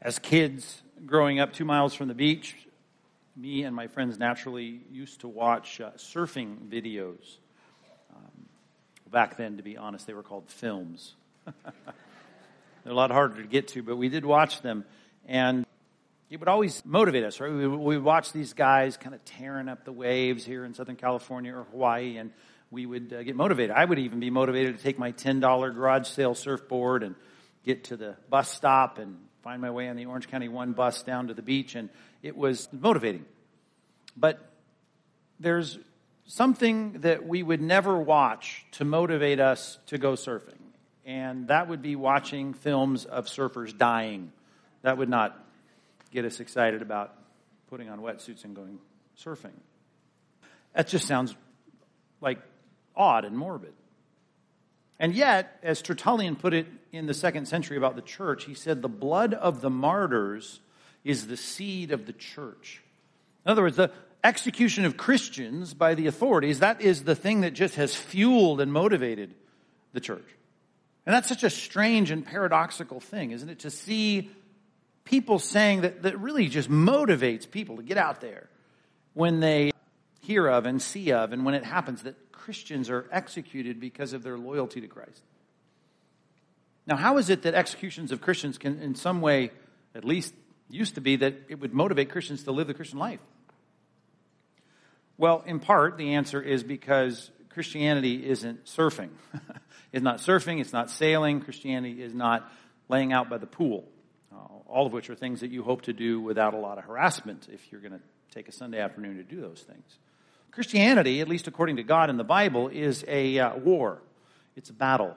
As 0.00 0.20
kids 0.20 0.84
growing 1.04 1.40
up 1.40 1.52
two 1.52 1.64
miles 1.64 1.92
from 1.92 2.06
the 2.06 2.14
beach, 2.14 2.54
me 3.36 3.64
and 3.64 3.74
my 3.74 3.86
friends 3.86 4.18
naturally 4.18 4.80
used 4.90 5.20
to 5.20 5.28
watch 5.28 5.80
uh, 5.80 5.90
surfing 5.96 6.68
videos. 6.68 7.38
Um, 8.14 8.46
back 9.10 9.36
then, 9.36 9.56
to 9.56 9.62
be 9.62 9.76
honest, 9.76 10.06
they 10.06 10.14
were 10.14 10.22
called 10.22 10.48
films. 10.48 11.14
They're 12.84 12.92
a 12.92 12.94
lot 12.94 13.10
harder 13.10 13.40
to 13.40 13.48
get 13.48 13.68
to, 13.68 13.82
but 13.82 13.96
we 13.96 14.08
did 14.08 14.24
watch 14.24 14.60
them. 14.60 14.84
And 15.26 15.64
it 16.30 16.40
would 16.40 16.48
always 16.48 16.82
motivate 16.84 17.24
us, 17.24 17.40
right? 17.40 17.52
We, 17.52 17.68
we 17.68 17.96
would 17.96 18.04
watch 18.04 18.32
these 18.32 18.54
guys 18.54 18.96
kind 18.96 19.14
of 19.14 19.24
tearing 19.24 19.68
up 19.68 19.84
the 19.84 19.92
waves 19.92 20.44
here 20.44 20.64
in 20.64 20.74
Southern 20.74 20.96
California 20.96 21.54
or 21.54 21.64
Hawaii, 21.64 22.16
and 22.16 22.32
we 22.70 22.86
would 22.86 23.12
uh, 23.12 23.22
get 23.22 23.36
motivated. 23.36 23.70
I 23.76 23.84
would 23.84 23.98
even 23.98 24.18
be 24.18 24.30
motivated 24.30 24.76
to 24.76 24.82
take 24.82 24.98
my 24.98 25.12
$10 25.12 25.40
garage 25.74 26.08
sale 26.08 26.34
surfboard 26.34 27.02
and 27.02 27.14
get 27.64 27.84
to 27.84 27.96
the 27.96 28.16
bus 28.28 28.50
stop 28.50 28.98
and 28.98 29.18
find 29.42 29.60
my 29.60 29.70
way 29.70 29.88
on 29.88 29.96
the 29.96 30.06
Orange 30.06 30.28
County 30.28 30.48
1 30.48 30.72
bus 30.72 31.02
down 31.02 31.28
to 31.28 31.34
the 31.34 31.42
beach, 31.42 31.74
and 31.74 31.88
it 32.22 32.36
was 32.36 32.68
motivating. 32.72 33.24
But 34.16 34.38
there's 35.40 35.78
something 36.26 37.00
that 37.00 37.26
we 37.26 37.42
would 37.42 37.60
never 37.60 37.98
watch 37.98 38.64
to 38.72 38.84
motivate 38.84 39.40
us 39.40 39.78
to 39.86 39.98
go 39.98 40.12
surfing, 40.12 40.60
and 41.04 41.48
that 41.48 41.68
would 41.68 41.82
be 41.82 41.96
watching 41.96 42.54
films 42.54 43.04
of 43.04 43.26
surfers 43.26 43.76
dying. 43.76 44.32
That 44.82 44.98
would 44.98 45.08
not 45.08 45.38
get 46.12 46.24
us 46.24 46.40
excited 46.40 46.82
about 46.82 47.14
putting 47.68 47.88
on 47.88 48.00
wetsuits 48.00 48.44
and 48.44 48.54
going 48.54 48.78
surfing. 49.18 49.52
That 50.74 50.88
just 50.88 51.06
sounds 51.06 51.34
like 52.20 52.38
odd 52.94 53.24
and 53.24 53.36
morbid. 53.36 53.72
And 54.98 55.14
yet, 55.14 55.58
as 55.62 55.82
Tertullian 55.82 56.36
put 56.36 56.54
it 56.54 56.66
in 56.92 57.06
the 57.06 57.14
second 57.14 57.46
century 57.46 57.76
about 57.76 57.96
the 57.96 58.02
church, 58.02 58.44
he 58.44 58.54
said, 58.54 58.82
the 58.82 58.88
blood 58.88 59.34
of 59.34 59.60
the 59.60 59.70
martyrs 59.70 60.60
is 61.04 61.26
the 61.26 61.36
seed 61.36 61.90
of 61.90 62.06
the 62.06 62.12
church. 62.12 62.82
In 63.44 63.50
other 63.50 63.62
words, 63.62 63.76
the 63.76 63.90
execution 64.24 64.84
of 64.84 64.96
Christians 64.96 65.74
by 65.74 65.94
the 65.94 66.06
authorities, 66.06 66.60
that 66.60 66.80
is 66.80 67.04
the 67.04 67.14
thing 67.14 67.40
that 67.40 67.52
just 67.52 67.74
has 67.74 67.94
fueled 67.94 68.60
and 68.60 68.72
motivated 68.72 69.34
the 69.92 70.00
church. 70.00 70.26
And 71.04 71.14
that's 71.14 71.28
such 71.28 71.42
a 71.42 71.50
strange 71.50 72.10
and 72.10 72.24
paradoxical 72.24 73.00
thing, 73.00 73.32
isn't 73.32 73.48
it? 73.48 73.60
To 73.60 73.70
see 73.70 74.30
people 75.04 75.38
saying 75.40 75.80
that, 75.80 76.02
that 76.02 76.18
really 76.20 76.48
just 76.48 76.70
motivates 76.70 77.50
people 77.50 77.76
to 77.76 77.82
get 77.82 77.98
out 77.98 78.20
there 78.20 78.48
when 79.14 79.40
they 79.40 79.72
hear 80.20 80.46
of 80.46 80.66
and 80.66 80.80
see 80.80 81.12
of, 81.12 81.32
and 81.32 81.44
when 81.44 81.54
it 81.54 81.64
happens 81.64 82.04
that 82.04 82.30
Christians 82.30 82.88
are 82.88 83.08
executed 83.10 83.80
because 83.80 84.12
of 84.12 84.22
their 84.22 84.38
loyalty 84.38 84.80
to 84.80 84.86
Christ. 84.86 85.22
Now, 86.86 86.96
how 86.96 87.18
is 87.18 87.28
it 87.30 87.42
that 87.42 87.54
executions 87.54 88.12
of 88.12 88.20
Christians 88.20 88.58
can, 88.58 88.80
in 88.80 88.94
some 88.94 89.20
way, 89.20 89.50
at 89.94 90.04
least 90.04 90.34
used 90.72 90.94
to 90.94 91.00
be, 91.00 91.16
that 91.16 91.34
it 91.48 91.60
would 91.60 91.74
motivate 91.74 92.10
Christians 92.10 92.44
to 92.44 92.52
live 92.52 92.66
the 92.66 92.74
Christian 92.74 92.98
life? 92.98 93.20
Well, 95.18 95.42
in 95.46 95.60
part, 95.60 95.98
the 95.98 96.14
answer 96.14 96.40
is 96.40 96.62
because 96.62 97.30
Christianity 97.50 98.26
isn't 98.26 98.64
surfing. 98.64 99.10
it's 99.92 100.02
not 100.02 100.18
surfing, 100.18 100.60
it's 100.60 100.72
not 100.72 100.90
sailing. 100.90 101.40
Christianity 101.40 102.02
is 102.02 102.14
not 102.14 102.50
laying 102.88 103.12
out 103.12 103.28
by 103.28 103.38
the 103.38 103.46
pool, 103.46 103.88
uh, 104.32 104.36
all 104.66 104.86
of 104.86 104.92
which 104.92 105.10
are 105.10 105.14
things 105.14 105.40
that 105.40 105.50
you 105.50 105.62
hope 105.62 105.82
to 105.82 105.92
do 105.92 106.20
without 106.20 106.54
a 106.54 106.56
lot 106.56 106.78
of 106.78 106.84
harassment 106.84 107.48
if 107.52 107.70
you're 107.70 107.80
going 107.80 107.92
to 107.92 108.00
take 108.32 108.48
a 108.48 108.52
Sunday 108.52 108.80
afternoon 108.80 109.18
to 109.18 109.22
do 109.22 109.40
those 109.40 109.60
things. 109.60 109.98
Christianity, 110.50 111.20
at 111.20 111.28
least 111.28 111.46
according 111.46 111.76
to 111.76 111.82
God 111.82 112.10
in 112.10 112.16
the 112.16 112.24
Bible, 112.24 112.68
is 112.68 113.04
a 113.08 113.38
uh, 113.38 113.56
war. 113.56 114.02
It's 114.56 114.70
a 114.70 114.74
battle. 114.74 115.16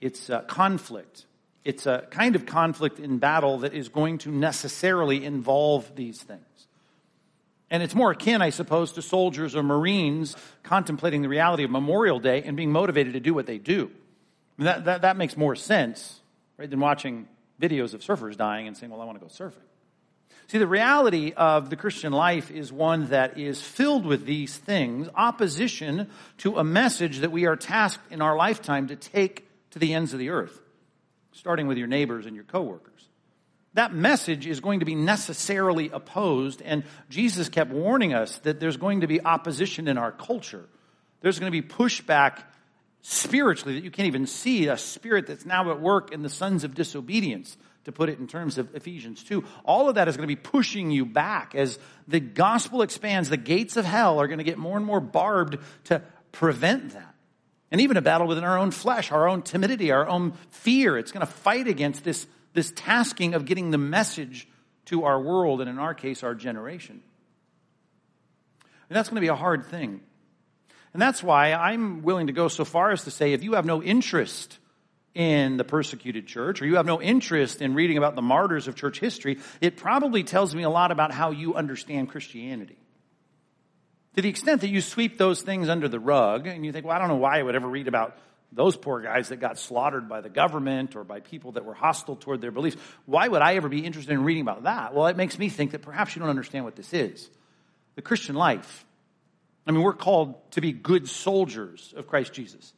It's 0.00 0.28
a 0.28 0.40
conflict. 0.40 1.26
It's 1.64 1.86
a 1.86 2.06
kind 2.10 2.34
of 2.34 2.46
conflict 2.46 2.98
in 2.98 3.18
battle 3.18 3.58
that 3.58 3.72
is 3.74 3.88
going 3.88 4.18
to 4.18 4.30
necessarily 4.30 5.24
involve 5.24 5.94
these 5.94 6.20
things. 6.22 6.42
And 7.70 7.82
it's 7.82 7.94
more 7.94 8.10
akin, 8.10 8.42
I 8.42 8.50
suppose, 8.50 8.92
to 8.92 9.02
soldiers 9.02 9.56
or 9.56 9.62
Marines 9.62 10.36
contemplating 10.62 11.22
the 11.22 11.28
reality 11.28 11.64
of 11.64 11.70
Memorial 11.70 12.18
Day 12.18 12.42
and 12.42 12.56
being 12.56 12.70
motivated 12.70 13.14
to 13.14 13.20
do 13.20 13.32
what 13.32 13.46
they 13.46 13.58
do. 13.58 13.90
that, 14.58 14.84
that, 14.84 15.02
that 15.02 15.16
makes 15.16 15.36
more 15.36 15.56
sense, 15.56 16.20
right, 16.58 16.68
than 16.68 16.80
watching 16.80 17.28
videos 17.60 17.94
of 17.94 18.02
surfers 18.02 18.36
dying 18.36 18.66
and 18.66 18.76
saying, 18.76 18.90
well, 18.90 19.00
I 19.00 19.04
want 19.04 19.18
to 19.20 19.24
go 19.24 19.30
surfing. 19.30 19.62
See, 20.48 20.58
the 20.58 20.66
reality 20.66 21.32
of 21.34 21.70
the 21.70 21.76
Christian 21.76 22.12
life 22.12 22.50
is 22.50 22.70
one 22.70 23.06
that 23.06 23.38
is 23.38 23.62
filled 23.62 24.04
with 24.04 24.26
these 24.26 24.54
things, 24.54 25.08
opposition 25.14 26.10
to 26.38 26.58
a 26.58 26.64
message 26.64 27.20
that 27.20 27.32
we 27.32 27.46
are 27.46 27.56
tasked 27.56 28.12
in 28.12 28.20
our 28.20 28.36
lifetime 28.36 28.88
to 28.88 28.96
take 28.96 29.48
to 29.70 29.78
the 29.78 29.94
ends 29.94 30.12
of 30.12 30.18
the 30.18 30.28
earth, 30.28 30.60
starting 31.32 31.66
with 31.66 31.78
your 31.78 31.86
neighbors 31.86 32.26
and 32.26 32.34
your 32.34 32.44
coworkers. 32.44 33.08
That 33.74 33.94
message 33.94 34.46
is 34.46 34.60
going 34.60 34.80
to 34.80 34.86
be 34.86 34.94
necessarily 34.94 35.88
opposed, 35.88 36.60
and 36.62 36.84
Jesus 37.08 37.48
kept 37.48 37.70
warning 37.70 38.12
us 38.12 38.38
that 38.40 38.60
there's 38.60 38.76
going 38.76 39.00
to 39.00 39.06
be 39.06 39.24
opposition 39.24 39.88
in 39.88 39.96
our 39.96 40.12
culture. 40.12 40.64
There's 41.20 41.38
going 41.38 41.50
to 41.50 41.62
be 41.62 41.66
pushback 41.66 42.42
spiritually 43.00 43.74
that 43.74 43.84
you 43.84 43.90
can't 43.90 44.08
even 44.08 44.26
see, 44.26 44.68
a 44.68 44.76
spirit 44.76 45.26
that's 45.26 45.46
now 45.46 45.70
at 45.70 45.80
work 45.80 46.12
in 46.12 46.22
the 46.22 46.28
sons 46.28 46.64
of 46.64 46.74
disobedience 46.74 47.56
to 47.84 47.92
put 47.92 48.08
it 48.08 48.18
in 48.18 48.26
terms 48.26 48.58
of 48.58 48.74
Ephesians 48.74 49.24
2. 49.24 49.42
All 49.64 49.88
of 49.88 49.96
that 49.96 50.06
is 50.06 50.16
going 50.16 50.28
to 50.28 50.34
be 50.34 50.40
pushing 50.40 50.90
you 50.90 51.04
back 51.04 51.54
as 51.54 51.78
the 52.06 52.20
gospel 52.20 52.82
expands. 52.82 53.28
The 53.28 53.36
gates 53.36 53.76
of 53.76 53.84
hell 53.84 54.20
are 54.20 54.28
going 54.28 54.38
to 54.38 54.44
get 54.44 54.58
more 54.58 54.76
and 54.76 54.86
more 54.86 55.00
barbed 55.00 55.58
to 55.84 56.02
prevent 56.30 56.92
that. 56.92 57.11
And 57.72 57.80
even 57.80 57.96
a 57.96 58.02
battle 58.02 58.26
within 58.26 58.44
our 58.44 58.58
own 58.58 58.70
flesh, 58.70 59.10
our 59.10 59.26
own 59.26 59.40
timidity, 59.40 59.90
our 59.90 60.06
own 60.06 60.32
fear. 60.50 60.98
It's 60.98 61.10
going 61.10 61.26
to 61.26 61.32
fight 61.32 61.66
against 61.66 62.04
this, 62.04 62.26
this 62.52 62.70
tasking 62.76 63.32
of 63.32 63.46
getting 63.46 63.70
the 63.70 63.78
message 63.78 64.46
to 64.84 65.04
our 65.04 65.18
world, 65.18 65.62
and 65.62 65.70
in 65.70 65.78
our 65.78 65.94
case, 65.94 66.22
our 66.22 66.34
generation. 66.34 67.00
And 68.90 68.96
that's 68.96 69.08
going 69.08 69.16
to 69.16 69.22
be 69.22 69.28
a 69.28 69.34
hard 69.34 69.64
thing. 69.64 70.02
And 70.92 71.00
that's 71.00 71.22
why 71.22 71.54
I'm 71.54 72.02
willing 72.02 72.26
to 72.26 72.34
go 72.34 72.48
so 72.48 72.66
far 72.66 72.90
as 72.90 73.04
to 73.04 73.10
say 73.10 73.32
if 73.32 73.42
you 73.42 73.54
have 73.54 73.64
no 73.64 73.82
interest 73.82 74.58
in 75.14 75.56
the 75.56 75.64
persecuted 75.64 76.26
church, 76.26 76.60
or 76.60 76.66
you 76.66 76.76
have 76.76 76.84
no 76.84 77.00
interest 77.00 77.62
in 77.62 77.72
reading 77.72 77.96
about 77.96 78.16
the 78.16 78.22
martyrs 78.22 78.68
of 78.68 78.74
church 78.74 79.00
history, 79.00 79.38
it 79.62 79.78
probably 79.78 80.24
tells 80.24 80.54
me 80.54 80.62
a 80.62 80.70
lot 80.70 80.90
about 80.90 81.10
how 81.10 81.30
you 81.30 81.54
understand 81.54 82.10
Christianity. 82.10 82.76
To 84.16 84.22
the 84.22 84.28
extent 84.28 84.60
that 84.60 84.68
you 84.68 84.80
sweep 84.80 85.16
those 85.16 85.42
things 85.42 85.68
under 85.68 85.88
the 85.88 86.00
rug 86.00 86.46
and 86.46 86.66
you 86.66 86.72
think, 86.72 86.84
well, 86.84 86.94
I 86.94 86.98
don't 86.98 87.08
know 87.08 87.16
why 87.16 87.38
I 87.38 87.42
would 87.42 87.54
ever 87.54 87.68
read 87.68 87.88
about 87.88 88.16
those 88.52 88.76
poor 88.76 89.00
guys 89.00 89.30
that 89.30 89.36
got 89.36 89.58
slaughtered 89.58 90.08
by 90.08 90.20
the 90.20 90.28
government 90.28 90.94
or 90.94 91.04
by 91.04 91.20
people 91.20 91.52
that 91.52 91.64
were 91.64 91.72
hostile 91.72 92.16
toward 92.16 92.42
their 92.42 92.50
beliefs. 92.50 92.76
Why 93.06 93.26
would 93.26 93.40
I 93.40 93.54
ever 93.54 93.68
be 93.68 93.84
interested 93.84 94.12
in 94.12 94.24
reading 94.24 94.42
about 94.42 94.64
that? 94.64 94.94
Well, 94.94 95.06
it 95.06 95.16
makes 95.16 95.38
me 95.38 95.48
think 95.48 95.70
that 95.70 95.80
perhaps 95.80 96.14
you 96.14 96.20
don't 96.20 96.28
understand 96.28 96.64
what 96.64 96.76
this 96.76 96.92
is. 96.92 97.30
The 97.94 98.02
Christian 98.02 98.34
life. 98.34 98.84
I 99.66 99.70
mean, 99.70 99.82
we're 99.82 99.94
called 99.94 100.34
to 100.52 100.60
be 100.60 100.72
good 100.72 101.08
soldiers 101.08 101.94
of 101.96 102.06
Christ 102.06 102.34
Jesus. 102.34 102.74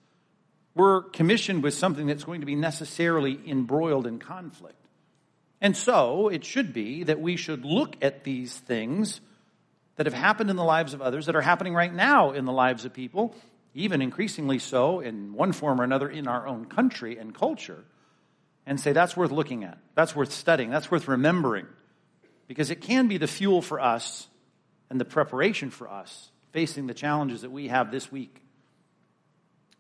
We're 0.77 1.03
commissioned 1.03 1.63
with 1.63 1.75
something 1.75 2.07
that's 2.07 2.25
going 2.25 2.41
to 2.41 2.47
be 2.47 2.57
necessarily 2.57 3.39
embroiled 3.47 4.07
in 4.07 4.19
conflict. 4.19 4.77
And 5.61 5.77
so 5.77 6.29
it 6.29 6.45
should 6.45 6.73
be 6.73 7.05
that 7.05 7.21
we 7.21 7.37
should 7.37 7.65
look 7.65 7.97
at 8.03 8.23
these 8.23 8.57
things 8.57 9.21
that 9.97 10.07
have 10.07 10.15
happened 10.15 10.51
in 10.51 10.57
the 10.57 10.65
lives 10.65 10.95
of 10.95 11.03
others, 11.03 11.27
that 11.27 11.37
are 11.37 11.41
happening 11.41 11.75
right 11.75 11.93
now 11.93 12.33
in 12.33 12.45
the 12.45 12.53
lives 12.53 12.85
of 12.85 12.93
people, 12.93 13.35
even 13.75 14.03
increasingly 14.03 14.59
so 14.59 15.01
in 15.01 15.33
one 15.35 15.53
form 15.53 15.81
or 15.81 15.85
another 15.85 16.09
in 16.09 16.29
our 16.29 16.47
own 16.47 16.65
country 16.65 17.17
and 17.19 17.35
culture, 17.35 17.85
and 18.67 18.81
say 18.81 18.93
that's 18.93 19.17
worth 19.17 19.31
looking 19.31 19.65
at, 19.65 19.79
that's 19.95 20.17
worth 20.17 20.33
studying, 20.33 20.71
that's 20.71 20.91
worth 20.91 21.07
remembering, 21.09 21.67
because 22.49 22.71
it 22.71 22.81
can 22.81 23.09
be 23.09 23.19
the 23.19 23.27
fuel 23.27 23.63
for 23.63 23.81
us 23.81 24.27
and 24.91 25.01
the 25.01 25.05
preparation 25.05 25.71
for 25.71 25.91
us 25.91 26.31
facing 26.53 26.87
the 26.87 26.95
challenges 26.95 27.43
that 27.43 27.51
we 27.51 27.69
have 27.69 27.91
this 27.91 28.11
week. 28.13 28.41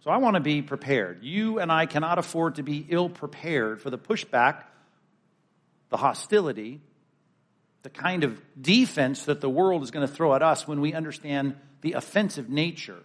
So 0.03 0.11
I 0.11 0.19
want 0.19 0.35
to 0.35 0.41
be 0.41 0.61
prepared. 0.61 1.23
You 1.23 1.61
and 1.61 1.73
I 1.73 1.87
cannot 1.87 2.19
afford 2.19 2.57
to 2.57 2.63
be 2.63 2.85
ill 2.89 3.09
prepared 3.09 3.81
for 3.81 3.91
the 3.91 3.97
pushback, 3.97 4.65
the 5.89 5.97
hostility, 5.97 6.81
the 7.85 7.91
kind 7.91 8.25
of 8.25 8.41
defense 8.61 9.27
that 9.27 9.43
the 9.43 9.49
world 9.49 9.83
is 9.83 9.91
going 9.91 10.07
to 10.07 10.13
throw 10.13 10.35
at 10.35 10.43
us 10.43 10.67
when 10.67 10.81
we 10.81 10.95
understand 10.95 11.55
the 11.83 11.93
offensive 11.93 12.49
nature. 12.49 12.99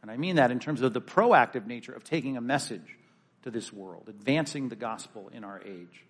And 0.00 0.10
I 0.10 0.16
mean 0.16 0.36
that 0.36 0.52
in 0.52 0.60
terms 0.60 0.80
of 0.80 0.92
the 0.92 1.00
proactive 1.00 1.66
nature 1.66 1.92
of 1.92 2.04
taking 2.04 2.36
a 2.36 2.40
message 2.40 2.96
to 3.42 3.50
this 3.50 3.72
world, 3.72 4.04
advancing 4.08 4.68
the 4.68 4.76
gospel 4.76 5.28
in 5.34 5.42
our 5.42 5.60
age. 5.60 6.04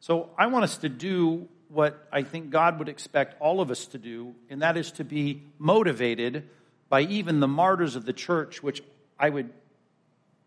So 0.00 0.30
I 0.38 0.46
want 0.46 0.64
us 0.64 0.78
to 0.78 0.88
do 0.88 1.46
what 1.68 2.08
I 2.10 2.22
think 2.22 2.48
God 2.48 2.78
would 2.78 2.88
expect 2.88 3.38
all 3.38 3.60
of 3.60 3.70
us 3.70 3.84
to 3.88 3.98
do, 3.98 4.34
and 4.48 4.62
that 4.62 4.78
is 4.78 4.90
to 4.92 5.04
be 5.04 5.42
motivated 5.58 6.48
by 6.88 7.02
even 7.02 7.40
the 7.40 7.48
martyrs 7.48 7.96
of 7.96 8.06
the 8.06 8.14
church, 8.14 8.62
which 8.62 8.82
I 9.18 9.28
would 9.28 9.50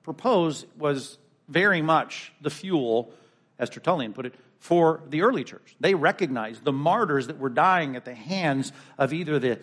propose 0.02 0.66
was 0.80 1.20
very 1.48 1.84
much 1.84 2.34
the 2.42 2.50
fuel, 2.50 3.14
as 3.60 3.70
Tertullian 3.70 4.14
put 4.14 4.26
it, 4.26 4.36
for 4.64 5.02
the 5.10 5.24
early 5.24 5.44
church. 5.44 5.76
They 5.82 5.94
recognized 5.94 6.64
the 6.64 6.72
martyrs 6.72 7.28
that 7.28 7.38
were 7.38 7.50
dying 7.50 7.98
at 7.98 8.06
the 8.06 8.16
hands 8.16 8.72
of 8.98 9.12
either 9.12 9.38
the 9.38 9.60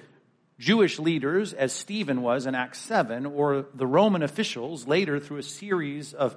Jewish 0.58 0.98
leaders, 0.98 1.54
as 1.54 1.72
Stephen 1.72 2.20
was 2.20 2.44
in 2.44 2.54
Acts 2.54 2.80
7, 2.80 3.24
or 3.24 3.64
the 3.72 3.86
Roman 3.86 4.22
officials 4.22 4.86
later 4.86 5.18
through 5.18 5.38
a 5.38 5.42
series 5.42 6.12
of, 6.12 6.36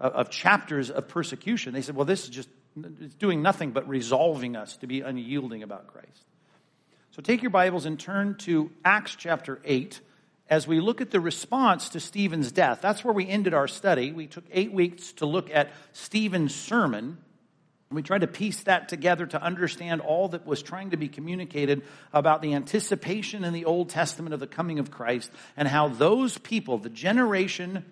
uh, 0.00 0.04
of 0.14 0.30
chapters 0.30 0.90
of 0.90 1.08
persecution. 1.08 1.74
They 1.74 1.82
said, 1.82 1.94
well, 1.94 2.06
this 2.06 2.24
is 2.24 2.30
just 2.30 2.48
it's 3.02 3.16
doing 3.16 3.42
nothing 3.42 3.72
but 3.72 3.86
resolving 3.86 4.56
us 4.56 4.78
to 4.78 4.86
be 4.86 5.02
unyielding 5.02 5.62
about 5.62 5.86
Christ. 5.88 6.24
So 7.10 7.20
take 7.20 7.42
your 7.42 7.50
Bibles 7.50 7.84
and 7.84 8.00
turn 8.00 8.36
to 8.38 8.70
Acts 8.82 9.14
chapter 9.14 9.60
8 9.62 10.00
as 10.48 10.66
we 10.66 10.80
look 10.80 11.02
at 11.02 11.10
the 11.10 11.20
response 11.20 11.90
to 11.90 12.00
Stephen's 12.00 12.50
death. 12.50 12.78
That's 12.80 13.04
where 13.04 13.12
we 13.12 13.28
ended 13.28 13.52
our 13.52 13.68
study. 13.68 14.10
We 14.10 14.26
took 14.26 14.44
eight 14.50 14.72
weeks 14.72 15.12
to 15.14 15.26
look 15.26 15.50
at 15.50 15.70
Stephen's 15.92 16.54
sermon. 16.54 17.18
We 17.94 18.02
tried 18.02 18.22
to 18.22 18.26
piece 18.26 18.62
that 18.64 18.88
together 18.88 19.26
to 19.26 19.42
understand 19.42 20.00
all 20.00 20.28
that 20.28 20.46
was 20.46 20.62
trying 20.62 20.90
to 20.90 20.96
be 20.96 21.08
communicated 21.08 21.82
about 22.12 22.42
the 22.42 22.54
anticipation 22.54 23.44
in 23.44 23.52
the 23.52 23.64
Old 23.64 23.90
Testament 23.90 24.34
of 24.34 24.40
the 24.40 24.46
coming 24.46 24.78
of 24.78 24.90
Christ 24.90 25.30
and 25.56 25.68
how 25.68 25.88
those 25.88 26.38
people, 26.38 26.78
the 26.78 26.90
generation 26.90 27.84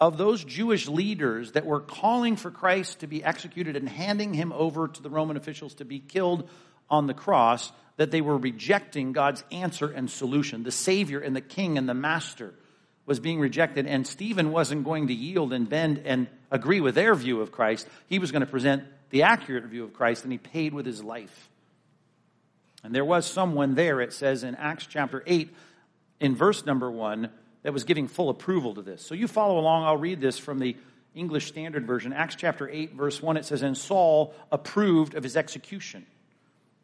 of 0.00 0.18
those 0.18 0.42
Jewish 0.42 0.88
leaders 0.88 1.52
that 1.52 1.64
were 1.64 1.80
calling 1.80 2.36
for 2.36 2.50
Christ 2.50 3.00
to 3.00 3.06
be 3.06 3.22
executed 3.22 3.76
and 3.76 3.88
handing 3.88 4.34
him 4.34 4.52
over 4.52 4.88
to 4.88 5.02
the 5.02 5.10
Roman 5.10 5.36
officials 5.36 5.74
to 5.74 5.84
be 5.84 6.00
killed 6.00 6.48
on 6.90 7.06
the 7.06 7.14
cross, 7.14 7.70
that 7.96 8.10
they 8.10 8.20
were 8.20 8.36
rejecting 8.36 9.12
God's 9.12 9.44
answer 9.52 9.90
and 9.90 10.10
solution. 10.10 10.64
The 10.64 10.72
Savior 10.72 11.20
and 11.20 11.36
the 11.36 11.40
King 11.40 11.78
and 11.78 11.88
the 11.88 11.94
Master 11.94 12.52
was 13.06 13.20
being 13.20 13.40
rejected, 13.40 13.86
and 13.86 14.06
Stephen 14.06 14.52
wasn't 14.52 14.84
going 14.84 15.08
to 15.08 15.14
yield 15.14 15.52
and 15.52 15.68
bend 15.68 16.02
and 16.04 16.28
agree 16.50 16.80
with 16.80 16.94
their 16.94 17.14
view 17.14 17.40
of 17.40 17.50
Christ. 17.50 17.88
He 18.06 18.18
was 18.18 18.30
going 18.30 18.40
to 18.40 18.46
present 18.46 18.84
the 19.10 19.24
accurate 19.24 19.64
view 19.64 19.84
of 19.84 19.92
Christ, 19.92 20.24
and 20.24 20.32
he 20.32 20.38
paid 20.38 20.72
with 20.72 20.86
his 20.86 21.02
life. 21.02 21.50
And 22.84 22.94
there 22.94 23.04
was 23.04 23.26
someone 23.26 23.74
there, 23.74 24.00
it 24.00 24.12
says 24.12 24.44
in 24.44 24.54
Acts 24.54 24.86
chapter 24.86 25.22
8, 25.26 25.54
in 26.20 26.34
verse 26.34 26.64
number 26.64 26.90
1, 26.90 27.28
that 27.62 27.72
was 27.72 27.84
giving 27.84 28.08
full 28.08 28.28
approval 28.28 28.74
to 28.74 28.82
this. 28.82 29.04
So 29.04 29.14
you 29.14 29.28
follow 29.28 29.58
along. 29.58 29.84
I'll 29.84 29.96
read 29.96 30.20
this 30.20 30.38
from 30.38 30.58
the 30.58 30.76
English 31.14 31.46
Standard 31.46 31.86
Version. 31.86 32.12
Acts 32.12 32.36
chapter 32.36 32.68
8, 32.68 32.94
verse 32.94 33.22
1, 33.22 33.36
it 33.36 33.44
says, 33.44 33.62
And 33.62 33.76
Saul 33.76 34.34
approved 34.50 35.14
of 35.14 35.22
his 35.22 35.36
execution. 35.36 36.06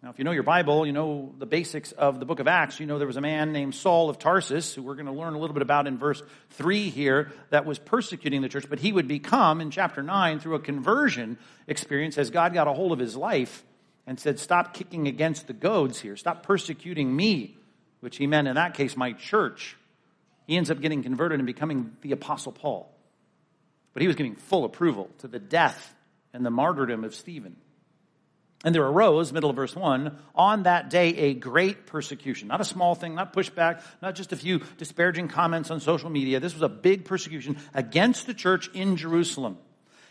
Now, 0.03 0.11
if 0.11 0.19
you 0.19 0.25
know 0.25 0.31
your 0.31 0.45
Bible, 0.45 0.87
you 0.87 0.93
know 0.93 1.35
the 1.39 1.47
basics 1.47 1.91
of 1.91 2.21
the 2.21 2.25
book 2.25 2.39
of 2.39 2.47
Acts. 2.47 2.79
You 2.79 2.87
know 2.87 2.99
there 2.99 3.07
was 3.07 3.17
a 3.17 3.21
man 3.21 3.53
named 3.53 3.75
Saul 3.75 4.09
of 4.09 4.19
Tarsus, 4.21 4.73
who 4.73 4.83
we're 4.83 4.95
going 4.95 5.07
to 5.07 5.13
learn 5.13 5.35
a 5.35 5.39
little 5.39 5.55
bit 5.55 5.63
about 5.63 5.89
in 5.89 5.99
verse 5.99 6.23
3 6.51 6.89
here, 6.89 7.33
that 7.51 7.67
was 7.67 7.81
persecuting 7.81 8.41
the 8.41 8.49
church, 8.49 8.67
but 8.71 8.79
he 8.79 8.93
would 8.93 9.09
become, 9.09 9.61
in 9.61 9.73
chapter 9.73 10.01
9, 10.01 10.39
through 10.39 10.55
a 10.55 10.61
conversion 10.61 11.37
experience, 11.67 12.17
as 12.17 12.31
God 12.31 12.55
got 12.55 12.69
a 12.69 12.73
hold 12.73 12.93
of 12.93 13.01
his 13.01 13.17
life 13.17 13.65
and 14.07 14.21
said, 14.21 14.39
Stop 14.39 14.73
kicking 14.73 15.09
against 15.09 15.49
the 15.49 15.53
goads 15.53 15.99
here. 15.99 16.17
Stop 16.17 16.45
persecuting 16.45 17.15
me, 17.15 17.57
which 17.99 18.19
he 18.19 18.29
meant 18.29 18.47
in 18.47 18.55
that 18.55 18.75
case, 18.75 18.97
my 18.97 19.13
church. 19.15 19.77
He 20.47 20.57
ends 20.57 20.71
up 20.71 20.81
getting 20.81 21.03
converted 21.03 21.41
and 21.41 21.47
becoming 21.47 21.97
the 22.03 22.13
Apostle 22.13 22.53
Paul. 22.53 22.89
But 23.95 24.03
he 24.03 24.07
was 24.07 24.15
giving 24.15 24.37
full 24.37 24.65
approval 24.65 25.11
to 25.19 25.29
the 25.29 25.41
death 25.41 25.93
and 26.33 26.47
the 26.47 26.51
martyrdom 26.51 27.03
of 27.03 27.17
Stephen. 27.17 27.57
And 28.65 28.75
there 28.75 28.85
arose, 28.85 29.33
middle 29.33 29.51
of 29.51 29.57
verse 29.57 29.77
1, 29.77 30.19
on 30.35 30.65
that 30.65 30.91
day 30.91 31.17
a 31.17 31.35
great 31.35 31.87
persecution. 31.87 32.49
Not 32.49 32.61
a 32.61 32.65
small 32.65 32.97
thing, 32.97 33.15
not 33.15 33.33
pushback, 33.33 33.83
not 34.03 34.17
just 34.17 34.33
a 34.33 34.37
few 34.37 34.61
disparaging 34.79 35.29
comments 35.29 35.71
on 35.71 35.79
social 35.79 36.11
media. 36.11 36.41
This 36.41 36.55
was 36.55 36.63
a 36.63 36.69
big 36.69 37.05
persecution 37.05 37.57
against 37.73 38.27
the 38.27 38.35
church 38.35 38.69
in 38.75 38.97
Jerusalem. 38.97 39.59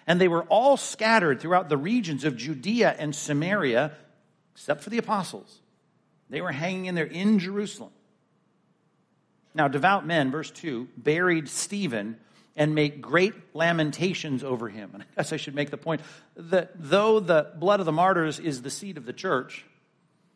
And 0.06 0.22
they 0.22 0.30
were 0.30 0.44
all 0.44 0.78
scattered 0.78 1.42
throughout 1.42 1.68
the 1.68 1.76
regions 1.76 2.24
of 2.24 2.38
Judea 2.38 2.96
and 2.98 3.14
Samaria, 3.14 3.92
except 4.54 4.82
for 4.82 4.90
the 4.90 4.98
apostles. 4.98 5.60
They 6.30 6.40
were 6.40 6.54
hanging 6.54 6.86
in 6.86 6.96
there 6.96 7.06
in 7.06 7.40
Jerusalem. 7.40 7.92
Now, 9.54 9.68
devout 9.68 10.06
men, 10.06 10.32
verse 10.32 10.52
2, 10.52 10.88
buried 10.96 11.50
Stephen 11.50 12.18
and 12.58 12.74
make 12.74 13.00
great 13.00 13.34
lamentations 13.54 14.44
over 14.44 14.68
him. 14.68 14.90
And 14.94 15.04
I 15.04 15.06
guess 15.16 15.32
I 15.32 15.38
should 15.38 15.56
make 15.56 15.70
the 15.70 15.78
point 15.78 16.02
that 16.36 16.72
though 16.76 17.20
the 17.20 17.52
blood 17.56 17.80
of 17.80 17.86
the 17.86 17.92
martyrs 17.92 18.40
is 18.40 18.64
the 18.64 18.72
seed 18.72 18.98
of 18.98 19.06
the 19.06 19.14
church, 19.14 19.64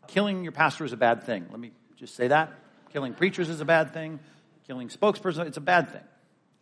killing 0.08 0.44
your 0.44 0.52
pastor 0.52 0.86
is 0.86 0.94
a 0.94 0.98
bad 0.98 1.24
thing. 1.24 1.48
Let 1.50 1.60
me 1.60 1.72
just 1.98 2.16
say 2.16 2.28
that. 2.30 2.54
Killing 2.94 3.16
preachers 3.16 3.50
is 3.50 3.60
a 3.60 3.66
bad 3.66 3.94
thing. 3.94 4.20
Killing 4.68 4.88
spokespersons, 4.88 5.48
it's 5.48 5.58
a 5.58 5.62
bad 5.62 5.90
thing. 5.92 6.04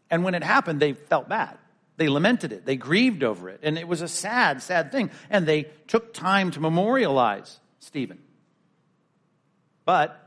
And 0.09 0.23
when 0.23 0.33
it 0.33 0.43
happened, 0.43 0.79
they 0.79 0.93
felt 0.93 1.27
bad. 1.27 1.57
They 1.97 2.07
lamented 2.07 2.53
it. 2.53 2.65
They 2.65 2.77
grieved 2.77 3.23
over 3.23 3.49
it. 3.49 3.59
And 3.61 3.77
it 3.77 3.87
was 3.87 4.01
a 4.01 4.07
sad, 4.07 4.61
sad 4.61 4.91
thing. 4.93 5.11
And 5.29 5.45
they 5.45 5.65
took 5.87 6.13
time 6.13 6.51
to 6.51 6.61
memorialize 6.61 7.59
Stephen. 7.79 8.19
But 9.83 10.17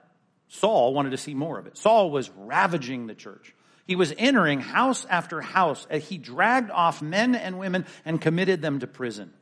Saul 0.49 0.93
wanted 0.93 1.11
to 1.11 1.17
see 1.17 1.32
more 1.32 1.58
of 1.58 1.67
it. 1.67 1.79
Saul 1.79 2.11
was 2.11 2.29
ravaging 2.37 3.06
the 3.06 3.14
church. 3.14 3.55
He 3.87 3.96
was 3.96 4.12
entering 4.17 4.61
house 4.61 5.05
after 5.08 5.40
house. 5.40 5.87
He 5.90 6.19
dragged 6.19 6.70
off 6.70 7.02
men 7.02 7.34
and 7.34 7.58
women 7.58 7.87
and 8.05 8.20
committed 8.20 8.62
them 8.62 8.81
to 8.81 8.87
prison. 8.87 9.32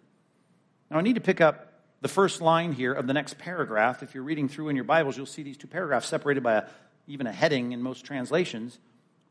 Now, 0.90 0.98
I 0.98 1.02
need 1.02 1.16
to 1.16 1.20
pick 1.20 1.40
up 1.40 1.72
the 2.00 2.08
first 2.08 2.40
line 2.40 2.72
here 2.72 2.92
of 2.92 3.06
the 3.06 3.12
next 3.12 3.38
paragraph. 3.38 4.02
If 4.02 4.14
you're 4.14 4.24
reading 4.24 4.48
through 4.48 4.70
in 4.70 4.76
your 4.76 4.84
Bibles, 4.84 5.16
you'll 5.16 5.26
see 5.26 5.42
these 5.42 5.58
two 5.58 5.66
paragraphs 5.66 6.08
separated 6.08 6.42
by 6.42 6.54
a, 6.54 6.62
even 7.06 7.26
a 7.26 7.32
heading 7.32 7.72
in 7.72 7.82
most 7.82 8.04
translations. 8.04 8.78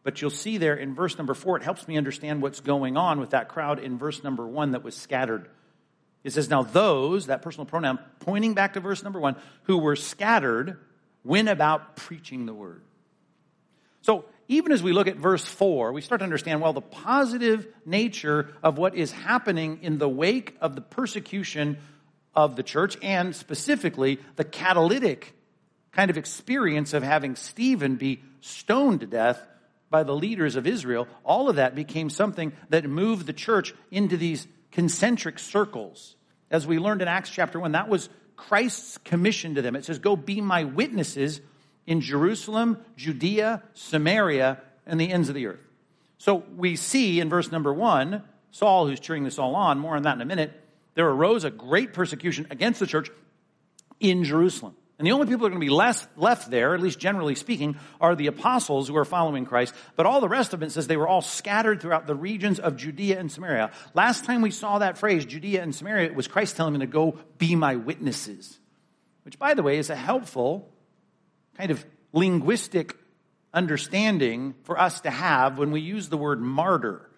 But 0.03 0.21
you'll 0.21 0.29
see 0.29 0.57
there 0.57 0.75
in 0.75 0.95
verse 0.95 1.17
number 1.17 1.33
four, 1.33 1.57
it 1.57 1.63
helps 1.63 1.87
me 1.87 1.97
understand 1.97 2.41
what's 2.41 2.59
going 2.59 2.95
on 2.95 3.19
with 3.19 3.31
that 3.31 3.49
crowd 3.49 3.79
in 3.79 3.97
verse 3.97 4.23
number 4.23 4.47
one 4.47 4.71
that 4.71 4.83
was 4.83 4.95
scattered. 4.95 5.49
It 6.23 6.31
says, 6.31 6.49
Now 6.49 6.63
those, 6.63 7.25
that 7.25 7.41
personal 7.41 7.65
pronoun, 7.65 7.99
pointing 8.19 8.53
back 8.53 8.73
to 8.73 8.79
verse 8.79 9.03
number 9.03 9.19
one, 9.19 9.35
who 9.63 9.77
were 9.77 9.95
scattered, 9.95 10.77
went 11.23 11.49
about 11.49 11.95
preaching 11.95 12.45
the 12.45 12.53
word. 12.53 12.81
So 14.01 14.25
even 14.49 14.71
as 14.71 14.81
we 14.81 14.93
look 14.93 15.07
at 15.07 15.15
verse 15.15 15.45
4, 15.45 15.93
we 15.93 16.01
start 16.01 16.19
to 16.19 16.23
understand, 16.23 16.59
well, 16.59 16.73
the 16.73 16.81
positive 16.81 17.67
nature 17.85 18.51
of 18.63 18.79
what 18.79 18.95
is 18.95 19.11
happening 19.11 19.79
in 19.83 19.99
the 19.99 20.09
wake 20.09 20.57
of 20.59 20.73
the 20.73 20.81
persecution 20.81 21.77
of 22.33 22.55
the 22.55 22.63
church, 22.63 22.97
and 23.03 23.35
specifically 23.35 24.19
the 24.37 24.43
catalytic 24.43 25.35
kind 25.91 26.09
of 26.09 26.17
experience 26.17 26.93
of 26.93 27.03
having 27.03 27.35
Stephen 27.35 27.95
be 27.95 28.23
stoned 28.41 29.01
to 29.01 29.05
death 29.05 29.39
by 29.91 30.01
the 30.01 30.15
leaders 30.15 30.55
of 30.55 30.65
Israel. 30.65 31.07
All 31.23 31.47
of 31.47 31.57
that 31.57 31.75
became 31.75 32.09
something 32.09 32.51
that 32.69 32.89
moved 32.89 33.27
the 33.27 33.33
church 33.33 33.75
into 33.91 34.17
these 34.17 34.47
concentric 34.71 35.37
circles. 35.37 36.15
As 36.49 36.65
we 36.65 36.79
learned 36.79 37.03
in 37.03 37.07
Acts 37.07 37.29
chapter 37.29 37.59
1, 37.59 37.73
that 37.73 37.87
was 37.87 38.09
Christ's 38.35 38.97
commission 38.97 39.55
to 39.55 39.61
them. 39.61 39.75
It 39.75 39.85
says, 39.85 39.99
Go 39.99 40.15
be 40.15 40.41
my 40.41 40.63
witnesses 40.63 41.39
in 41.89 42.01
Jerusalem, 42.01 42.77
Judea, 42.95 43.63
Samaria, 43.73 44.61
and 44.85 45.01
the 45.01 45.11
ends 45.11 45.27
of 45.27 45.33
the 45.33 45.47
earth. 45.47 45.59
So 46.19 46.43
we 46.55 46.75
see 46.75 47.19
in 47.19 47.29
verse 47.29 47.51
number 47.51 47.73
one, 47.73 48.23
Saul, 48.51 48.87
who's 48.87 48.99
cheering 48.99 49.23
this 49.23 49.39
all 49.39 49.55
on, 49.55 49.79
more 49.79 49.95
on 49.95 50.03
that 50.03 50.13
in 50.13 50.21
a 50.21 50.25
minute, 50.25 50.53
there 50.93 51.09
arose 51.09 51.45
a 51.45 51.49
great 51.49 51.93
persecution 51.93 52.45
against 52.51 52.79
the 52.79 52.85
church 52.85 53.09
in 53.99 54.23
Jerusalem. 54.23 54.75
And 54.99 55.07
the 55.07 55.13
only 55.13 55.25
people 55.25 55.39
that 55.39 55.47
are 55.47 55.49
going 55.57 55.61
to 55.61 55.65
be 55.65 55.73
less, 55.73 56.05
left 56.15 56.51
there, 56.51 56.75
at 56.75 56.81
least 56.81 56.99
generally 56.99 57.33
speaking, 57.33 57.75
are 57.99 58.15
the 58.15 58.27
apostles 58.27 58.87
who 58.87 58.95
are 58.97 59.05
following 59.05 59.45
Christ. 59.45 59.73
But 59.95 60.05
all 60.05 60.21
the 60.21 60.29
rest 60.29 60.53
of 60.53 60.61
it 60.61 60.71
says 60.71 60.85
they 60.85 60.97
were 60.97 61.07
all 61.07 61.23
scattered 61.23 61.81
throughout 61.81 62.05
the 62.05 62.13
regions 62.13 62.59
of 62.59 62.77
Judea 62.77 63.19
and 63.19 63.31
Samaria. 63.31 63.71
Last 63.95 64.25
time 64.25 64.43
we 64.43 64.51
saw 64.51 64.77
that 64.77 64.99
phrase, 64.99 65.25
Judea 65.25 65.63
and 65.63 65.73
Samaria, 65.73 66.05
it 66.05 66.15
was 66.15 66.27
Christ 66.27 66.55
telling 66.55 66.73
them 66.73 66.81
to 66.81 66.87
go 66.87 67.17
be 67.39 67.55
my 67.55 67.77
witnesses. 67.77 68.59
Which, 69.23 69.39
by 69.39 69.55
the 69.55 69.63
way, 69.63 69.79
is 69.79 69.89
a 69.89 69.95
helpful 69.95 70.69
kind 71.59 71.71
of 71.71 71.85
linguistic 72.13 72.95
understanding 73.53 74.55
for 74.63 74.79
us 74.79 75.01
to 75.01 75.09
have 75.09 75.57
when 75.57 75.71
we 75.71 75.81
use 75.81 76.07
the 76.07 76.15
word 76.15 76.39
martyr. 76.39 77.09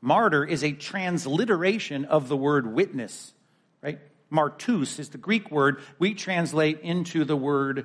Martyr 0.00 0.42
is 0.42 0.64
a 0.64 0.72
transliteration 0.72 2.06
of 2.06 2.28
the 2.28 2.36
word 2.36 2.66
witness, 2.66 3.34
right? 3.82 3.98
Martus 4.32 4.98
is 4.98 5.10
the 5.10 5.18
Greek 5.18 5.50
word 5.50 5.82
we 5.98 6.14
translate 6.14 6.80
into 6.80 7.26
the 7.26 7.36
word 7.36 7.84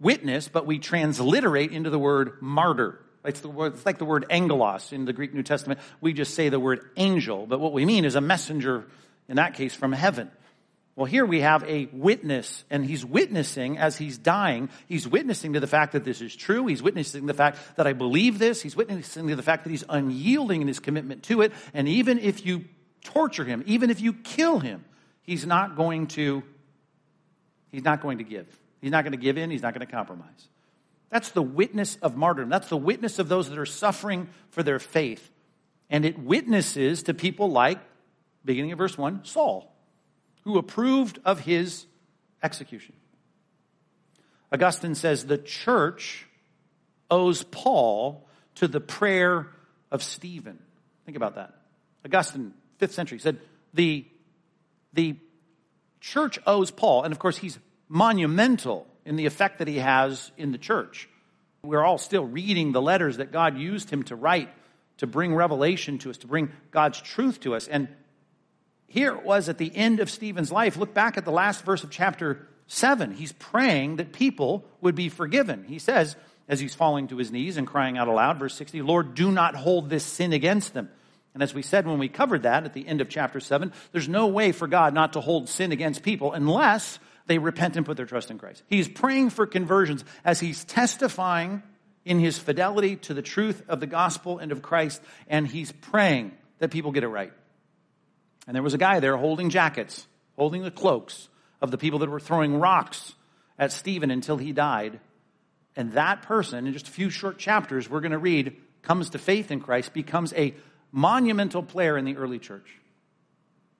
witness, 0.00 0.48
but 0.48 0.64
we 0.64 0.78
transliterate 0.78 1.70
into 1.70 1.90
the 1.90 1.98
word 1.98 2.38
martyr. 2.40 2.98
It's, 3.22 3.40
the 3.40 3.50
word, 3.50 3.74
it's 3.74 3.84
like 3.84 3.98
the 3.98 4.06
word 4.06 4.24
angelos 4.30 4.90
in 4.90 5.04
the 5.04 5.12
Greek 5.12 5.34
New 5.34 5.42
Testament. 5.42 5.80
We 6.00 6.14
just 6.14 6.34
say 6.34 6.48
the 6.48 6.60
word 6.60 6.80
angel, 6.96 7.46
but 7.46 7.60
what 7.60 7.74
we 7.74 7.84
mean 7.84 8.06
is 8.06 8.14
a 8.14 8.22
messenger, 8.22 8.86
in 9.28 9.36
that 9.36 9.52
case, 9.52 9.74
from 9.74 9.92
heaven. 9.92 10.30
Well, 10.96 11.04
here 11.04 11.26
we 11.26 11.40
have 11.40 11.62
a 11.64 11.90
witness, 11.92 12.64
and 12.70 12.84
he's 12.84 13.04
witnessing 13.04 13.76
as 13.76 13.98
he's 13.98 14.16
dying. 14.16 14.70
He's 14.88 15.06
witnessing 15.06 15.52
to 15.52 15.60
the 15.60 15.66
fact 15.66 15.92
that 15.92 16.04
this 16.04 16.22
is 16.22 16.34
true. 16.34 16.66
He's 16.66 16.82
witnessing 16.82 17.26
the 17.26 17.34
fact 17.34 17.58
that 17.76 17.86
I 17.86 17.92
believe 17.92 18.38
this. 18.38 18.62
He's 18.62 18.74
witnessing 18.74 19.28
to 19.28 19.36
the 19.36 19.42
fact 19.42 19.64
that 19.64 19.70
he's 19.70 19.84
unyielding 19.86 20.62
in 20.62 20.68
his 20.68 20.80
commitment 20.80 21.24
to 21.24 21.42
it. 21.42 21.52
And 21.74 21.86
even 21.86 22.18
if 22.18 22.46
you 22.46 22.64
torture 23.04 23.44
him, 23.44 23.62
even 23.66 23.90
if 23.90 24.00
you 24.00 24.14
kill 24.14 24.58
him, 24.58 24.86
he's 25.20 25.44
not 25.44 25.76
going 25.76 26.06
to, 26.08 26.42
he's 27.70 27.84
not 27.84 28.00
going 28.00 28.16
to 28.18 28.24
give. 28.24 28.46
He's 28.80 28.90
not 28.90 29.04
going 29.04 29.12
to 29.12 29.18
give 29.18 29.36
in. 29.36 29.50
He's 29.50 29.62
not 29.62 29.74
going 29.74 29.86
to 29.86 29.92
compromise. 29.92 30.48
That's 31.10 31.30
the 31.30 31.42
witness 31.42 31.96
of 32.00 32.16
martyrdom. 32.16 32.48
That's 32.48 32.70
the 32.70 32.76
witness 32.78 33.18
of 33.18 33.28
those 33.28 33.50
that 33.50 33.58
are 33.58 33.66
suffering 33.66 34.28
for 34.48 34.62
their 34.62 34.78
faith. 34.78 35.30
And 35.90 36.06
it 36.06 36.18
witnesses 36.18 37.02
to 37.04 37.12
people 37.12 37.50
like, 37.50 37.80
beginning 38.46 38.72
of 38.72 38.78
verse 38.78 38.96
1, 38.96 39.26
Saul, 39.26 39.75
who 40.46 40.58
approved 40.58 41.18
of 41.24 41.40
his 41.40 41.86
execution. 42.40 42.94
Augustine 44.52 44.94
says 44.94 45.26
the 45.26 45.38
church 45.38 46.24
owes 47.10 47.42
Paul 47.42 48.24
to 48.54 48.68
the 48.68 48.80
prayer 48.80 49.48
of 49.90 50.04
Stephen. 50.04 50.60
Think 51.04 51.16
about 51.16 51.34
that. 51.34 51.52
Augustine, 52.04 52.54
fifth 52.78 52.94
century, 52.94 53.18
said 53.18 53.40
the, 53.74 54.06
the 54.92 55.16
church 56.00 56.38
owes 56.46 56.70
Paul, 56.70 57.02
and 57.02 57.10
of 57.12 57.18
course 57.18 57.36
he's 57.36 57.58
monumental 57.88 58.86
in 59.04 59.16
the 59.16 59.26
effect 59.26 59.58
that 59.58 59.66
he 59.66 59.78
has 59.78 60.30
in 60.36 60.52
the 60.52 60.58
church. 60.58 61.08
We're 61.64 61.84
all 61.84 61.98
still 61.98 62.24
reading 62.24 62.70
the 62.70 62.80
letters 62.80 63.16
that 63.16 63.32
God 63.32 63.58
used 63.58 63.90
him 63.90 64.04
to 64.04 64.14
write 64.14 64.50
to 64.98 65.08
bring 65.08 65.34
revelation 65.34 65.98
to 65.98 66.10
us, 66.10 66.18
to 66.18 66.28
bring 66.28 66.52
God's 66.70 67.00
truth 67.00 67.40
to 67.40 67.56
us. 67.56 67.66
And 67.66 67.88
here 68.86 69.14
it 69.14 69.24
was 69.24 69.48
at 69.48 69.58
the 69.58 69.74
end 69.74 70.00
of 70.00 70.10
Stephen's 70.10 70.52
life. 70.52 70.76
Look 70.76 70.94
back 70.94 71.16
at 71.16 71.24
the 71.24 71.32
last 71.32 71.64
verse 71.64 71.84
of 71.84 71.90
chapter 71.90 72.46
7. 72.68 73.12
He's 73.12 73.32
praying 73.32 73.96
that 73.96 74.12
people 74.12 74.64
would 74.80 74.94
be 74.94 75.08
forgiven. 75.08 75.64
He 75.64 75.78
says, 75.78 76.16
as 76.48 76.60
he's 76.60 76.74
falling 76.74 77.08
to 77.08 77.16
his 77.16 77.32
knees 77.32 77.56
and 77.56 77.66
crying 77.66 77.98
out 77.98 78.08
aloud, 78.08 78.38
verse 78.38 78.54
60, 78.54 78.82
Lord, 78.82 79.14
do 79.14 79.32
not 79.32 79.56
hold 79.56 79.90
this 79.90 80.04
sin 80.04 80.32
against 80.32 80.74
them. 80.74 80.90
And 81.34 81.42
as 81.42 81.52
we 81.52 81.62
said 81.62 81.86
when 81.86 81.98
we 81.98 82.08
covered 82.08 82.44
that 82.44 82.64
at 82.64 82.72
the 82.72 82.86
end 82.86 83.00
of 83.00 83.08
chapter 83.08 83.40
7, 83.40 83.72
there's 83.92 84.08
no 84.08 84.28
way 84.28 84.52
for 84.52 84.66
God 84.66 84.94
not 84.94 85.12
to 85.14 85.20
hold 85.20 85.48
sin 85.48 85.72
against 85.72 86.02
people 86.02 86.32
unless 86.32 86.98
they 87.26 87.38
repent 87.38 87.76
and 87.76 87.84
put 87.84 87.96
their 87.96 88.06
trust 88.06 88.30
in 88.30 88.38
Christ. 88.38 88.62
He's 88.68 88.88
praying 88.88 89.30
for 89.30 89.46
conversions 89.46 90.04
as 90.24 90.40
he's 90.40 90.64
testifying 90.64 91.62
in 92.04 92.20
his 92.20 92.38
fidelity 92.38 92.96
to 92.96 93.14
the 93.14 93.20
truth 93.20 93.62
of 93.68 93.80
the 93.80 93.86
gospel 93.86 94.38
and 94.38 94.52
of 94.52 94.62
Christ, 94.62 95.02
and 95.26 95.46
he's 95.46 95.72
praying 95.72 96.32
that 96.60 96.70
people 96.70 96.92
get 96.92 97.02
it 97.02 97.08
right. 97.08 97.32
And 98.46 98.54
there 98.54 98.62
was 98.62 98.74
a 98.74 98.78
guy 98.78 99.00
there 99.00 99.16
holding 99.16 99.50
jackets, 99.50 100.06
holding 100.36 100.62
the 100.62 100.70
cloaks 100.70 101.28
of 101.60 101.70
the 101.70 101.78
people 101.78 101.98
that 102.00 102.10
were 102.10 102.20
throwing 102.20 102.58
rocks 102.58 103.14
at 103.58 103.72
Stephen 103.72 104.10
until 104.10 104.36
he 104.36 104.52
died. 104.52 105.00
And 105.74 105.92
that 105.92 106.22
person, 106.22 106.66
in 106.66 106.72
just 106.72 106.88
a 106.88 106.92
few 106.92 107.10
short 107.10 107.38
chapters, 107.38 107.90
we're 107.90 108.00
going 108.00 108.12
to 108.12 108.18
read, 108.18 108.56
comes 108.82 109.10
to 109.10 109.18
faith 109.18 109.50
in 109.50 109.60
Christ, 109.60 109.92
becomes 109.92 110.32
a 110.34 110.54
monumental 110.92 111.62
player 111.62 111.98
in 111.98 112.04
the 112.04 112.16
early 112.16 112.38
church. 112.38 112.68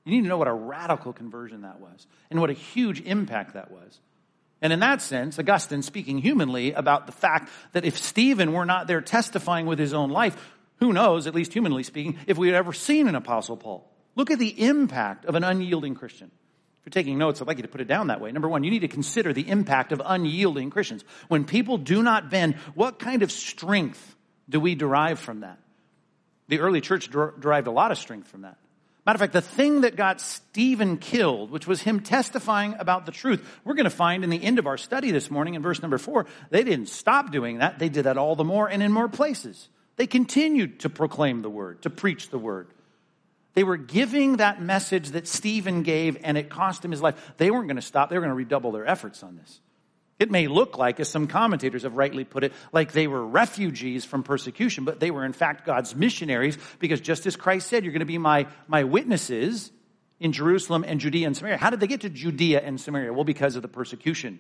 You 0.05 0.13
need 0.13 0.23
to 0.23 0.29
know 0.29 0.39
what 0.39 0.49
a 0.49 0.53
radical 0.53 1.13
conversion 1.13 1.63
that 1.63 1.81
was 1.81 2.07
and 2.31 2.41
what 2.41 2.51
a 2.51 2.55
huge 2.55 3.01
impact 3.01 3.55
that 3.55 3.71
was. 3.71 4.01
And 4.63 4.73
in 4.73 4.81
that 4.81 5.03
sense, 5.03 5.39
Augustine 5.39 5.83
speaking 5.83 6.19
humanly 6.19 6.73
about 6.73 7.07
the 7.07 7.13
fact 7.13 7.51
that 7.73 7.85
if 7.85 7.99
Stephen 7.99 8.53
were 8.53 8.65
not 8.65 8.87
there 8.87 9.01
testifying 9.01 9.67
with 9.67 9.79
his 9.79 9.93
own 9.93 10.11
life, 10.11 10.55
who 10.77 10.93
knows, 10.93 11.27
at 11.27 11.35
least 11.35 11.53
humanly 11.53 11.83
speaking, 11.83 12.19
if 12.27 12.39
we 12.39 12.49
had 12.49 12.57
ever 12.57 12.73
seen 12.73 13.09
an 13.09 13.15
apostle 13.15 13.57
Paul. 13.57 13.91
Look 14.17 14.31
at 14.31 14.39
the 14.39 14.61
impact 14.61 15.27
of 15.27 15.35
an 15.35 15.45
unyielding 15.45 15.95
Christian. 15.95 16.31
If 16.81 16.87
you're 16.87 17.03
taking 17.03 17.19
notes, 17.19 17.41
I'd 17.41 17.47
like 17.47 17.59
you 17.59 17.63
to 17.63 17.69
put 17.69 17.81
it 17.81 17.89
down 17.89 18.09
that 18.09 18.21
way. 18.21 18.33
Number 18.33 18.49
one, 18.49 18.65
you 18.65 18.71
need 18.71 18.81
to 18.81 18.89
consider 18.89 19.33
the 19.33 19.49
impact 19.49 19.93
of 19.93 20.01
unyielding 20.05 20.71
Christians. 20.71 21.05
When 21.29 21.45
people 21.45 21.79
do 21.79 22.03
not 22.03 22.31
bend, 22.31 22.55
what 22.75 22.99
kind 22.99 23.23
of 23.23 23.31
strength 23.31 24.17
do 24.49 24.59
we 24.59 24.75
derive 24.75 25.19
from 25.19 25.41
that? 25.41 25.59
The 26.49 26.61
early 26.61 26.81
church 26.81 27.11
derived 27.11 27.67
a 27.67 27.73
lot 27.73 27.91
of 27.91 27.99
strength 27.99 28.29
from 28.29 28.43
that. 28.43 28.57
Matter 29.05 29.17
of 29.17 29.21
fact, 29.21 29.33
the 29.35 29.41
thing 29.41 29.83
that 29.83 29.95
got 29.95 30.21
Stephen 30.21 30.97
killed, 30.97 31.51
which 31.51 31.67
was 31.67 31.81
him 31.81 32.01
testifying 32.01 32.75
about 32.79 33.07
the 33.07 33.13
truth, 33.13 33.45
we're 33.65 33.75
going 33.75 33.85
to 33.85 33.91
find 33.91 34.25
in 34.25 34.31
the 34.31 34.43
end 34.43 34.59
of 34.59 34.67
our 34.67 34.77
study 34.77 35.13
this 35.13 35.31
morning 35.31 35.55
in 35.55 35.63
verse 35.63 35.81
number 35.81 35.99
four, 35.99 36.27
they 36.51 36.65
didn't 36.65 36.89
stop 36.89 37.31
doing 37.31 37.59
that. 37.59 37.79
They 37.79 37.89
did 37.89 38.05
that 38.05 38.19
all 38.19 38.35
the 38.35 38.45
more 38.45 38.69
and 38.69 38.83
in 38.83 38.91
more 38.91 39.09
places. 39.09 39.69
They 39.95 40.09
continued 40.09 40.81
to 40.81 40.91
proclaim 40.91 41.43
the 41.43 41.51
word, 41.51 41.83
to 41.83 41.91
preach 41.91 42.31
the 42.31 42.39
word. 42.39 42.69
They 43.57 43.65
were 43.65 43.79
giving 43.79 44.37
that 44.37 44.61
message 44.61 45.13
that 45.13 45.27
Stephen 45.27 45.83
gave 45.83 46.19
and 46.23 46.37
it 46.37 46.51
cost 46.51 46.85
him 46.85 46.91
his 46.91 47.01
life. 47.01 47.33
They 47.39 47.51
weren't 47.51 47.69
going 47.69 47.77
to 47.77 47.83
stop. 47.83 48.11
They 48.11 48.17
were 48.17 48.21
going 48.21 48.31
to 48.31 48.37
redouble 48.37 48.71
their 48.71 48.87
efforts 48.87 49.23
on 49.23 49.37
this. 49.37 49.61
It 50.19 50.31
may 50.31 50.47
look 50.47 50.77
like, 50.77 51.01
as 51.01 51.09
some 51.09 51.27
commentators 51.27 51.83
have 51.85 51.97
rightly 51.97 52.25
put 52.25 52.45
it, 52.45 52.53
like 52.71 52.93
they 52.93 53.07
were 53.07 53.27
refugees 53.27 54.05
from 54.05 54.23
persecution, 54.23 54.85
but 54.85 55.01
they 55.01 55.11
were 55.11 55.25
in 55.25 55.33
fact 55.33 55.65
God's 55.65 55.97
missionaries 55.97 56.59
because 56.81 57.01
just 57.01 57.25
as 57.25 57.35
Christ 57.35 57.69
said, 57.69 57.83
you're 57.83 57.95
going 57.95 58.01
to 58.01 58.05
be 58.05 58.19
my, 58.19 58.47
my 58.69 58.85
witnesses 58.85 59.73
in 60.21 60.33
Jerusalem 60.33 60.85
and 60.87 61.01
Judea 61.01 61.27
and 61.27 61.35
Samaria. 61.35 61.57
How 61.57 61.71
did 61.71 61.81
they 61.81 61.87
get 61.87 62.03
to 62.03 62.11
Judea 62.11 62.61
and 62.61 62.79
Samaria? 62.79 63.15
Well, 63.15 63.25
because 63.25 63.57
of 63.57 63.63
the 63.63 63.69
persecution 63.69 64.39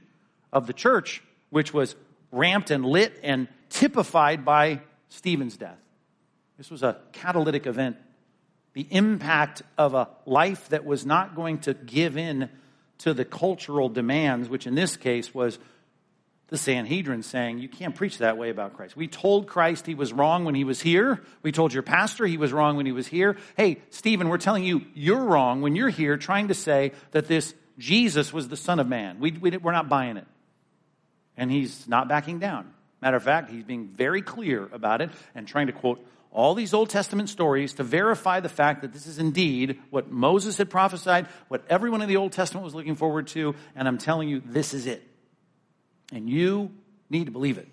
of 0.52 0.66
the 0.66 0.74
church, 0.74 1.22
which 1.48 1.72
was 1.72 1.96
ramped 2.32 2.70
and 2.70 2.84
lit 2.84 3.18
and 3.22 3.48
typified 3.70 4.44
by 4.44 4.82
Stephen's 5.08 5.56
death. 5.56 5.78
This 6.58 6.70
was 6.70 6.82
a 6.82 6.98
catalytic 7.12 7.66
event. 7.66 7.96
The 8.76 8.86
impact 8.90 9.62
of 9.78 9.94
a 9.94 10.06
life 10.26 10.68
that 10.68 10.84
was 10.84 11.06
not 11.06 11.34
going 11.34 11.60
to 11.60 11.72
give 11.72 12.18
in 12.18 12.50
to 12.98 13.14
the 13.14 13.24
cultural 13.24 13.88
demands, 13.88 14.50
which 14.50 14.66
in 14.66 14.74
this 14.74 14.98
case 14.98 15.34
was 15.34 15.58
the 16.48 16.58
Sanhedrin 16.58 17.22
saying, 17.22 17.60
You 17.60 17.70
can't 17.70 17.94
preach 17.94 18.18
that 18.18 18.36
way 18.36 18.50
about 18.50 18.74
Christ. 18.76 18.94
We 18.94 19.08
told 19.08 19.46
Christ 19.46 19.86
he 19.86 19.94
was 19.94 20.12
wrong 20.12 20.44
when 20.44 20.54
he 20.54 20.64
was 20.64 20.82
here. 20.82 21.22
We 21.42 21.52
told 21.52 21.72
your 21.72 21.84
pastor 21.84 22.26
he 22.26 22.36
was 22.36 22.52
wrong 22.52 22.76
when 22.76 22.84
he 22.84 22.92
was 22.92 23.06
here. 23.06 23.38
Hey, 23.56 23.78
Stephen, 23.88 24.28
we're 24.28 24.36
telling 24.36 24.62
you 24.62 24.82
you're 24.92 25.24
wrong 25.24 25.62
when 25.62 25.74
you're 25.74 25.88
here 25.88 26.18
trying 26.18 26.48
to 26.48 26.54
say 26.54 26.92
that 27.12 27.28
this 27.28 27.54
Jesus 27.78 28.30
was 28.30 28.48
the 28.48 28.58
Son 28.58 28.78
of 28.78 28.86
Man. 28.86 29.20
We, 29.20 29.32
we, 29.32 29.56
we're 29.56 29.72
not 29.72 29.88
buying 29.88 30.18
it. 30.18 30.26
And 31.34 31.50
he's 31.50 31.88
not 31.88 32.08
backing 32.08 32.40
down. 32.40 32.74
Matter 33.00 33.16
of 33.16 33.22
fact, 33.22 33.50
he's 33.50 33.64
being 33.64 33.86
very 33.86 34.20
clear 34.20 34.68
about 34.70 35.00
it 35.00 35.08
and 35.34 35.48
trying 35.48 35.68
to 35.68 35.72
quote 35.72 36.06
all 36.36 36.54
these 36.54 36.74
Old 36.74 36.90
Testament 36.90 37.30
stories 37.30 37.72
to 37.74 37.82
verify 37.82 38.40
the 38.40 38.50
fact 38.50 38.82
that 38.82 38.92
this 38.92 39.06
is 39.06 39.18
indeed 39.18 39.80
what 39.88 40.10
Moses 40.10 40.58
had 40.58 40.68
prophesied, 40.68 41.28
what 41.48 41.64
everyone 41.70 42.02
in 42.02 42.10
the 42.10 42.18
Old 42.18 42.32
Testament 42.32 42.62
was 42.62 42.74
looking 42.74 42.94
forward 42.94 43.28
to, 43.28 43.54
and 43.74 43.88
I'm 43.88 43.96
telling 43.96 44.28
you, 44.28 44.42
this 44.44 44.74
is 44.74 44.86
it. 44.86 45.02
And 46.12 46.28
you 46.28 46.72
need 47.08 47.24
to 47.24 47.30
believe 47.30 47.56
it. 47.56 47.66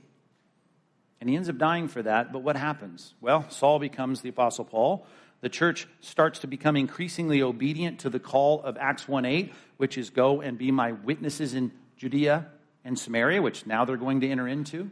And 1.20 1.30
he 1.30 1.36
ends 1.36 1.50
up 1.50 1.58
dying 1.58 1.90
for 1.90 2.04
that, 2.04 2.32
but 2.32 2.40
what 2.40 2.56
happens? 2.56 3.14
Well, 3.20 3.46
Saul 3.50 3.80
becomes 3.80 4.22
the 4.22 4.30
Apostle 4.30 4.64
Paul. 4.64 5.06
The 5.42 5.50
church 5.50 5.86
starts 6.00 6.40
to 6.40 6.48
become 6.48 6.78
increasingly 6.78 7.42
obedient 7.42 8.00
to 8.00 8.10
the 8.10 8.20
call 8.20 8.64
of 8.64 8.78
Acts 8.78 9.10
1 9.10 9.26
8, 9.26 9.54
which 9.76 9.98
is 9.98 10.10
go 10.10 10.40
and 10.40 10.58
be 10.58 10.72
my 10.72 10.94
witnesses 10.94 11.54
in 11.54 11.74
Judea 11.98 12.48
and 12.86 12.98
Samaria, 12.98 13.42
which 13.42 13.66
now 13.66 13.84
they're 13.84 13.98
going 13.98 14.22
to 14.22 14.30
enter 14.30 14.48
into. 14.48 14.90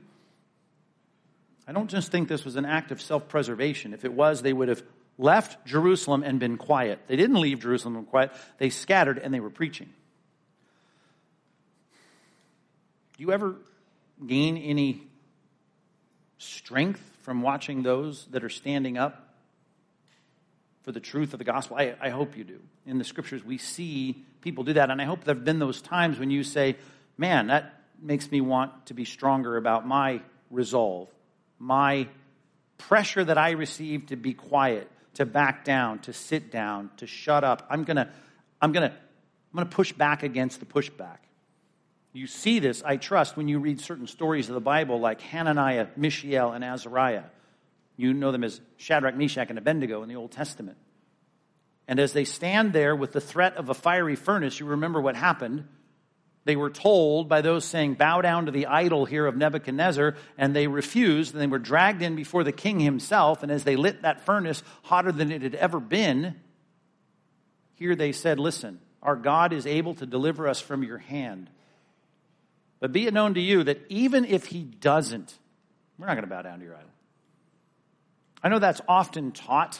I 1.72 1.74
don't 1.74 1.90
just 1.90 2.12
think 2.12 2.28
this 2.28 2.44
was 2.44 2.58
an 2.58 2.66
act 2.66 2.92
of 2.92 3.02
self 3.02 3.30
preservation. 3.30 3.94
If 3.94 4.04
it 4.04 4.12
was, 4.12 4.42
they 4.42 4.52
would 4.52 4.68
have 4.68 4.84
left 5.18 5.66
Jerusalem 5.66 6.22
and 6.22 6.38
been 6.38 6.58
quiet. 6.58 7.00
They 7.08 7.16
didn't 7.16 7.40
leave 7.40 7.62
Jerusalem 7.62 7.96
and 7.96 8.06
quiet, 8.06 8.34
they 8.58 8.70
scattered 8.70 9.18
and 9.18 9.34
they 9.34 9.40
were 9.40 9.50
preaching. 9.50 9.88
Do 13.16 13.24
you 13.24 13.32
ever 13.32 13.56
gain 14.28 14.58
any 14.58 15.08
strength 16.40 17.02
from 17.22 17.42
watching 17.42 17.84
those 17.84 18.26
that 18.32 18.44
are 18.44 18.50
standing 18.50 18.98
up 18.98 19.34
for 20.84 20.92
the 20.92 21.00
truth 21.00 21.32
of 21.32 21.40
the 21.40 21.46
gospel? 21.46 21.78
I, 21.78 21.96
I 22.02 22.10
hope 22.10 22.36
you 22.36 22.44
do. 22.44 22.60
In 22.86 22.98
the 22.98 23.06
scriptures, 23.06 23.46
we 23.46 23.58
see 23.58 24.26
people 24.42 24.66
do 24.66 24.74
that. 24.74 24.92
And 24.92 25.02
I 25.02 25.06
hope 25.06 25.24
there 25.24 25.36
have 25.36 25.46
been 25.46 25.60
those 25.60 25.82
times 25.82 26.20
when 26.20 26.32
you 26.32 26.44
say, 26.44 26.76
man, 27.18 27.48
that 27.48 27.82
makes 28.02 28.30
me 28.30 28.42
want 28.42 28.88
to 28.88 28.94
be 28.94 29.06
stronger 29.06 29.56
about 29.56 29.88
my 29.88 30.20
resolve 30.50 31.08
my 31.62 32.08
pressure 32.80 33.24
that 33.24 33.38
I 33.38 33.52
receive 33.52 34.08
to 34.08 34.16
be 34.16 34.34
quiet, 34.34 34.90
to 35.14 35.26
back 35.28 35.64
down, 35.64 36.00
to 36.00 36.14
sit 36.14 36.52
down, 36.52 36.90
to 36.98 37.06
shut 37.06 37.44
up. 37.44 37.68
I'm 37.70 37.84
going 37.84 37.98
to 37.98 38.10
I'm 38.60 38.72
going 38.72 38.90
to 38.90 38.96
I'm 38.96 39.56
going 39.56 39.70
to 39.70 39.76
push 39.76 39.92
back 39.94 40.24
against 40.24 40.60
the 40.60 40.66
pushback. 40.66 41.18
You 42.14 42.26
see 42.26 42.60
this, 42.60 42.82
I 42.84 42.98
trust, 42.98 43.38
when 43.38 43.48
you 43.48 43.60
read 43.60 43.80
certain 43.80 44.08
stories 44.08 44.50
of 44.50 44.56
the 44.56 44.62
Bible 44.62 45.00
like 45.00 45.22
Hananiah, 45.22 45.88
Mishael, 45.96 46.52
and 46.52 46.64
Azariah. 46.64 47.24
You 47.96 48.14
know 48.14 48.32
them 48.32 48.44
as 48.44 48.60
Shadrach, 48.78 49.16
Meshach, 49.16 49.50
and 49.50 49.58
Abednego 49.58 50.02
in 50.02 50.10
the 50.10 50.16
Old 50.16 50.32
Testament. 50.32 50.78
And 51.88 52.00
as 52.00 52.14
they 52.14 52.26
stand 52.26 52.74
there 52.74 52.96
with 52.96 53.12
the 53.12 53.22
threat 53.22 53.56
of 53.56 53.70
a 53.70 53.74
fiery 53.74 54.16
furnace, 54.16 54.60
you 54.60 54.66
remember 54.66 55.00
what 55.00 55.16
happened. 55.16 55.68
They 56.44 56.56
were 56.56 56.72
told 56.72 57.30
by 57.30 57.42
those 57.42 57.66
saying, 57.66 57.96
Bow 57.96 58.22
down 58.22 58.48
to 58.48 58.52
the 58.52 58.66
idol 58.66 59.06
here 59.06 59.28
of 59.28 59.38
Nebuchadnezzar, 59.38 60.16
and 60.38 60.56
they 60.56 60.68
refused, 60.68 61.34
and 61.34 61.42
they 61.42 61.48
were 61.48 61.60
dragged 61.60 62.02
in 62.02 62.16
before 62.16 62.44
the 62.44 62.52
king 62.52 62.80
himself. 62.80 63.44
And 63.44 63.52
as 63.52 63.64
they 63.64 63.76
lit 63.76 64.02
that 64.02 64.22
furnace 64.26 64.64
hotter 64.84 65.12
than 65.12 65.32
it 65.32 65.44
had 65.44 65.56
ever 65.56 65.80
been, 65.80 66.36
here 67.76 67.96
they 67.96 68.12
said, 68.12 68.40
Listen, 68.40 68.80
our 69.04 69.16
God 69.16 69.54
is 69.54 69.68
able 69.68 69.94
to 69.96 70.06
deliver 70.06 70.48
us 70.48 70.60
from 70.60 70.84
your 70.84 70.98
hand. 70.98 71.50
But 72.80 72.92
be 72.92 73.06
it 73.06 73.14
known 73.14 73.36
to 73.36 73.42
you 73.42 73.64
that 73.64 73.86
even 73.90 74.26
if 74.26 74.48
he 74.48 74.64
doesn't, 74.64 75.38
we're 76.00 76.08
not 76.08 76.14
going 76.14 76.28
to 76.28 76.30
bow 76.30 76.42
down 76.42 76.60
to 76.60 76.66
your 76.66 76.76
idol. 76.76 76.90
I 78.44 78.50
know 78.50 78.58
that's 78.58 78.82
often 78.88 79.32
taught 79.32 79.80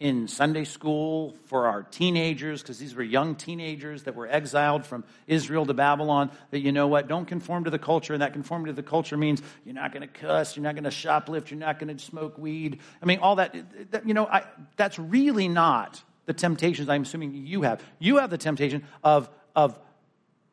in 0.00 0.28
Sunday 0.28 0.64
school 0.64 1.34
for 1.46 1.66
our 1.66 1.82
teenagers, 1.82 2.62
because 2.62 2.78
these 2.78 2.94
were 2.94 3.02
young 3.02 3.34
teenagers 3.34 4.04
that 4.04 4.14
were 4.14 4.28
exiled 4.28 4.86
from 4.86 5.02
Israel 5.26 5.66
to 5.66 5.74
Babylon, 5.74 6.30
that 6.52 6.60
you 6.60 6.70
know 6.70 6.86
what, 6.86 7.08
don't 7.08 7.26
conform 7.26 7.64
to 7.64 7.70
the 7.70 7.80
culture. 7.80 8.12
And 8.12 8.22
that 8.22 8.32
conformity 8.32 8.72
to 8.72 8.76
the 8.76 8.88
culture 8.88 9.16
means 9.16 9.42
you're 9.64 9.74
not 9.74 9.92
going 9.92 10.02
to 10.02 10.08
cuss, 10.08 10.56
you're 10.56 10.62
not 10.62 10.76
going 10.76 10.84
to 10.84 10.90
shoplift, 10.90 11.50
you're 11.50 11.58
not 11.58 11.80
going 11.80 11.96
to 11.96 12.02
smoke 12.02 12.38
weed. 12.38 12.78
I 13.02 13.06
mean, 13.06 13.18
all 13.18 13.36
that, 13.36 13.56
you 14.04 14.14
know, 14.14 14.26
I, 14.26 14.44
that's 14.76 14.98
really 15.00 15.48
not 15.48 16.00
the 16.26 16.32
temptations 16.32 16.88
I'm 16.88 17.02
assuming 17.02 17.34
you 17.34 17.62
have. 17.62 17.82
You 17.98 18.18
have 18.18 18.30
the 18.30 18.38
temptation 18.38 18.84
of, 19.02 19.28
of 19.56 19.76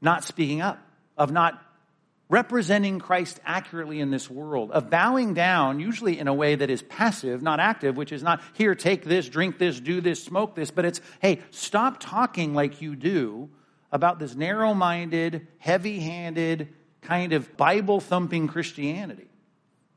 not 0.02 0.24
speaking 0.24 0.62
up, 0.62 0.80
of 1.18 1.32
not 1.32 1.62
representing 2.28 3.00
Christ 3.00 3.40
accurately 3.46 4.00
in 4.00 4.10
this 4.10 4.30
world, 4.30 4.72
of 4.72 4.90
bowing 4.90 5.34
down, 5.34 5.80
usually 5.80 6.18
in 6.18 6.28
a 6.28 6.34
way 6.34 6.56
that 6.56 6.70
is 6.70 6.82
passive, 6.82 7.42
not 7.44 7.60
active, 7.60 7.96
which 7.96 8.12
is 8.12 8.24
not 8.24 8.42
here, 8.54 8.74
take 8.74 9.04
this, 9.04 9.30
drink 9.30 9.60
this, 9.60 9.80
do 9.80 10.02
this, 10.02 10.24
smoke 10.24 10.56
this, 10.56 10.72
but 10.72 10.86
it's, 10.86 11.02
hey, 11.20 11.42
stop 11.52 12.00
talking 12.00 12.54
like 12.54 12.82
you 12.82 12.96
do 12.96 13.50
about 13.92 14.18
this 14.18 14.36
narrow 14.36 14.74
minded, 14.74 15.48
heavy 15.60 16.00
handed, 16.00 16.70
kind 17.02 17.34
of 17.34 17.56
Bible 17.58 18.00
thumping 18.00 18.48
Christianity. 18.48 19.28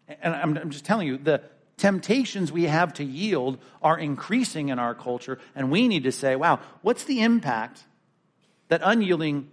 And 0.07 0.35
I'm, 0.35 0.71
just 0.71 0.85
telling 0.85 1.07
you, 1.07 1.17
the 1.17 1.43
temptations 1.79 2.53
we 2.53 2.65
have 2.65 2.93
to 2.95 3.05
yield 3.05 3.59
are 3.83 3.99
increasing 3.99 4.69
in 4.69 4.79
our 4.79 4.95
culture, 4.95 5.39
and 5.55 5.71
we 5.71 5.89
need 5.89 6.05
to 6.05 6.13
say, 6.13 6.37
wow, 6.37 6.61
what's 6.83 7.05
the 7.05 7.23
impact 7.23 7.83
that 8.69 8.83
unyielding 8.85 9.51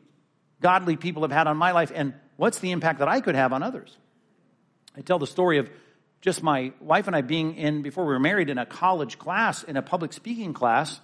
godly 0.59 0.97
people 0.97 1.21
have 1.21 1.31
had 1.31 1.47
on 1.47 1.55
my 1.55 1.71
life? 1.71 1.91
And 1.95 2.13
what's 2.37 2.59
the 2.59 2.71
impact 2.71 2.99
that 2.99 3.07
I 3.07 3.21
could 3.21 3.35
have 3.35 3.53
on 3.53 3.63
others? 3.63 3.95
I 4.97 5.01
tell 5.01 5.19
the 5.19 5.27
story 5.27 5.57
of 5.57 5.69
just 6.21 6.41
my 6.41 6.71
wife 6.79 7.07
and 7.07 7.15
I 7.15 7.21
being 7.21 7.55
in, 7.55 7.81
before 7.81 8.05
we 8.05 8.13
were 8.13 8.19
married, 8.19 8.49
in 8.49 8.57
a 8.57 8.65
college 8.65 9.19
class, 9.19 9.63
in 9.63 9.77
a 9.77 9.81
public 9.81 10.13
speaking 10.13 10.53
class. 10.53 10.99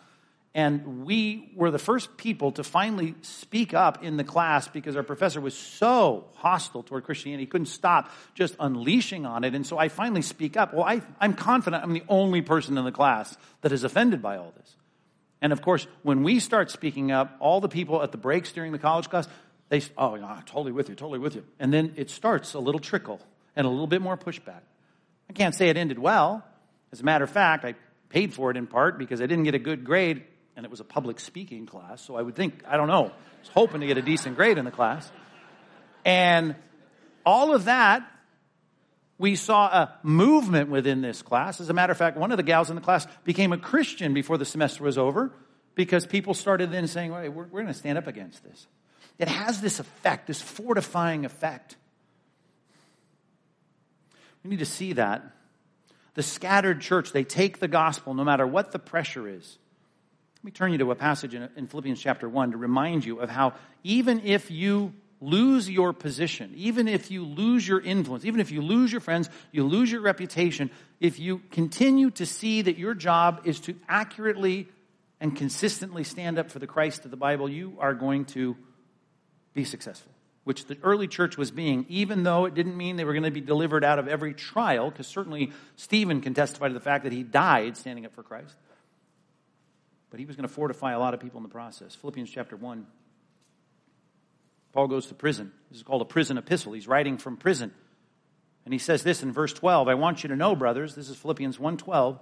And 0.54 1.06
we 1.06 1.50
were 1.56 1.72
the 1.72 1.80
first 1.80 2.18
people 2.18 2.52
to 2.54 2.64
finally 2.64 3.16
speak 3.22 3.74
up 3.74 4.04
in 4.04 4.18
the 4.18 4.24
class 4.24 4.68
because 4.68 4.98
our 4.98 5.04
professor 5.04 5.40
was 5.40 5.54
so 5.54 6.26
hostile 6.36 6.84
toward 6.84 7.06
Christianity. 7.06 7.44
He 7.44 7.48
couldn't 7.48 7.68
stop 7.68 8.12
just 8.34 8.56
unleashing 8.60 9.26
on 9.26 9.46
it. 9.46 9.56
And 9.56 9.66
so 9.66 9.78
I 9.78 9.88
finally 9.88 10.22
speak 10.22 10.58
up. 10.58 10.74
Well, 10.74 10.84
I, 10.84 11.02
I'm 11.22 11.36
confident 11.36 11.84
I'm 11.84 11.94
the 11.94 12.04
only 12.10 12.42
person 12.42 12.78
in 12.78 12.84
the 12.84 12.92
class 12.92 13.38
that 13.62 13.72
is 13.72 13.86
offended 13.86 14.22
by 14.22 14.38
all 14.38 14.54
this. 14.58 14.76
And 15.42 15.54
of 15.54 15.62
course, 15.62 15.88
when 16.04 16.24
we 16.24 16.40
start 16.40 16.70
speaking 16.70 17.12
up, 17.12 17.38
all 17.40 17.62
the 17.62 17.70
people 17.70 18.04
at 18.04 18.12
the 18.12 18.18
breaks 18.18 18.52
during 18.52 18.74
the 18.74 18.80
college 18.80 19.10
class, 19.10 19.28
they, 19.72 19.82
oh, 19.98 20.16
yeah, 20.16 20.42
totally 20.46 20.74
with 20.74 20.90
you, 20.90 20.96
totally 20.96 21.18
with 21.18 21.34
you. 21.34 21.46
And 21.58 21.74
then 21.74 21.94
it 21.96 22.10
starts 22.10 22.56
a 22.56 22.60
little 22.60 22.82
trickle 22.82 23.22
and 23.56 23.66
a 23.66 23.70
little 23.70 23.88
bit 23.88 24.02
more 24.02 24.18
pushback. 24.18 24.64
I 25.30 25.34
can't 25.34 25.56
say 25.56 25.70
it 25.70 25.78
ended 25.78 25.98
well. 25.98 26.44
As 26.92 27.00
a 27.00 27.06
matter 27.06 27.24
of 27.24 27.30
fact, 27.30 27.64
I 27.64 27.76
paid 28.10 28.34
for 28.34 28.52
it 28.52 28.58
in 28.58 28.68
part 28.68 28.98
because 28.98 29.22
I 29.22 29.28
didn't 29.28 29.46
get 29.46 29.56
a 29.56 29.60
good 29.60 29.86
grade 29.86 30.26
and 30.58 30.66
it 30.66 30.70
was 30.70 30.82
a 30.82 30.84
public 30.84 31.22
speaking 31.22 31.68
class. 31.68 32.02
So 32.02 32.18
I 32.18 32.22
would 32.22 32.36
think, 32.36 32.66
I 32.68 32.76
don't 32.76 32.90
know, 32.90 33.06
I 33.06 33.40
was 33.40 33.50
hoping 33.54 33.80
to 33.80 33.88
get 33.88 33.98
a 33.98 34.02
decent 34.02 34.36
grade 34.36 34.58
in 34.58 34.66
the 34.66 34.72
class. 34.72 35.10
And 36.04 36.54
all 37.26 37.56
of 37.56 37.64
that, 37.64 38.06
we 39.18 39.38
saw 39.38 39.68
a 39.68 40.00
movement 40.04 40.70
within 40.70 41.00
this 41.00 41.22
class. 41.22 41.62
As 41.62 41.70
a 41.70 41.74
matter 41.74 41.92
of 41.92 41.98
fact, 41.98 42.18
one 42.18 42.32
of 42.32 42.38
the 42.38 42.44
gals 42.44 42.70
in 42.70 42.76
the 42.76 42.82
class 42.82 43.08
became 43.24 43.54
a 43.54 43.58
Christian 43.58 44.14
before 44.14 44.38
the 44.38 44.44
semester 44.44 44.84
was 44.84 44.98
over 44.98 45.32
because 45.76 46.06
people 46.06 46.34
started 46.34 46.72
then 46.72 46.88
saying, 46.88 47.12
we're, 47.12 47.30
we're 47.30 47.46
going 47.46 47.68
to 47.68 47.74
stand 47.74 47.98
up 47.98 48.08
against 48.08 48.44
this. 48.44 48.68
It 49.22 49.28
has 49.28 49.62
this 49.62 49.80
effect, 49.80 50.26
this 50.26 50.42
fortifying 50.42 51.26
effect. 51.26 51.76
We 54.44 54.50
need 54.50 54.60
to 54.60 54.66
see 54.66 54.94
that. 54.94 55.22
The 56.16 56.24
scattered 56.24 56.82
church, 56.82 57.12
they 57.12 57.24
take 57.24 57.60
the 57.60 57.68
gospel 57.68 58.16
no 58.16 58.24
matter 58.24 58.48
what 58.48 58.72
the 58.72 58.80
pressure 58.80 59.28
is. 59.28 59.60
Let 60.40 60.46
me 60.46 60.52
turn 60.52 60.72
you 60.72 60.80
to 60.80 60.90
a 60.90 60.96
passage 60.96 61.36
in, 61.36 61.48
in 61.56 61.68
Philippians 61.68 62.02
chapter 62.02 62.28
1 62.28 62.52
to 62.52 62.58
remind 62.58 63.06
you 63.06 63.20
of 63.20 63.30
how 63.30 63.54
even 63.84 64.22
if 64.22 64.50
you 64.50 64.92
lose 65.22 65.70
your 65.70 65.94
position, 65.94 66.52
even 66.56 66.88
if 66.88 67.12
you 67.12 67.24
lose 67.24 67.68
your 67.68 67.80
influence, 67.80 68.26
even 68.26 68.40
if 68.40 68.50
you 68.50 68.64
lose 68.64 68.92
your 68.92 69.02
friends, 69.02 69.30
you 69.52 69.64
lose 69.64 69.92
your 69.92 70.02
reputation, 70.02 70.72
if 71.00 71.20
you 71.20 71.44
continue 71.52 72.10
to 72.10 72.26
see 72.26 72.64
that 72.64 72.80
your 72.80 72.96
job 72.96 73.42
is 73.46 73.60
to 73.60 73.76
accurately 73.88 74.68
and 75.20 75.36
consistently 75.36 76.04
stand 76.04 76.40
up 76.40 76.50
for 76.50 76.58
the 76.58 76.66
Christ 76.66 77.06
of 77.06 77.12
the 77.12 77.18
Bible, 77.18 77.48
you 77.48 77.78
are 77.80 77.94
going 77.94 78.26
to 78.26 78.58
be 79.54 79.64
successful, 79.64 80.12
which 80.44 80.66
the 80.66 80.78
early 80.84 81.08
church 81.08 81.38
was 81.38 81.52
being, 81.52 81.86
even 81.90 82.24
though 82.24 82.46
it 82.46 82.54
didn't 82.54 82.78
mean 82.78 82.96
they 82.96 83.04
were 83.04 83.14
going 83.14 83.24
to 83.24 83.32
be 83.32 83.42
delivered 83.42 83.84
out 83.84 84.00
of 84.00 84.08
every 84.08 84.34
trial, 84.34 84.90
because 84.90 85.08
certainly 85.08 85.52
Stephen 85.76 86.22
can 86.22 86.34
testify 86.34 86.68
to 86.68 86.74
the 86.74 86.80
fact 86.80 87.04
that 87.04 87.14
he 87.14 87.24
died 87.24 87.78
standing 87.78 88.06
up 88.06 88.14
for 88.14 88.24
Christ. 88.24 88.56
But 90.10 90.20
he 90.20 90.26
was 90.26 90.36
going 90.36 90.48
to 90.48 90.54
fortify 90.54 90.92
a 90.92 91.00
lot 91.00 91.14
of 91.14 91.20
people 91.20 91.38
in 91.38 91.44
the 91.44 91.50
process. 91.50 91.96
Philippians 91.96 92.30
chapter 92.30 92.56
1. 92.56 92.86
Paul 94.74 94.88
goes 94.88 95.08
to 95.08 95.14
prison. 95.14 95.52
This 95.70 95.78
is 95.78 95.84
called 95.84 96.02
a 96.02 96.06
prison 96.06 96.38
epistle. 96.38 96.74
He's 96.74 96.88
writing 96.88 97.18
from 97.18 97.38
prison. 97.38 97.74
And 98.66 98.74
he 98.74 98.78
says 98.78 99.04
this 99.04 99.24
in 99.24 99.32
verse 99.32 99.54
12, 99.54 99.88
I 99.88 99.96
want 99.96 100.24
you 100.24 100.30
to 100.30 100.36
know, 100.36 100.56
brothers, 100.56 100.96
this 100.96 101.10
is 101.10 101.18
Philippians 101.18 101.58
1:12, 101.58 102.20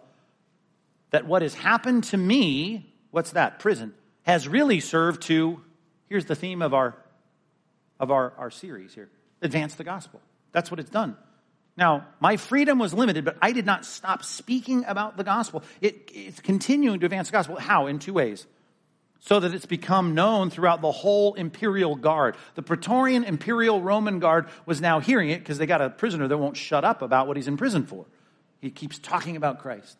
that 1.12 1.26
what 1.26 1.42
has 1.42 1.54
happened 1.54 2.06
to 2.06 2.18
me, 2.18 2.94
what's 3.12 3.32
that? 3.32 3.60
Prison, 3.60 3.94
has 4.24 4.48
really 4.48 4.80
served 4.80 5.24
to 5.24 5.62
here's 6.08 6.26
the 6.26 6.36
theme 6.36 6.62
of 6.62 6.74
our 6.74 6.96
of 8.00 8.12
our, 8.12 8.34
our 8.38 8.52
series 8.52 8.94
here 8.94 9.10
advance 9.42 9.76
the 9.76 9.84
gospel. 9.84 10.22
That's 10.52 10.72
what 10.72 10.80
it's 10.80 10.90
done. 10.90 11.16
Now, 11.78 12.08
my 12.20 12.36
freedom 12.36 12.78
was 12.78 12.94
limited, 12.94 13.24
but 13.24 13.38
I 13.42 13.54
did 13.54 13.66
not 13.66 13.86
stop 13.86 14.26
speaking 14.26 14.84
about 14.86 15.16
the 15.16 15.24
gospel. 15.24 15.64
It, 15.80 16.10
it's 16.14 16.42
continuing 16.42 17.00
to 17.00 17.06
advance 17.06 17.30
the 17.30 17.32
gospel. 17.32 17.56
How? 17.58 17.88
In 17.88 18.00
two 18.00 18.14
ways. 18.14 18.46
So 19.22 19.40
that 19.40 19.54
it's 19.54 19.66
become 19.66 20.14
known 20.14 20.50
throughout 20.50 20.82
the 20.82 20.92
whole 20.92 21.36
imperial 21.36 21.96
guard. 21.96 22.36
The 22.56 22.62
Praetorian 22.62 23.24
imperial 23.24 23.82
Roman 23.82 24.20
guard 24.20 24.48
was 24.66 24.82
now 24.82 25.00
hearing 25.00 25.30
it 25.30 25.40
because 25.40 25.58
they 25.58 25.66
got 25.66 25.82
a 25.82 25.90
prisoner 25.90 26.28
that 26.28 26.38
won't 26.38 26.58
shut 26.58 26.84
up 26.84 27.02
about 27.02 27.28
what 27.28 27.38
he's 27.38 27.48
in 27.48 27.58
prison 27.58 27.86
for. 27.86 28.06
He 28.60 28.72
keeps 28.72 29.00
talking 29.00 29.36
about 29.38 29.60
Christ. 29.60 29.98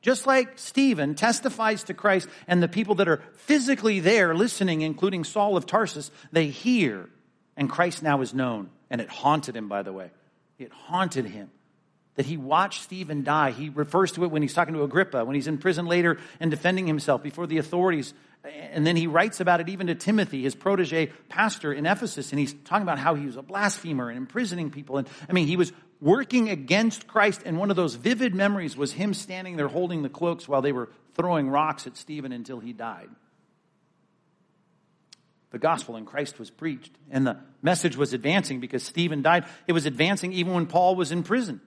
Just 0.00 0.26
like 0.26 0.58
Stephen 0.58 1.14
testifies 1.14 1.84
to 1.84 1.94
Christ 1.94 2.28
and 2.46 2.62
the 2.62 2.68
people 2.68 2.96
that 2.96 3.08
are 3.08 3.22
physically 3.34 4.00
there 4.00 4.34
listening, 4.34 4.82
including 4.82 5.24
Saul 5.24 5.56
of 5.56 5.66
Tarsus, 5.66 6.10
they 6.32 6.46
hear 6.48 7.10
and 7.56 7.70
Christ 7.70 8.02
now 8.02 8.20
is 8.20 8.34
known. 8.34 8.70
And 8.90 9.00
it 9.00 9.08
haunted 9.08 9.56
him, 9.56 9.68
by 9.68 9.82
the 9.82 9.92
way. 9.92 10.10
It 10.58 10.72
haunted 10.72 11.26
him 11.26 11.50
that 12.14 12.26
he 12.26 12.36
watched 12.36 12.82
Stephen 12.82 13.24
die. 13.24 13.50
He 13.50 13.68
refers 13.68 14.12
to 14.12 14.24
it 14.24 14.30
when 14.30 14.42
he's 14.42 14.54
talking 14.54 14.74
to 14.74 14.82
Agrippa, 14.82 15.24
when 15.24 15.34
he's 15.34 15.46
in 15.46 15.58
prison 15.58 15.86
later 15.86 16.18
and 16.40 16.50
defending 16.50 16.86
himself 16.86 17.22
before 17.22 17.46
the 17.46 17.58
authorities. 17.58 18.14
And 18.44 18.86
then 18.86 18.96
he 18.96 19.06
writes 19.06 19.40
about 19.40 19.60
it 19.60 19.68
even 19.68 19.88
to 19.88 19.94
Timothy, 19.94 20.42
his 20.42 20.54
protege 20.54 21.06
pastor 21.28 21.72
in 21.72 21.84
Ephesus. 21.84 22.30
And 22.30 22.38
he's 22.38 22.54
talking 22.64 22.82
about 22.82 22.98
how 22.98 23.14
he 23.14 23.26
was 23.26 23.36
a 23.36 23.42
blasphemer 23.42 24.08
and 24.08 24.16
imprisoning 24.16 24.70
people. 24.70 24.98
And 24.98 25.08
I 25.28 25.32
mean, 25.32 25.46
he 25.46 25.56
was 25.56 25.72
working 26.00 26.48
against 26.48 27.06
Christ. 27.06 27.42
And 27.44 27.58
one 27.58 27.70
of 27.70 27.76
those 27.76 27.96
vivid 27.96 28.34
memories 28.34 28.76
was 28.76 28.92
him 28.92 29.12
standing 29.12 29.56
there 29.56 29.68
holding 29.68 30.02
the 30.02 30.08
cloaks 30.08 30.48
while 30.48 30.62
they 30.62 30.72
were 30.72 30.90
throwing 31.14 31.50
rocks 31.50 31.86
at 31.86 31.96
Stephen 31.96 32.32
until 32.32 32.60
he 32.60 32.72
died 32.72 33.08
the 35.56 35.60
gospel 35.60 35.96
and 35.96 36.06
Christ 36.06 36.38
was 36.38 36.50
preached. 36.50 36.92
And 37.10 37.26
the 37.26 37.38
message 37.62 37.96
was 37.96 38.12
advancing 38.12 38.60
because 38.60 38.82
Stephen 38.82 39.22
died. 39.22 39.46
It 39.66 39.72
was 39.72 39.86
advancing 39.86 40.34
even 40.34 40.52
when 40.52 40.66
Paul 40.66 40.96
was 40.96 41.12
in 41.12 41.22
prison. 41.22 41.62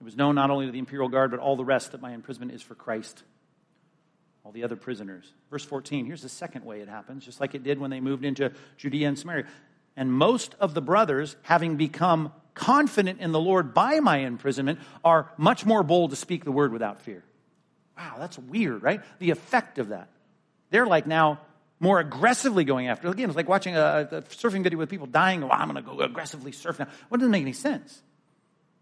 It 0.00 0.04
was 0.04 0.16
known 0.16 0.36
not 0.36 0.48
only 0.48 0.64
to 0.64 0.72
the 0.72 0.78
imperial 0.78 1.10
guard, 1.10 1.30
but 1.30 1.38
all 1.38 1.54
the 1.54 1.66
rest 1.66 1.92
that 1.92 2.00
my 2.00 2.12
imprisonment 2.12 2.52
is 2.52 2.62
for 2.62 2.74
Christ. 2.74 3.22
All 4.42 4.52
the 4.52 4.64
other 4.64 4.76
prisoners. 4.76 5.30
Verse 5.50 5.66
14, 5.66 6.06
here's 6.06 6.22
the 6.22 6.30
second 6.30 6.64
way 6.64 6.80
it 6.80 6.88
happens, 6.88 7.22
just 7.22 7.42
like 7.42 7.54
it 7.54 7.62
did 7.62 7.78
when 7.78 7.90
they 7.90 8.00
moved 8.00 8.24
into 8.24 8.54
Judea 8.78 9.06
and 9.06 9.18
Samaria. 9.18 9.44
And 9.96 10.10
most 10.10 10.54
of 10.60 10.72
the 10.72 10.80
brothers, 10.80 11.36
having 11.42 11.76
become 11.76 12.32
confident 12.54 13.20
in 13.20 13.32
the 13.32 13.40
Lord 13.40 13.74
by 13.74 14.00
my 14.00 14.18
imprisonment, 14.18 14.78
are 15.04 15.30
much 15.36 15.66
more 15.66 15.82
bold 15.82 16.08
to 16.08 16.16
speak 16.16 16.44
the 16.44 16.52
word 16.52 16.72
without 16.72 17.02
fear. 17.02 17.22
Wow, 18.00 18.16
that's 18.18 18.38
weird, 18.38 18.82
right? 18.82 19.02
The 19.18 19.30
effect 19.30 19.78
of 19.78 19.90
that. 19.90 20.08
They're 20.70 20.86
like 20.86 21.06
now 21.06 21.40
more 21.80 22.00
aggressively 22.00 22.64
going 22.64 22.88
after. 22.88 23.08
Again, 23.08 23.28
it's 23.28 23.36
like 23.36 23.48
watching 23.48 23.76
a, 23.76 24.08
a 24.10 24.22
surfing 24.22 24.62
video 24.62 24.78
with 24.78 24.88
people 24.88 25.06
dying. 25.06 25.44
Oh, 25.44 25.50
I'm 25.50 25.70
going 25.70 25.82
to 25.84 25.88
go 25.88 26.00
aggressively 26.00 26.52
surf 26.52 26.78
now. 26.78 26.86
Well, 27.10 27.18
doesn't 27.18 27.30
make 27.30 27.42
any 27.42 27.52
sense. 27.52 28.02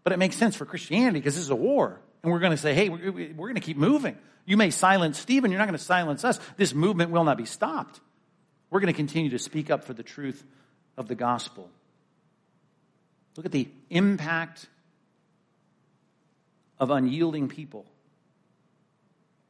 But 0.05 0.13
it 0.13 0.19
makes 0.19 0.37
sense 0.37 0.55
for 0.55 0.65
Christianity 0.65 1.19
because 1.19 1.35
this 1.35 1.43
is 1.43 1.49
a 1.49 1.55
war. 1.55 1.99
And 2.23 2.31
we're 2.31 2.39
going 2.39 2.51
to 2.51 2.57
say, 2.57 2.73
hey, 2.73 2.87
we're, 2.87 3.11
we're 3.11 3.47
going 3.47 3.55
to 3.55 3.61
keep 3.61 3.75
moving. 3.75 4.17
You 4.45 4.55
may 4.55 4.69
silence 4.69 5.19
Stephen. 5.19 5.51
You're 5.51 5.59
not 5.59 5.67
going 5.67 5.77
to 5.77 5.83
silence 5.83 6.23
us. 6.23 6.39
This 6.55 6.73
movement 6.73 7.11
will 7.11 7.25
not 7.25 7.37
be 7.37 7.45
stopped. 7.45 7.99
We're 8.69 8.79
going 8.79 8.93
to 8.93 8.97
continue 8.97 9.31
to 9.31 9.39
speak 9.39 9.69
up 9.69 9.83
for 9.83 9.93
the 9.93 10.03
truth 10.03 10.41
of 10.95 11.09
the 11.09 11.15
gospel. 11.15 11.69
Look 13.35 13.45
at 13.45 13.51
the 13.51 13.67
impact 13.89 14.67
of 16.79 16.89
unyielding 16.89 17.49
people 17.49 17.85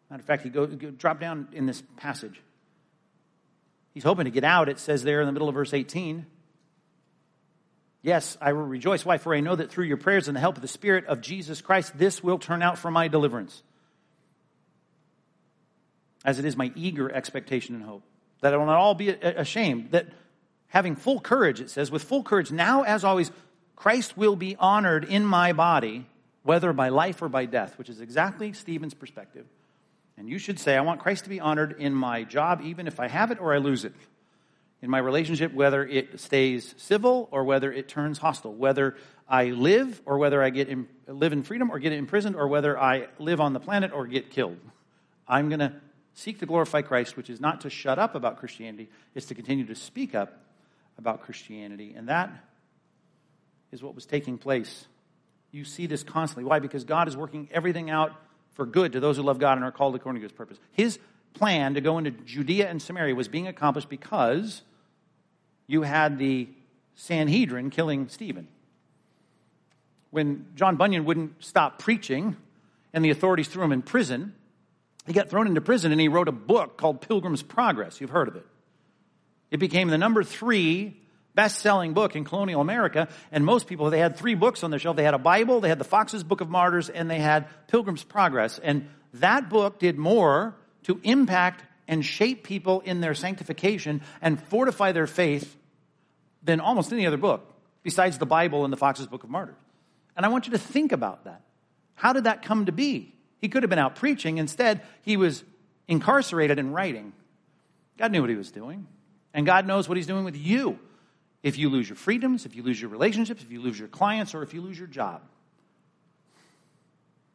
Matter 0.10 0.22
of 0.22 0.26
fact, 0.26 0.44
he 0.44 0.50
go, 0.50 0.66
go 0.66 0.92
drop 0.92 1.20
down 1.20 1.48
in 1.52 1.66
this 1.66 1.84
passage. 1.98 2.42
He's 3.94 4.04
hoping 4.04 4.26
to 4.26 4.32
get 4.32 4.44
out. 4.44 4.70
It 4.70 4.80
says 4.80 5.04
there 5.04 5.22
in 5.22 5.28
the 5.28 5.32
middle 5.32 5.50
of 5.50 5.56
verse 5.56 5.74
18. 5.74 6.26
Yes, 8.02 8.38
I 8.40 8.54
will 8.54 8.64
rejoice. 8.64 9.06
Why? 9.06 9.18
For 9.18 9.36
I 9.36 9.42
know 9.42 9.56
that 9.56 9.72
through 9.72 9.86
your 9.86 9.98
prayers 9.98 10.28
and 10.28 10.36
the 10.36 10.42
help 10.42 10.56
of 10.56 10.62
the 10.62 10.68
Spirit 10.68 11.06
of 11.06 11.22
Jesus 11.22 11.62
Christ, 11.62 11.98
this 11.98 12.24
will 12.24 12.40
turn 12.40 12.62
out 12.62 12.78
for 12.78 12.90
my 12.90 13.08
deliverance. 13.08 13.62
As 16.24 16.40
it 16.40 16.46
is 16.46 16.56
my 16.56 16.72
eager 16.76 17.12
expectation 17.12 17.76
and 17.76 17.84
hope. 17.84 18.04
That 18.42 18.54
I 18.54 18.58
will 18.58 18.68
not 18.68 18.78
all 18.78 18.96
be 18.96 19.10
ashamed. 19.10 19.92
That 19.92 20.08
having 20.68 20.96
full 20.96 21.20
courage, 21.20 21.60
it 21.60 21.70
says, 21.70 21.92
with 21.92 22.04
full 22.04 22.24
courage, 22.24 22.52
now 22.52 22.84
as 22.84 23.04
always, 23.04 23.32
Christ 23.76 24.18
will 24.18 24.36
be 24.36 24.56
honored 24.58 25.04
in 25.04 25.26
my 25.26 25.52
body, 25.52 26.06
whether 26.44 26.72
by 26.72 26.90
life 26.90 27.22
or 27.22 27.28
by 27.28 27.46
death, 27.46 27.78
which 27.78 27.90
is 27.90 28.00
exactly 28.00 28.54
Stephen's 28.54 28.94
perspective. 28.94 29.46
And 30.20 30.30
you 30.30 30.38
should 30.38 30.60
say, 30.60 30.76
I 30.76 30.82
want 30.82 31.00
Christ 31.00 31.24
to 31.24 31.30
be 31.30 31.40
honored 31.40 31.78
in 31.80 31.94
my 31.94 32.26
job, 32.26 32.62
even 32.62 32.88
if 32.88 33.00
I 33.00 33.08
have 33.08 33.32
it 33.32 33.40
or 33.40 33.54
I 33.54 33.58
lose 33.58 33.86
it 33.86 33.94
in 34.82 34.90
my 34.90 34.98
relationship, 34.98 35.54
whether 35.54 35.86
it 35.86 36.20
stays 36.20 36.76
civil 36.78 37.30
or 37.32 37.46
whether 37.46 37.72
it 37.72 37.88
turns 37.88 38.18
hostile, 38.18 38.54
whether 38.54 38.98
I 39.30 39.46
live 39.46 40.02
or 40.06 40.18
whether 40.18 40.44
I 40.44 40.50
get 40.50 40.68
in, 40.68 40.90
live 41.08 41.32
in 41.32 41.42
freedom 41.44 41.72
or 41.72 41.80
get 41.80 41.94
imprisoned 41.94 42.36
or 42.36 42.50
whether 42.50 42.78
I 42.78 43.08
live 43.18 43.40
on 43.40 43.54
the 43.54 43.62
planet 43.62 43.94
or 43.94 44.08
get 44.08 44.30
killed. 44.30 44.58
I'm 45.26 45.48
going 45.48 45.60
to 45.60 45.74
seek 46.16 46.40
to 46.40 46.46
glorify 46.46 46.82
Christ, 46.82 47.16
which 47.16 47.30
is 47.30 47.40
not 47.40 47.62
to 47.62 47.70
shut 47.70 47.98
up 47.98 48.14
about 48.14 48.40
Christianity, 48.40 48.90
it's 49.16 49.28
to 49.28 49.36
continue 49.36 49.68
to 49.68 49.76
speak 49.76 50.16
up 50.16 50.38
about 50.98 51.22
Christianity. 51.22 51.94
And 51.96 52.10
that 52.10 52.30
is 53.72 53.82
what 53.82 53.96
was 53.96 54.06
taking 54.06 54.38
place. 54.38 54.86
You 55.52 55.64
see 55.64 55.88
this 55.88 56.04
constantly. 56.04 56.44
Why? 56.44 56.60
Because 56.60 56.84
God 56.84 57.08
is 57.08 57.16
working 57.16 57.48
everything 57.54 57.90
out 57.90 58.12
for 58.60 58.66
good 58.66 58.92
to 58.92 59.00
those 59.00 59.16
who 59.16 59.24
love 59.24 59.40
God 59.40 59.58
and 59.58 59.64
are 59.64 59.72
called 59.72 59.96
according 59.96 60.20
to 60.20 60.26
his 60.26 60.34
purpose. 60.34 60.58
His 60.74 61.00
plan 61.34 61.76
to 61.76 61.82
go 61.82 61.98
into 61.98 62.12
Judea 62.12 62.70
and 62.70 62.82
Samaria 62.82 63.16
was 63.16 63.30
being 63.30 63.48
accomplished 63.48 63.88
because 63.88 64.64
you 65.66 65.84
had 65.84 66.20
the 66.20 66.50
Sanhedrin 66.96 67.70
killing 67.70 68.10
Stephen. 68.10 68.50
When 70.12 70.48
John 70.56 70.76
Bunyan 70.76 71.06
wouldn't 71.06 71.42
stop 71.42 71.80
preaching 71.80 72.36
and 72.92 73.06
the 73.06 73.12
authorities 73.12 73.48
threw 73.48 73.64
him 73.64 73.72
in 73.72 73.82
prison, 73.82 74.36
he 75.08 75.14
got 75.14 75.30
thrown 75.30 75.48
into 75.48 75.62
prison 75.62 75.94
and 75.94 76.02
he 76.02 76.10
wrote 76.10 76.28
a 76.28 76.34
book 76.34 76.76
called 76.76 77.00
Pilgrim's 77.00 77.42
Progress. 77.42 78.02
You've 78.02 78.10
heard 78.10 78.28
of 78.28 78.36
it. 78.36 78.46
It 79.52 79.58
became 79.62 79.88
the 79.88 79.98
number 79.98 80.22
three 80.22 80.99
best-selling 81.40 81.94
book 81.94 82.18
in 82.18 82.26
colonial 82.26 82.60
America, 82.60 83.08
and 83.32 83.46
most 83.46 83.66
people, 83.66 83.90
they 83.90 84.00
had 84.00 84.18
three 84.18 84.36
books 84.36 84.62
on 84.62 84.72
their 84.72 84.80
shelf. 84.80 84.98
They 84.98 85.06
had 85.06 85.14
a 85.14 85.18
Bible, 85.18 85.62
they 85.62 85.70
had 85.70 85.80
the 85.80 85.86
Foxe's 85.86 86.22
Book 86.22 86.42
of 86.42 86.50
Martyrs, 86.50 86.90
and 86.90 87.10
they 87.10 87.20
had 87.20 87.48
Pilgrim's 87.70 88.04
Progress. 88.04 88.60
And 88.60 88.90
that 89.14 89.50
book 89.50 89.80
did 89.80 89.98
more 89.98 90.54
to 90.84 91.00
impact 91.02 91.64
and 91.88 92.04
shape 92.04 92.44
people 92.44 92.82
in 92.82 93.00
their 93.00 93.14
sanctification 93.14 94.02
and 94.22 94.38
fortify 94.50 94.92
their 94.92 95.08
faith 95.08 95.56
than 96.44 96.60
almost 96.60 96.92
any 96.92 97.08
other 97.08 97.16
book 97.16 97.50
besides 97.84 98.18
the 98.18 98.26
Bible 98.26 98.66
and 98.66 98.74
the 98.74 98.78
Foxe's 98.78 99.08
Book 99.08 99.24
of 99.24 99.30
Martyrs. 99.30 99.56
And 100.18 100.26
I 100.26 100.30
want 100.30 100.46
you 100.46 100.52
to 100.52 100.60
think 100.60 100.92
about 100.92 101.24
that. 101.24 101.42
How 101.96 102.12
did 102.12 102.26
that 102.26 102.42
come 102.42 102.66
to 102.66 102.74
be? 102.74 103.16
He 103.38 103.48
could 103.48 103.64
have 103.64 103.70
been 103.70 103.80
out 103.80 103.96
preaching. 103.96 104.40
Instead, 104.40 104.82
he 105.04 105.16
was 105.16 105.46
incarcerated 105.88 106.60
and 106.60 106.76
writing. 106.76 107.14
God 107.98 108.12
knew 108.12 108.20
what 108.20 108.30
he 108.30 108.36
was 108.36 108.52
doing. 108.52 108.88
And 109.34 109.46
God 109.46 109.66
knows 109.66 109.88
what 109.88 109.96
he's 109.96 110.06
doing 110.06 110.26
with 110.26 110.36
you 110.36 110.80
if 111.42 111.58
you 111.58 111.70
lose 111.70 111.88
your 111.88 111.96
freedoms, 111.96 112.46
if 112.46 112.56
you 112.56 112.64
lose 112.64 112.80
your 112.80 112.90
relationships, 112.90 113.42
if 113.42 113.52
you 113.52 113.62
lose 113.62 113.80
your 113.80 113.88
clients, 113.88 114.36
or 114.36 114.44
if 114.44 114.54
you 114.54 114.62
lose 114.62 114.78
your 114.78 114.88
job. 114.88 115.22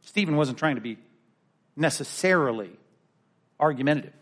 Stephen 0.02 0.36
wasn't 0.36 0.58
trying 0.58 0.74
to 0.74 0.80
be 0.80 0.98
necessarily 1.76 2.70
argumentative 3.58 4.12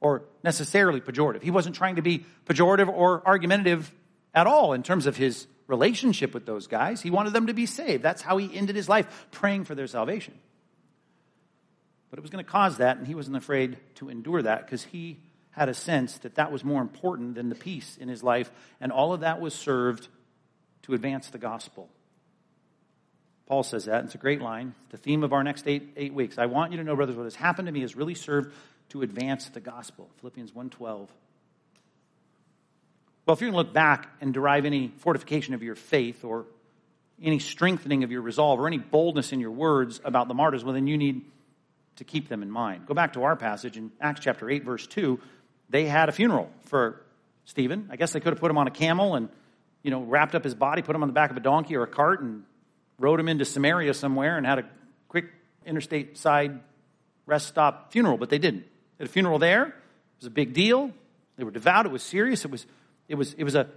or 0.00 0.22
necessarily 0.44 1.00
pejorative. 1.00 1.42
He 1.42 1.50
wasn't 1.50 1.74
trying 1.74 1.96
to 1.96 2.02
be 2.02 2.24
pejorative 2.46 2.88
or 2.88 3.26
argumentative 3.26 3.92
at 4.34 4.46
all 4.46 4.72
in 4.72 4.82
terms 4.82 5.06
of 5.06 5.16
his 5.16 5.46
relationship 5.66 6.32
with 6.32 6.46
those 6.46 6.66
guys. 6.66 7.02
He 7.02 7.10
wanted 7.10 7.32
them 7.32 7.48
to 7.48 7.54
be 7.54 7.66
saved. 7.66 8.02
That's 8.02 8.22
how 8.22 8.36
he 8.36 8.54
ended 8.56 8.76
his 8.76 8.88
life, 8.88 9.26
praying 9.32 9.64
for 9.64 9.74
their 9.74 9.86
salvation. 9.86 10.34
But 12.10 12.18
it 12.18 12.22
was 12.22 12.30
going 12.30 12.44
to 12.44 12.50
cause 12.50 12.76
that, 12.76 12.98
and 12.98 13.06
he 13.06 13.14
wasn't 13.14 13.36
afraid 13.36 13.78
to 13.96 14.08
endure 14.08 14.42
that 14.42 14.64
because 14.64 14.84
he 14.84 15.18
had 15.56 15.68
a 15.70 15.74
sense 15.74 16.18
that 16.18 16.34
that 16.34 16.52
was 16.52 16.62
more 16.62 16.82
important 16.82 17.34
than 17.34 17.48
the 17.48 17.54
peace 17.54 17.96
in 17.98 18.08
his 18.08 18.22
life, 18.22 18.50
and 18.80 18.92
all 18.92 19.12
of 19.14 19.20
that 19.20 19.40
was 19.40 19.54
served 19.54 20.06
to 20.82 20.92
advance 20.92 21.30
the 21.30 21.38
gospel. 21.38 21.88
Paul 23.46 23.62
says 23.62 23.86
that. 23.86 24.00
and 24.00 24.06
It's 24.06 24.14
a 24.14 24.18
great 24.18 24.42
line. 24.42 24.74
The 24.90 24.98
theme 24.98 25.24
of 25.24 25.32
our 25.32 25.42
next 25.42 25.66
eight, 25.66 25.94
eight 25.96 26.12
weeks. 26.12 26.36
I 26.36 26.46
want 26.46 26.72
you 26.72 26.78
to 26.78 26.84
know, 26.84 26.94
brothers, 26.94 27.16
what 27.16 27.24
has 27.24 27.36
happened 27.36 27.66
to 27.66 27.72
me 27.72 27.80
has 27.80 27.96
really 27.96 28.14
served 28.14 28.52
to 28.90 29.02
advance 29.02 29.48
the 29.48 29.60
gospel. 29.60 30.10
Philippians 30.20 30.52
1.12. 30.52 31.08
Well, 33.24 33.34
if 33.34 33.40
you're 33.40 33.50
going 33.50 33.52
to 33.52 33.68
look 33.68 33.72
back 33.72 34.08
and 34.20 34.34
derive 34.34 34.66
any 34.66 34.92
fortification 34.98 35.54
of 35.54 35.62
your 35.62 35.74
faith 35.74 36.22
or 36.22 36.44
any 37.22 37.38
strengthening 37.38 38.04
of 38.04 38.10
your 38.10 38.20
resolve 38.20 38.60
or 38.60 38.66
any 38.66 38.78
boldness 38.78 39.32
in 39.32 39.40
your 39.40 39.50
words 39.52 40.00
about 40.04 40.28
the 40.28 40.34
martyrs, 40.34 40.64
well, 40.64 40.74
then 40.74 40.86
you 40.86 40.98
need 40.98 41.22
to 41.96 42.04
keep 42.04 42.28
them 42.28 42.42
in 42.42 42.50
mind. 42.50 42.86
Go 42.86 42.94
back 42.94 43.14
to 43.14 43.24
our 43.24 43.36
passage 43.36 43.76
in 43.76 43.90
Acts 44.00 44.20
chapter 44.20 44.50
8, 44.50 44.64
verse 44.64 44.86
2. 44.86 45.18
They 45.68 45.86
had 45.86 46.08
a 46.08 46.12
funeral 46.12 46.50
for 46.64 47.02
Stephen. 47.44 47.88
I 47.90 47.96
guess 47.96 48.12
they 48.12 48.20
could 48.20 48.32
have 48.32 48.40
put 48.40 48.50
him 48.50 48.58
on 48.58 48.66
a 48.66 48.70
camel 48.70 49.14
and, 49.14 49.28
you 49.82 49.90
know, 49.90 50.02
wrapped 50.02 50.34
up 50.34 50.44
his 50.44 50.54
body, 50.54 50.82
put 50.82 50.94
him 50.94 51.02
on 51.02 51.08
the 51.08 51.14
back 51.14 51.30
of 51.30 51.36
a 51.36 51.40
donkey 51.40 51.76
or 51.76 51.82
a 51.82 51.88
cart 51.88 52.20
and 52.20 52.44
rode 52.98 53.20
him 53.20 53.28
into 53.28 53.44
Samaria 53.44 53.94
somewhere 53.94 54.36
and 54.36 54.46
had 54.46 54.58
a 54.58 54.64
quick 55.08 55.26
interstate 55.64 56.16
side 56.18 56.60
rest 57.26 57.48
stop 57.48 57.92
funeral, 57.92 58.16
but 58.16 58.30
they 58.30 58.38
didn't. 58.38 58.64
They 58.98 59.04
had 59.04 59.08
a 59.08 59.12
funeral 59.12 59.38
there. 59.38 59.66
It 59.66 59.74
was 60.20 60.26
a 60.26 60.30
big 60.30 60.54
deal. 60.54 60.92
They 61.36 61.44
were 61.44 61.50
devout. 61.50 61.86
It 61.86 61.92
was 61.92 62.02
serious. 62.02 62.44
It 62.44 62.50
was 62.50 62.66
it 63.08 63.14
was, 63.14 63.34
it 63.34 63.44
was 63.44 63.54
a 63.54 63.68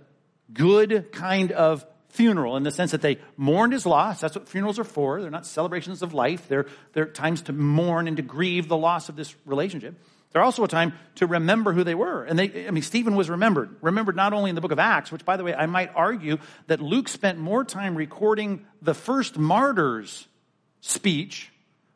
good 0.53 1.11
kind 1.11 1.51
of 1.51 1.85
funeral 2.09 2.57
in 2.57 2.63
the 2.63 2.71
sense 2.71 2.91
that 2.91 3.01
they 3.01 3.19
mourned 3.37 3.73
his 3.73 3.85
loss. 3.85 4.21
That's 4.21 4.35
what 4.35 4.49
funerals 4.49 4.79
are 4.79 4.83
for. 4.83 5.21
They're 5.21 5.29
not 5.29 5.45
celebrations 5.45 6.01
of 6.01 6.13
life. 6.13 6.47
They're, 6.47 6.65
they're 6.93 7.05
times 7.05 7.43
to 7.43 7.53
mourn 7.53 8.07
and 8.07 8.17
to 8.17 8.23
grieve 8.23 8.67
the 8.67 8.77
loss 8.77 9.09
of 9.09 9.15
this 9.15 9.35
relationship. 9.45 9.95
They're 10.31 10.43
also 10.43 10.63
a 10.63 10.67
time 10.67 10.93
to 11.15 11.25
remember 11.25 11.73
who 11.73 11.83
they 11.83 11.95
were. 11.95 12.23
And 12.23 12.37
they, 12.37 12.67
I 12.67 12.71
mean, 12.71 12.83
Stephen 12.83 13.15
was 13.15 13.29
remembered. 13.29 13.75
Remembered 13.81 14.15
not 14.15 14.31
only 14.31 14.49
in 14.49 14.55
the 14.55 14.61
book 14.61 14.71
of 14.71 14.79
Acts, 14.79 15.11
which 15.11 15.25
by 15.25 15.37
the 15.37 15.43
way, 15.43 15.55
I 15.55 15.65
might 15.65 15.91
argue 15.95 16.37
that 16.67 16.79
Luke 16.79 17.07
spent 17.07 17.39
more 17.39 17.63
time 17.63 17.95
recording 17.95 18.65
the 18.81 18.93
first 18.93 19.37
martyr's 19.37 20.27
speech 20.81 21.51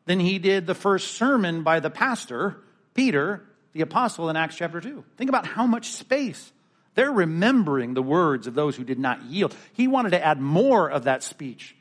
than 0.06 0.18
he 0.18 0.38
did 0.38 0.66
the 0.66 0.74
first 0.74 1.12
sermon 1.12 1.62
by 1.62 1.80
the 1.80 1.90
pastor, 1.90 2.56
Peter, 2.92 3.42
the 3.72 3.82
apostle 3.82 4.28
in 4.28 4.36
Acts 4.36 4.56
chapter 4.56 4.80
2. 4.80 5.04
Think 5.16 5.28
about 5.28 5.46
how 5.46 5.66
much 5.66 5.92
space 5.92 6.52
they're 6.94 7.12
remembering 7.12 7.94
the 7.94 8.02
words 8.02 8.46
of 8.46 8.54
those 8.54 8.76
who 8.76 8.84
did 8.84 8.98
not 8.98 9.22
yield. 9.24 9.54
He 9.72 9.88
wanted 9.88 10.10
to 10.10 10.24
add 10.24 10.40
more 10.40 10.90
of 10.90 11.04
that 11.04 11.22
speech 11.22 11.76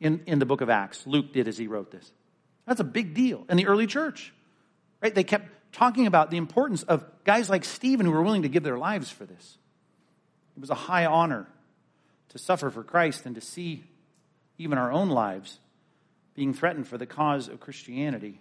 in, 0.00 0.22
in 0.26 0.38
the 0.38 0.46
book 0.46 0.60
of 0.60 0.70
Acts. 0.70 1.06
Luke 1.06 1.32
did 1.32 1.48
as 1.48 1.56
he 1.56 1.66
wrote 1.66 1.90
this. 1.90 2.10
That's 2.66 2.80
a 2.80 2.84
big 2.84 3.14
deal 3.14 3.44
in 3.48 3.56
the 3.56 3.66
early 3.66 3.86
church. 3.86 4.32
Right? 5.00 5.14
They 5.14 5.24
kept 5.24 5.48
talking 5.72 6.06
about 6.06 6.30
the 6.30 6.36
importance 6.36 6.82
of 6.84 7.04
guys 7.24 7.50
like 7.50 7.64
Stephen 7.64 8.06
who 8.06 8.12
were 8.12 8.22
willing 8.22 8.42
to 8.42 8.48
give 8.48 8.62
their 8.62 8.78
lives 8.78 9.10
for 9.10 9.24
this. 9.24 9.58
It 10.56 10.60
was 10.60 10.70
a 10.70 10.74
high 10.74 11.06
honor 11.06 11.48
to 12.28 12.38
suffer 12.38 12.70
for 12.70 12.84
Christ 12.84 13.26
and 13.26 13.34
to 13.34 13.40
see 13.40 13.84
even 14.58 14.78
our 14.78 14.92
own 14.92 15.08
lives 15.08 15.58
being 16.34 16.54
threatened 16.54 16.86
for 16.88 16.98
the 16.98 17.06
cause 17.06 17.48
of 17.48 17.60
Christianity. 17.60 18.40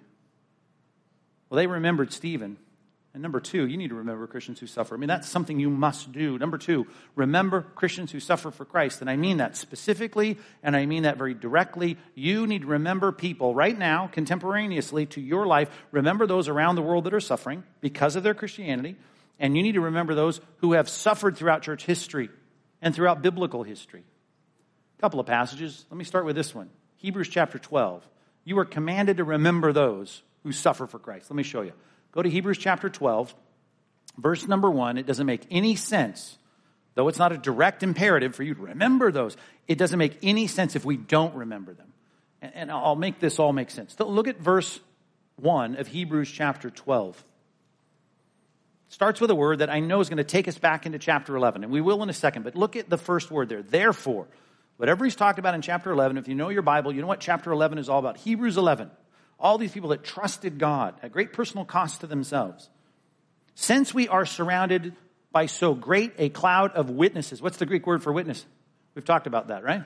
Well, 1.50 1.58
they 1.58 1.67
remembered 1.67 2.13
Stephen 2.13 2.58
and 3.13 3.21
number 3.21 3.41
two, 3.41 3.67
you 3.67 3.76
need 3.76 3.89
to 3.89 3.95
remember 3.95 4.26
Christians 4.26 4.62
who 4.62 4.67
suffer. 4.67 4.95
I 4.95 4.97
mean, 4.97 5.10
that's 5.10 5.28
something 5.28 5.60
you 5.60 5.69
must 5.69 6.13
do. 6.13 6.38
Number 6.38 6.58
two, 6.58 6.88
remember 7.15 7.62
Christians 7.62 8.10
who 8.10 8.21
suffer 8.21 8.52
for 8.52 8.63
Christ. 8.63 9.02
And 9.02 9.10
I 9.10 9.17
mean 9.17 9.38
that 9.38 9.58
specifically, 9.58 10.38
and 10.63 10.78
I 10.78 10.86
mean 10.86 11.04
that 11.04 11.17
very 11.17 11.34
directly. 11.34 11.97
You 12.15 12.47
need 12.47 12.62
to 12.62 12.67
remember 12.67 13.12
people 13.12 13.54
right 13.54 13.78
now, 13.78 14.08
contemporaneously 14.08 15.08
to 15.08 15.21
your 15.21 15.45
life. 15.45 15.69
Remember 15.91 16.26
those 16.26 16.47
around 16.47 16.76
the 16.76 16.82
world 16.82 17.04
that 17.04 17.13
are 17.13 17.19
suffering 17.19 17.63
because 17.82 18.15
of 18.15 18.24
their 18.24 18.34
Christianity. 18.34 18.95
And 19.39 19.58
you 19.58 19.63
need 19.63 19.74
to 19.74 19.82
remember 19.82 20.15
those 20.15 20.39
who 20.58 20.74
have 20.74 20.88
suffered 20.88 21.36
throughout 21.36 21.63
church 21.63 21.86
history 21.86 22.30
and 22.82 22.95
throughout 22.95 23.21
biblical 23.21 23.63
history. 23.63 24.06
A 24.97 25.02
couple 25.02 25.19
of 25.19 25.26
passages. 25.26 25.86
Let 25.89 25.97
me 25.97 26.06
start 26.06 26.24
with 26.24 26.38
this 26.38 26.56
one 26.56 26.69
Hebrews 26.95 27.28
chapter 27.28 27.60
12. 27.60 28.08
You 28.45 28.58
are 28.60 28.65
commanded 28.65 29.17
to 29.17 29.26
remember 29.26 29.74
those 29.74 30.21
who 30.43 30.54
suffer 30.54 30.88
for 30.88 30.97
Christ. 30.97 31.30
Let 31.30 31.36
me 31.36 31.43
show 31.43 31.62
you. 31.62 31.74
Go 32.12 32.21
to 32.21 32.30
Hebrews 32.30 32.58
chapter 32.58 32.89
12, 32.89 33.34
verse 34.17 34.47
number 34.47 34.69
1. 34.69 34.97
It 34.97 35.06
doesn't 35.06 35.26
make 35.26 35.45
any 35.50 35.76
sense, 35.76 36.38
though 36.95 37.08
it's 37.08 37.19
not 37.19 37.32
a 37.32 37.38
direct 37.38 37.84
imperative 37.84 38.36
for 38.36 38.43
you 38.43 38.54
to 38.54 38.62
remember 38.62 39.12
those. 39.12 39.38
It 39.67 39.78
doesn't 39.78 39.97
make 39.97 40.17
any 40.21 40.47
sense 40.47 40.76
if 40.76 40.84
we 40.84 40.97
don't 40.97 41.34
remember 41.36 41.74
them. 41.74 41.93
And 42.41 42.71
I'll 42.71 42.95
make 42.95 43.19
this 43.19 43.39
all 43.39 43.54
make 43.54 43.69
sense. 43.69 43.95
Look 44.00 44.28
at 44.28 44.39
verse 44.39 44.80
1 45.38 45.76
of 45.76 45.88
Hebrews 45.88 46.30
chapter 46.30 46.69
12. 46.69 47.15
It 48.88 48.93
starts 48.93 49.21
with 49.21 49.30
a 49.30 49.36
word 49.36 49.60
that 49.60 49.69
I 49.69 49.80
know 49.80 50.02
is 50.02 50.10
going 50.10 50.17
to 50.17 50.24
take 50.24 50.47
us 50.47 50.58
back 50.58 50.86
into 50.86 51.00
chapter 51.00 51.36
11, 51.36 51.63
and 51.63 51.71
we 51.71 51.82
will 51.82 52.04
in 52.04 52.10
a 52.10 52.13
second, 52.13 52.43
but 52.43 52.56
look 52.56 52.76
at 52.76 52.89
the 52.89 52.97
first 52.97 53.32
word 53.32 53.47
there. 53.47 53.62
Therefore, 53.62 54.28
whatever 54.78 55.06
he's 55.06 55.15
talked 55.15 55.39
about 55.39 55.56
in 55.56 55.62
chapter 55.62 55.91
11, 55.91 56.17
if 56.17 56.28
you 56.28 56.36
know 56.36 56.50
your 56.50 56.62
Bible, 56.62 56.91
you 56.91 57.00
know 57.00 57.08
what 57.08 57.21
chapter 57.21 57.52
11 57.52 57.78
is 57.78 57.88
all 57.88 58.00
about. 58.00 58.17
Hebrews 58.17 58.58
11 58.58 58.91
all 59.41 59.58
these 59.58 59.71
people 59.71 59.89
that 59.89 60.04
trusted 60.04 60.60
God 60.60 60.95
at 61.01 61.12
great 61.12 61.34
personal 61.34 61.65
cost 61.65 62.01
to 62.01 62.08
themselves. 62.08 62.69
Since 63.56 63.93
we 63.93 64.08
are 64.08 64.25
surrounded 64.25 64.95
by 65.32 65.47
so 65.47 65.73
great 65.73 66.13
a 66.17 66.30
cloud 66.30 66.71
of 66.73 66.89
witnesses, 66.89 67.41
what's 67.41 67.58
the 67.58 67.65
Greek 67.65 67.86
word 67.86 68.04
for 68.04 68.13
witness? 68.13 68.45
We've 68.95 69.06
talked 69.06 69.27
about 69.27 69.47
that, 69.47 69.63
right? 69.63 69.84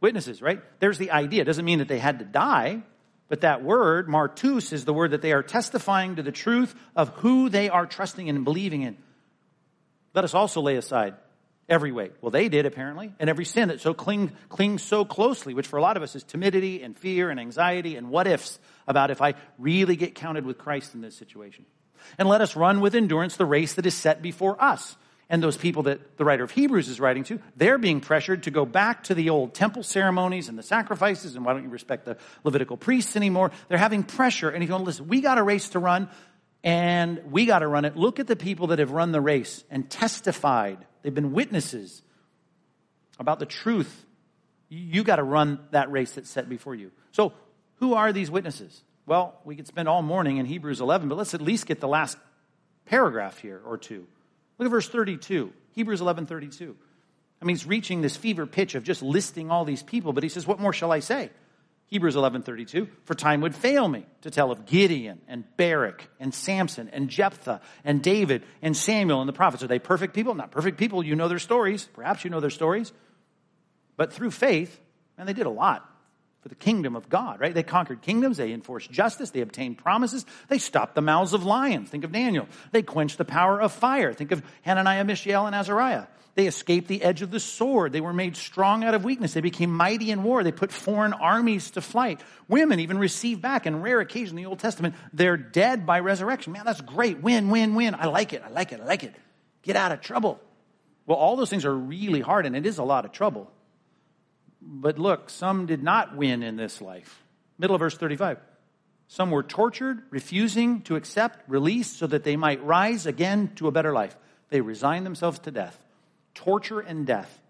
Witnesses, 0.00 0.40
right? 0.40 0.60
There's 0.80 0.98
the 0.98 1.10
idea. 1.10 1.42
It 1.42 1.46
doesn't 1.46 1.64
mean 1.64 1.78
that 1.80 1.88
they 1.88 1.98
had 1.98 2.18
to 2.20 2.24
die, 2.24 2.82
but 3.28 3.40
that 3.40 3.62
word, 3.62 4.08
martus, 4.08 4.72
is 4.72 4.84
the 4.84 4.92
word 4.92 5.12
that 5.12 5.22
they 5.22 5.32
are 5.32 5.42
testifying 5.42 6.16
to 6.16 6.22
the 6.22 6.32
truth 6.32 6.74
of 6.94 7.08
who 7.16 7.48
they 7.48 7.68
are 7.68 7.86
trusting 7.86 8.28
and 8.28 8.44
believing 8.44 8.82
in. 8.82 8.96
Let 10.14 10.24
us 10.24 10.34
also 10.34 10.60
lay 10.60 10.76
aside 10.76 11.14
every 11.68 11.92
weight. 11.92 12.12
Well, 12.20 12.30
they 12.30 12.48
did 12.48 12.66
apparently, 12.66 13.12
and 13.18 13.30
every 13.30 13.44
sin 13.44 13.68
that 13.68 13.80
so 13.80 13.94
cling, 13.94 14.32
clings 14.48 14.82
so 14.82 15.04
closely, 15.04 15.54
which 15.54 15.66
for 15.66 15.78
a 15.78 15.82
lot 15.82 15.96
of 15.96 16.02
us 16.02 16.14
is 16.14 16.22
timidity 16.22 16.82
and 16.82 16.96
fear 16.96 17.30
and 17.30 17.40
anxiety 17.40 17.96
and 17.96 18.10
what 18.10 18.26
ifs 18.26 18.58
about 18.86 19.10
if 19.10 19.22
I 19.22 19.34
really 19.58 19.96
get 19.96 20.14
counted 20.14 20.44
with 20.44 20.58
Christ 20.58 20.94
in 20.94 21.00
this 21.00 21.16
situation. 21.16 21.64
And 22.18 22.28
let 22.28 22.40
us 22.40 22.54
run 22.54 22.80
with 22.80 22.94
endurance 22.94 23.36
the 23.36 23.46
race 23.46 23.74
that 23.74 23.86
is 23.86 23.94
set 23.94 24.20
before 24.20 24.62
us. 24.62 24.96
And 25.30 25.42
those 25.42 25.56
people 25.56 25.84
that 25.84 26.18
the 26.18 26.24
writer 26.24 26.44
of 26.44 26.50
Hebrews 26.50 26.90
is 26.90 27.00
writing 27.00 27.24
to, 27.24 27.40
they're 27.56 27.78
being 27.78 28.02
pressured 28.02 28.42
to 28.42 28.50
go 28.50 28.66
back 28.66 29.04
to 29.04 29.14
the 29.14 29.30
old 29.30 29.54
temple 29.54 29.82
ceremonies 29.82 30.50
and 30.50 30.58
the 30.58 30.62
sacrifices, 30.62 31.34
and 31.34 31.46
why 31.46 31.54
don't 31.54 31.62
you 31.62 31.70
respect 31.70 32.04
the 32.04 32.18
Levitical 32.44 32.76
priests 32.76 33.16
anymore? 33.16 33.50
They're 33.68 33.78
having 33.78 34.02
pressure, 34.02 34.50
and 34.50 34.62
if 34.62 34.68
you 34.68 34.74
want 34.74 34.82
to 34.82 34.86
listen, 34.86 35.08
we 35.08 35.22
got 35.22 35.38
a 35.38 35.42
race 35.42 35.70
to 35.70 35.78
run, 35.78 36.10
and 36.64 37.30
we 37.30 37.44
got 37.44 37.58
to 37.58 37.68
run 37.68 37.84
it. 37.84 37.94
Look 37.94 38.18
at 38.18 38.26
the 38.26 38.36
people 38.36 38.68
that 38.68 38.78
have 38.78 38.90
run 38.90 39.12
the 39.12 39.20
race 39.20 39.62
and 39.70 39.88
testified. 39.88 40.78
They've 41.02 41.14
been 41.14 41.32
witnesses 41.32 42.02
about 43.18 43.38
the 43.38 43.46
truth. 43.46 44.04
You 44.70 45.04
got 45.04 45.16
to 45.16 45.22
run 45.22 45.60
that 45.72 45.92
race 45.92 46.12
that's 46.12 46.30
set 46.30 46.48
before 46.48 46.74
you. 46.74 46.90
So, 47.12 47.34
who 47.76 47.94
are 47.94 48.12
these 48.12 48.30
witnesses? 48.30 48.82
Well, 49.04 49.38
we 49.44 49.56
could 49.56 49.66
spend 49.66 49.88
all 49.88 50.00
morning 50.00 50.38
in 50.38 50.46
Hebrews 50.46 50.80
11, 50.80 51.08
but 51.08 51.18
let's 51.18 51.34
at 51.34 51.42
least 51.42 51.66
get 51.66 51.80
the 51.80 51.88
last 51.88 52.16
paragraph 52.86 53.38
here 53.38 53.60
or 53.64 53.76
two. 53.76 54.06
Look 54.58 54.66
at 54.66 54.70
verse 54.70 54.88
32, 54.88 55.52
Hebrews 55.72 56.00
11 56.00 56.24
32. 56.26 56.74
I 57.42 57.44
mean, 57.44 57.56
he's 57.56 57.66
reaching 57.66 58.00
this 58.00 58.16
fever 58.16 58.46
pitch 58.46 58.74
of 58.74 58.84
just 58.84 59.02
listing 59.02 59.50
all 59.50 59.66
these 59.66 59.82
people, 59.82 60.14
but 60.14 60.22
he 60.22 60.30
says, 60.30 60.46
What 60.46 60.60
more 60.60 60.72
shall 60.72 60.92
I 60.92 61.00
say? 61.00 61.28
Hebrews 61.86 62.16
11:32 62.16 62.88
For 63.04 63.14
time 63.14 63.40
would 63.42 63.54
fail 63.54 63.86
me 63.88 64.06
to 64.22 64.30
tell 64.30 64.50
of 64.50 64.66
Gideon 64.66 65.20
and 65.28 65.44
Barak 65.56 66.08
and 66.18 66.34
Samson 66.34 66.88
and 66.92 67.08
Jephthah 67.08 67.60
and 67.84 68.02
David 68.02 68.44
and 68.62 68.76
Samuel 68.76 69.20
and 69.20 69.28
the 69.28 69.34
prophets. 69.34 69.62
Are 69.62 69.68
they 69.68 69.78
perfect 69.78 70.14
people? 70.14 70.34
Not 70.34 70.50
perfect 70.50 70.78
people. 70.78 71.04
You 71.04 71.14
know 71.14 71.28
their 71.28 71.38
stories. 71.38 71.88
Perhaps 71.92 72.24
you 72.24 72.30
know 72.30 72.40
their 72.40 72.50
stories. 72.50 72.92
But 73.96 74.12
through 74.12 74.32
faith, 74.32 74.80
and 75.16 75.28
they 75.28 75.34
did 75.34 75.46
a 75.46 75.50
lot 75.50 75.88
for 76.44 76.48
the 76.48 76.54
kingdom 76.54 76.94
of 76.94 77.08
God, 77.08 77.40
right? 77.40 77.54
They 77.54 77.62
conquered 77.62 78.02
kingdoms, 78.02 78.36
they 78.36 78.52
enforced 78.52 78.90
justice, 78.90 79.30
they 79.30 79.40
obtained 79.40 79.78
promises, 79.78 80.26
they 80.48 80.58
stopped 80.58 80.94
the 80.94 81.00
mouths 81.00 81.32
of 81.32 81.46
lions. 81.46 81.88
Think 81.88 82.04
of 82.04 82.12
Daniel. 82.12 82.48
They 82.70 82.82
quenched 82.82 83.16
the 83.16 83.24
power 83.24 83.58
of 83.58 83.72
fire. 83.72 84.12
Think 84.12 84.30
of 84.30 84.42
Hananiah, 84.60 85.04
Mishael, 85.04 85.46
and 85.46 85.54
Azariah. 85.54 86.06
They 86.34 86.46
escaped 86.46 86.88
the 86.88 87.02
edge 87.02 87.22
of 87.22 87.30
the 87.30 87.38
sword. 87.38 87.92
They 87.92 88.00
were 88.00 88.12
made 88.12 88.36
strong 88.36 88.82
out 88.82 88.94
of 88.94 89.04
weakness. 89.04 89.34
They 89.34 89.40
became 89.40 89.72
mighty 89.72 90.10
in 90.10 90.24
war. 90.24 90.42
They 90.42 90.50
put 90.50 90.72
foreign 90.72 91.12
armies 91.12 91.70
to 91.72 91.80
flight. 91.80 92.20
Women 92.48 92.80
even 92.80 92.98
received 92.98 93.40
back, 93.40 93.66
in 93.66 93.82
rare 93.82 94.00
occasion 94.00 94.36
in 94.36 94.42
the 94.42 94.48
Old 94.48 94.58
Testament, 94.58 94.96
they're 95.12 95.36
dead 95.36 95.86
by 95.86 96.00
resurrection. 96.00 96.52
Man, 96.52 96.64
that's 96.64 96.80
great. 96.80 97.22
Win, 97.22 97.50
win, 97.50 97.76
win. 97.76 97.94
I 97.94 98.06
like 98.06 98.32
it. 98.32 98.42
I 98.44 98.50
like 98.50 98.72
it. 98.72 98.80
I 98.80 98.84
like 98.84 99.04
it. 99.04 99.14
Get 99.62 99.76
out 99.76 99.92
of 99.92 100.00
trouble. 100.00 100.40
Well, 101.06 101.18
all 101.18 101.36
those 101.36 101.50
things 101.50 101.64
are 101.64 101.74
really 101.74 102.20
hard, 102.20 102.46
and 102.46 102.56
it 102.56 102.66
is 102.66 102.78
a 102.78 102.84
lot 102.84 103.04
of 103.04 103.12
trouble. 103.12 103.50
But 104.60 104.98
look, 104.98 105.30
some 105.30 105.66
did 105.66 105.82
not 105.82 106.16
win 106.16 106.42
in 106.42 106.56
this 106.56 106.80
life. 106.80 107.22
Middle 107.58 107.76
of 107.76 107.80
verse 107.80 107.96
35. 107.96 108.38
Some 109.06 109.30
were 109.30 109.42
tortured, 109.42 110.02
refusing 110.10 110.80
to 110.82 110.96
accept 110.96 111.48
release 111.48 111.94
so 111.94 112.06
that 112.06 112.24
they 112.24 112.36
might 112.36 112.64
rise 112.64 113.06
again 113.06 113.52
to 113.56 113.68
a 113.68 113.70
better 113.70 113.92
life. 113.92 114.16
They 114.48 114.60
resigned 114.60 115.04
themselves 115.04 115.38
to 115.40 115.50
death, 115.50 115.78
torture 116.34 116.80
and 116.80 117.06
death. 117.06 117.40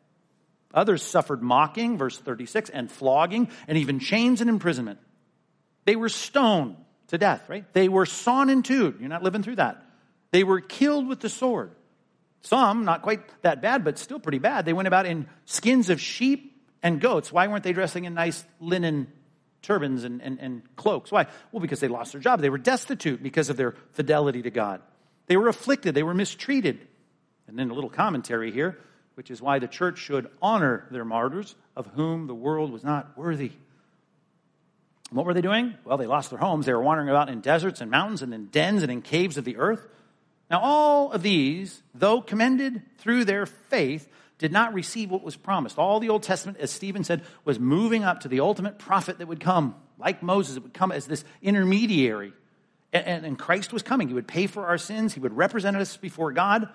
Others 0.72 1.02
suffered 1.02 1.42
mocking, 1.42 1.96
verse 1.98 2.18
36, 2.18 2.70
and 2.70 2.90
flogging, 2.90 3.48
and 3.68 3.78
even 3.78 4.00
chains 4.00 4.40
and 4.40 4.50
imprisonment. 4.50 4.98
They 5.84 5.96
were 5.96 6.08
stoned 6.08 6.76
to 7.08 7.18
death, 7.18 7.48
right? 7.48 7.64
They 7.72 7.88
were 7.88 8.06
sawn 8.06 8.50
in 8.50 8.62
two. 8.62 8.94
You're 8.98 9.08
not 9.08 9.22
living 9.22 9.42
through 9.42 9.56
that. 9.56 9.82
They 10.32 10.42
were 10.42 10.60
killed 10.60 11.06
with 11.06 11.20
the 11.20 11.28
sword. 11.28 11.70
Some, 12.42 12.84
not 12.84 13.02
quite 13.02 13.20
that 13.42 13.62
bad, 13.62 13.84
but 13.84 13.98
still 13.98 14.18
pretty 14.18 14.38
bad. 14.38 14.64
They 14.64 14.72
went 14.72 14.88
about 14.88 15.06
in 15.06 15.26
skins 15.44 15.90
of 15.90 16.00
sheep 16.00 16.60
and 16.82 17.00
goats. 17.00 17.32
Why 17.32 17.46
weren't 17.46 17.64
they 17.64 17.72
dressing 17.72 18.04
in 18.04 18.14
nice 18.14 18.44
linen 18.60 19.10
turbans 19.62 20.04
and, 20.04 20.20
and, 20.20 20.38
and 20.40 20.76
cloaks? 20.76 21.10
Why? 21.10 21.26
Well, 21.52 21.60
because 21.60 21.80
they 21.80 21.88
lost 21.88 22.12
their 22.12 22.20
job. 22.20 22.40
They 22.40 22.50
were 22.50 22.58
destitute 22.58 23.22
because 23.22 23.48
of 23.48 23.56
their 23.56 23.74
fidelity 23.92 24.42
to 24.42 24.50
God. 24.50 24.82
They 25.26 25.36
were 25.36 25.48
afflicted. 25.48 25.94
They 25.94 26.02
were 26.02 26.14
mistreated. 26.14 26.86
And 27.46 27.58
then 27.58 27.70
a 27.70 27.74
little 27.74 27.90
commentary 27.90 28.50
here, 28.50 28.78
which 29.14 29.30
is 29.30 29.40
why 29.40 29.58
the 29.58 29.68
church 29.68 29.98
should 29.98 30.28
honor 30.40 30.86
their 30.90 31.04
martyrs, 31.04 31.54
of 31.76 31.86
whom 31.94 32.26
the 32.26 32.34
world 32.34 32.72
was 32.72 32.84
not 32.84 33.16
worthy. 33.16 33.52
What 35.10 35.26
were 35.26 35.34
they 35.34 35.42
doing? 35.42 35.74
Well, 35.84 35.96
they 35.96 36.06
lost 36.06 36.30
their 36.30 36.38
homes. 36.38 36.66
They 36.66 36.72
were 36.72 36.82
wandering 36.82 37.08
about 37.08 37.28
in 37.28 37.40
deserts 37.40 37.80
and 37.80 37.90
mountains 37.90 38.22
and 38.22 38.34
in 38.34 38.46
dens 38.46 38.82
and 38.82 38.90
in 38.90 39.02
caves 39.02 39.36
of 39.36 39.44
the 39.44 39.56
earth. 39.58 39.86
Now, 40.50 40.60
all 40.60 41.12
of 41.12 41.22
these, 41.22 41.82
though 41.94 42.20
commended 42.20 42.82
through 42.98 43.24
their 43.24 43.46
faith, 43.46 44.08
did 44.38 44.52
not 44.52 44.74
receive 44.74 45.10
what 45.10 45.22
was 45.22 45.36
promised. 45.36 45.78
All 45.78 46.00
the 46.00 46.08
Old 46.08 46.22
Testament, 46.22 46.58
as 46.58 46.70
Stephen 46.70 47.04
said, 47.04 47.22
was 47.44 47.58
moving 47.60 48.04
up 48.04 48.20
to 48.20 48.28
the 48.28 48.40
ultimate 48.40 48.78
prophet 48.78 49.18
that 49.18 49.28
would 49.28 49.40
come, 49.40 49.76
like 49.98 50.22
Moses, 50.22 50.56
it 50.56 50.62
would 50.62 50.74
come 50.74 50.90
as 50.90 51.06
this 51.06 51.24
intermediary. 51.40 52.32
And, 52.92 53.06
and, 53.06 53.26
and 53.26 53.38
Christ 53.38 53.72
was 53.72 53.82
coming. 53.82 54.08
He 54.08 54.14
would 54.14 54.28
pay 54.28 54.46
for 54.46 54.66
our 54.66 54.78
sins, 54.78 55.14
He 55.14 55.20
would 55.20 55.36
represent 55.36 55.76
us 55.76 55.96
before 55.96 56.32
God. 56.32 56.68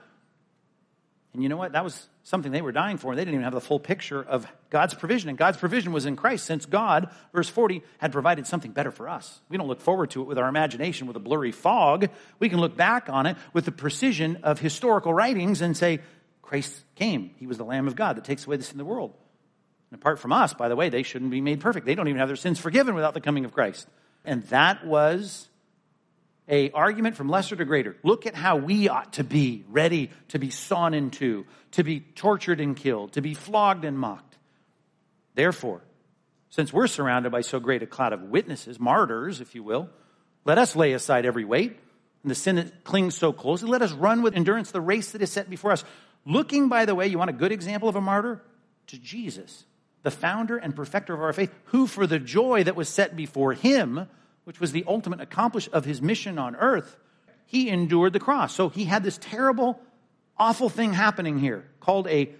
And 1.33 1.43
you 1.43 1.49
know 1.49 1.57
what? 1.57 1.73
That 1.73 1.83
was 1.83 2.07
something 2.23 2.51
they 2.51 2.61
were 2.61 2.71
dying 2.71 2.97
for. 2.97 3.15
They 3.15 3.21
didn't 3.21 3.35
even 3.35 3.43
have 3.43 3.53
the 3.53 3.61
full 3.61 3.79
picture 3.79 4.21
of 4.21 4.47
God's 4.69 4.93
provision. 4.93 5.29
And 5.29 5.37
God's 5.37 5.57
provision 5.57 5.91
was 5.91 6.05
in 6.05 6.15
Christ, 6.15 6.45
since 6.45 6.65
God, 6.65 7.11
verse 7.33 7.49
40, 7.49 7.83
had 7.99 8.11
provided 8.11 8.47
something 8.47 8.71
better 8.71 8.91
for 8.91 9.07
us. 9.07 9.39
We 9.47 9.57
don't 9.57 9.67
look 9.67 9.81
forward 9.81 10.09
to 10.11 10.21
it 10.21 10.27
with 10.27 10.39
our 10.39 10.47
imagination 10.47 11.07
with 11.07 11.15
a 11.15 11.19
blurry 11.19 11.51
fog. 11.51 12.09
We 12.39 12.49
can 12.49 12.59
look 12.59 12.75
back 12.75 13.09
on 13.09 13.25
it 13.27 13.37
with 13.53 13.65
the 13.65 13.71
precision 13.71 14.39
of 14.43 14.59
historical 14.59 15.13
writings 15.13 15.61
and 15.61 15.77
say, 15.77 15.99
Christ 16.41 16.83
came. 16.95 17.31
He 17.37 17.45
was 17.45 17.57
the 17.57 17.63
Lamb 17.63 17.87
of 17.87 17.95
God 17.95 18.17
that 18.17 18.25
takes 18.25 18.47
away 18.47 18.57
the 18.57 18.63
sin 18.63 18.73
of 18.73 18.79
the 18.79 18.85
world. 18.85 19.13
And 19.91 19.99
apart 19.99 20.17
from 20.19 20.31
us, 20.31 20.53
by 20.55 20.67
the 20.67 20.75
way, 20.75 20.89
they 20.89 21.03
shouldn't 21.03 21.31
be 21.31 21.41
made 21.41 21.59
perfect. 21.59 21.85
They 21.85 21.95
don't 21.95 22.07
even 22.07 22.19
have 22.19 22.29
their 22.29 22.35
sins 22.35 22.59
forgiven 22.59 22.95
without 22.95 23.13
the 23.13 23.21
coming 23.21 23.45
of 23.45 23.53
Christ. 23.53 23.87
And 24.25 24.43
that 24.45 24.85
was 24.85 25.47
a 26.49 26.71
argument 26.71 27.15
from 27.15 27.29
lesser 27.29 27.55
to 27.55 27.65
greater. 27.65 27.95
Look 28.03 28.25
at 28.25 28.35
how 28.35 28.57
we 28.57 28.89
ought 28.89 29.13
to 29.13 29.23
be 29.23 29.63
ready 29.69 30.09
to 30.29 30.39
be 30.39 30.49
sawn 30.49 30.93
in 30.93 31.11
two, 31.11 31.45
to 31.71 31.83
be 31.83 31.99
tortured 31.99 32.59
and 32.59 32.75
killed, 32.75 33.13
to 33.13 33.21
be 33.21 33.33
flogged 33.33 33.85
and 33.85 33.97
mocked. 33.97 34.37
Therefore, 35.35 35.81
since 36.49 36.73
we're 36.73 36.87
surrounded 36.87 37.31
by 37.31 37.41
so 37.41 37.59
great 37.59 37.83
a 37.83 37.87
cloud 37.87 38.13
of 38.13 38.23
witnesses, 38.23 38.79
martyrs, 38.79 39.39
if 39.39 39.53
you 39.53 39.63
will, 39.63 39.89
let 40.43 40.57
us 40.57 40.75
lay 40.75 40.93
aside 40.93 41.25
every 41.25 41.45
weight 41.45 41.77
and 42.23 42.31
the 42.31 42.35
sin 42.35 42.55
that 42.55 42.83
clings 42.83 43.15
so 43.15 43.31
closely. 43.31 43.69
Let 43.69 43.83
us 43.83 43.91
run 43.91 44.23
with 44.23 44.35
endurance 44.35 44.71
the 44.71 44.81
race 44.81 45.11
that 45.11 45.21
is 45.21 45.31
set 45.31 45.49
before 45.49 45.71
us, 45.71 45.83
Looking, 46.25 46.69
by 46.69 46.85
the 46.85 46.95
way, 46.95 47.07
you 47.07 47.17
want 47.17 47.29
a 47.29 47.33
good 47.33 47.51
example 47.51 47.89
of 47.89 47.95
a 47.95 48.01
martyr? 48.01 48.41
To 48.87 48.97
Jesus, 48.97 49.65
the 50.03 50.11
founder 50.11 50.57
and 50.57 50.75
perfecter 50.75 51.13
of 51.13 51.21
our 51.21 51.33
faith, 51.33 51.53
who 51.65 51.87
for 51.87 52.07
the 52.07 52.19
joy 52.19 52.63
that 52.63 52.75
was 52.75 52.89
set 52.89 53.15
before 53.15 53.53
him, 53.53 54.07
which 54.49 54.59
was 54.59 54.71
the 54.71 54.83
ultimate 54.87 55.21
accomplishment 55.21 55.75
of 55.75 55.85
his 55.85 56.01
mission 56.01 56.37
on 56.39 56.55
earth, 56.55 56.97
he 57.45 57.69
endured 57.69 58.11
the 58.11 58.19
cross. 58.19 58.53
So 58.53 58.67
he 58.67 58.83
had 58.83 59.03
this 59.03 59.17
terrible, 59.21 59.79
awful 60.37 60.67
thing 60.67 60.91
happening 60.91 61.37
here 61.37 61.69
called 61.79 62.07
a 62.07 62.31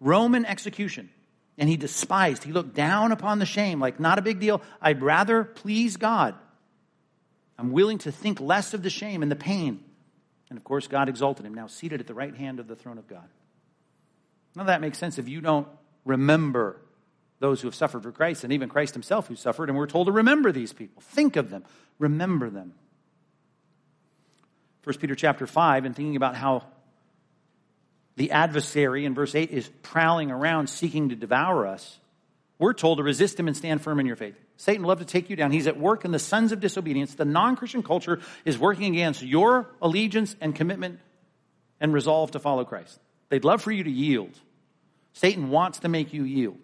Roman 0.00 0.44
execution. 0.44 1.08
And 1.56 1.68
he 1.68 1.76
despised, 1.76 2.42
he 2.42 2.52
looked 2.52 2.74
down 2.74 3.12
upon 3.12 3.38
the 3.38 3.46
shame, 3.46 3.78
like, 3.78 4.00
not 4.00 4.18
a 4.18 4.22
big 4.22 4.40
deal. 4.40 4.60
I'd 4.80 5.00
rather 5.00 5.44
please 5.44 5.96
God. 5.96 6.34
I'm 7.56 7.72
willing 7.72 7.98
to 7.98 8.12
think 8.12 8.40
less 8.40 8.74
of 8.74 8.82
the 8.82 8.90
shame 8.90 9.22
and 9.22 9.30
the 9.30 9.36
pain 9.36 9.84
and 10.52 10.58
of 10.58 10.64
course, 10.64 10.86
God 10.86 11.08
exalted 11.08 11.46
him, 11.46 11.54
now 11.54 11.66
seated 11.66 12.00
at 12.00 12.06
the 12.06 12.12
right 12.12 12.36
hand 12.36 12.60
of 12.60 12.68
the 12.68 12.76
throne 12.76 12.98
of 12.98 13.08
God. 13.08 13.26
Of 14.54 14.66
that 14.66 14.82
makes 14.82 14.98
sense 14.98 15.16
if 15.16 15.26
you 15.26 15.40
don't 15.40 15.66
remember 16.04 16.78
those 17.42 17.60
who 17.60 17.66
have 17.66 17.74
suffered 17.74 18.04
for 18.04 18.12
Christ, 18.12 18.44
and 18.44 18.52
even 18.52 18.68
Christ 18.68 18.94
himself 18.94 19.26
who 19.26 19.34
suffered, 19.34 19.68
and 19.68 19.76
we're 19.76 19.88
told 19.88 20.06
to 20.06 20.12
remember 20.12 20.52
these 20.52 20.72
people. 20.72 21.02
Think 21.02 21.36
of 21.36 21.50
them, 21.50 21.64
remember 21.98 22.48
them. 22.48 22.72
1 24.84 24.98
Peter 24.98 25.16
chapter 25.16 25.46
5, 25.46 25.84
and 25.84 25.94
thinking 25.94 26.16
about 26.16 26.36
how 26.36 26.64
the 28.14 28.30
adversary 28.30 29.04
in 29.04 29.14
verse 29.14 29.34
8 29.34 29.50
is 29.50 29.68
prowling 29.82 30.30
around 30.30 30.68
seeking 30.68 31.08
to 31.08 31.16
devour 31.16 31.66
us, 31.66 31.98
we're 32.60 32.74
told 32.74 32.98
to 32.98 33.02
resist 33.02 33.40
him 33.40 33.48
and 33.48 33.56
stand 33.56 33.82
firm 33.82 33.98
in 33.98 34.06
your 34.06 34.14
faith. 34.16 34.36
Satan 34.56 34.84
love 34.84 35.00
to 35.00 35.04
take 35.04 35.28
you 35.28 35.34
down. 35.34 35.50
He's 35.50 35.66
at 35.66 35.76
work 35.76 36.04
in 36.04 36.12
the 36.12 36.20
sons 36.20 36.52
of 36.52 36.60
disobedience. 36.60 37.14
The 37.14 37.24
non-Christian 37.24 37.82
culture 37.82 38.20
is 38.44 38.56
working 38.56 38.94
against 38.94 39.20
your 39.20 39.68
allegiance 39.80 40.36
and 40.40 40.54
commitment 40.54 41.00
and 41.80 41.92
resolve 41.92 42.30
to 42.32 42.38
follow 42.38 42.64
Christ. 42.64 43.00
They'd 43.30 43.44
love 43.44 43.62
for 43.62 43.72
you 43.72 43.82
to 43.82 43.90
yield. 43.90 44.30
Satan 45.14 45.50
wants 45.50 45.80
to 45.80 45.88
make 45.88 46.12
you 46.12 46.22
yield. 46.22 46.60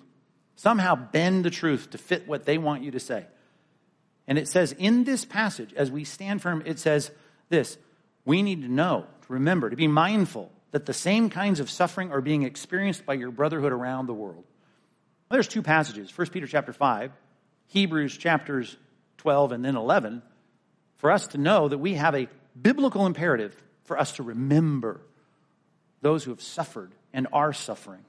Somehow 0.59 0.97
bend 0.97 1.45
the 1.45 1.51
truth 1.51 1.91
to 1.91 1.99
fit 1.99 2.27
what 2.27 2.45
they 2.45 2.59
want 2.59 2.83
you 2.83 2.91
to 2.91 2.99
say. 2.99 3.25
And 4.27 4.37
it 4.37 4.49
says 4.49 4.73
in 4.73 5.05
this 5.05 5.25
passage, 5.25 5.73
as 5.73 5.89
we 5.89 6.03
stand 6.03 6.43
firm, 6.43 6.65
it 6.67 6.81
says 6.81 7.13
this 7.49 7.79
we 8.25 8.43
need 8.43 8.63
to 8.63 8.69
know, 8.69 9.07
to 9.25 9.33
remember, 9.33 9.71
to 9.71 9.77
be 9.77 9.87
mindful 9.87 10.51
that 10.73 10.85
the 10.85 10.93
same 10.93 11.31
kinds 11.31 11.61
of 11.61 11.71
suffering 11.71 12.11
are 12.11 12.21
being 12.21 12.43
experienced 12.43 13.07
by 13.07 13.15
your 13.15 13.31
brotherhood 13.31 13.71
around 13.71 14.07
the 14.07 14.15
world. 14.15 14.43
Well, 15.31 15.37
there's 15.37 15.47
two 15.47 15.63
passages 15.63 16.11
1 16.19 16.27
Peter 16.31 16.49
chapter 16.49 16.73
5, 16.73 17.13
Hebrews 17.69 18.19
chapters 18.19 18.77
12, 19.19 19.53
and 19.53 19.65
then 19.65 19.77
11, 19.77 20.23
for 20.97 21.13
us 21.13 21.29
to 21.29 21.39
know 21.39 21.69
that 21.69 21.79
we 21.79 21.95
have 21.95 22.17
a 22.17 22.27
biblical 22.61 23.07
imperative 23.07 23.55
for 23.85 23.97
us 23.97 24.11
to 24.15 24.25
remember 24.25 25.01
those 26.03 26.25
who 26.25 26.33
have 26.33 26.43
suffered 26.43 26.91
and 27.13 27.29
are 27.33 27.53
suffering. 27.53 28.05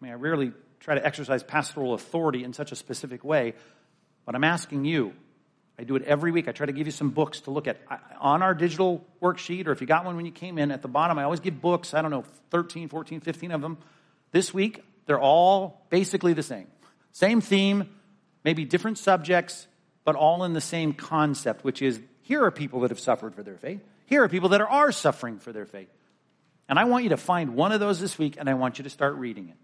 I 0.00 0.04
mean, 0.04 0.12
I 0.12 0.16
rarely 0.16 0.52
try 0.80 0.94
to 0.94 1.04
exercise 1.04 1.42
pastoral 1.42 1.94
authority 1.94 2.44
in 2.44 2.52
such 2.52 2.72
a 2.72 2.76
specific 2.76 3.24
way, 3.24 3.54
but 4.24 4.34
I'm 4.34 4.44
asking 4.44 4.84
you. 4.84 5.14
I 5.78 5.84
do 5.84 5.96
it 5.96 6.02
every 6.04 6.32
week. 6.32 6.48
I 6.48 6.52
try 6.52 6.66
to 6.66 6.72
give 6.72 6.86
you 6.86 6.90
some 6.90 7.10
books 7.10 7.40
to 7.42 7.50
look 7.50 7.66
at 7.66 7.78
on 8.18 8.42
our 8.42 8.54
digital 8.54 9.04
worksheet, 9.20 9.66
or 9.66 9.72
if 9.72 9.80
you 9.80 9.86
got 9.86 10.06
one 10.06 10.16
when 10.16 10.24
you 10.24 10.32
came 10.32 10.56
in 10.58 10.70
at 10.70 10.80
the 10.80 10.88
bottom, 10.88 11.18
I 11.18 11.24
always 11.24 11.40
give 11.40 11.60
books. 11.60 11.92
I 11.92 12.00
don't 12.00 12.10
know, 12.10 12.24
13, 12.50 12.88
14, 12.88 13.20
15 13.20 13.50
of 13.52 13.60
them. 13.60 13.76
This 14.32 14.54
week, 14.54 14.82
they're 15.04 15.20
all 15.20 15.84
basically 15.90 16.32
the 16.32 16.42
same. 16.42 16.66
Same 17.12 17.40
theme, 17.40 17.90
maybe 18.42 18.64
different 18.64 18.98
subjects, 18.98 19.66
but 20.04 20.16
all 20.16 20.44
in 20.44 20.54
the 20.54 20.60
same 20.60 20.94
concept, 20.94 21.62
which 21.62 21.82
is 21.82 22.00
here 22.22 22.44
are 22.44 22.50
people 22.50 22.80
that 22.80 22.90
have 22.90 23.00
suffered 23.00 23.34
for 23.34 23.42
their 23.42 23.58
faith. 23.58 23.80
Here 24.06 24.22
are 24.22 24.28
people 24.28 24.50
that 24.50 24.60
are 24.60 24.92
suffering 24.92 25.38
for 25.38 25.52
their 25.52 25.66
faith. 25.66 25.90
And 26.68 26.78
I 26.78 26.84
want 26.84 27.04
you 27.04 27.10
to 27.10 27.16
find 27.16 27.54
one 27.54 27.72
of 27.72 27.80
those 27.80 28.00
this 28.00 28.18
week, 28.18 28.36
and 28.38 28.48
I 28.48 28.54
want 28.54 28.78
you 28.78 28.84
to 28.84 28.90
start 28.90 29.16
reading 29.16 29.48
it. 29.48 29.56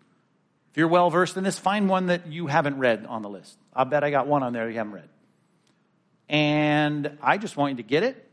If 0.73 0.79
you're 0.79 0.89
well 0.89 1.11
versed 1.11 1.37
in 1.37 1.45
this, 1.45 1.59
find 1.59 1.87
one 1.87 2.07
that 2.07 2.29
you 2.29 2.47
haven't 2.47 2.79
read 2.79 3.05
on 3.07 3.21
the 3.21 3.29
list. 3.29 3.59
I'll 3.75 3.85
bet 3.85 4.05
I 4.05 4.11
got 4.11 4.27
one 4.27 4.43
on 4.43 4.55
there 4.55 4.71
you 4.71 4.79
haven't 4.79 4.95
read. 4.95 5.09
And 6.31 7.19
I 7.23 7.37
just 7.37 7.59
want 7.59 7.73
you 7.73 7.77
to 7.77 7.83
get 7.83 8.03
it, 8.05 8.31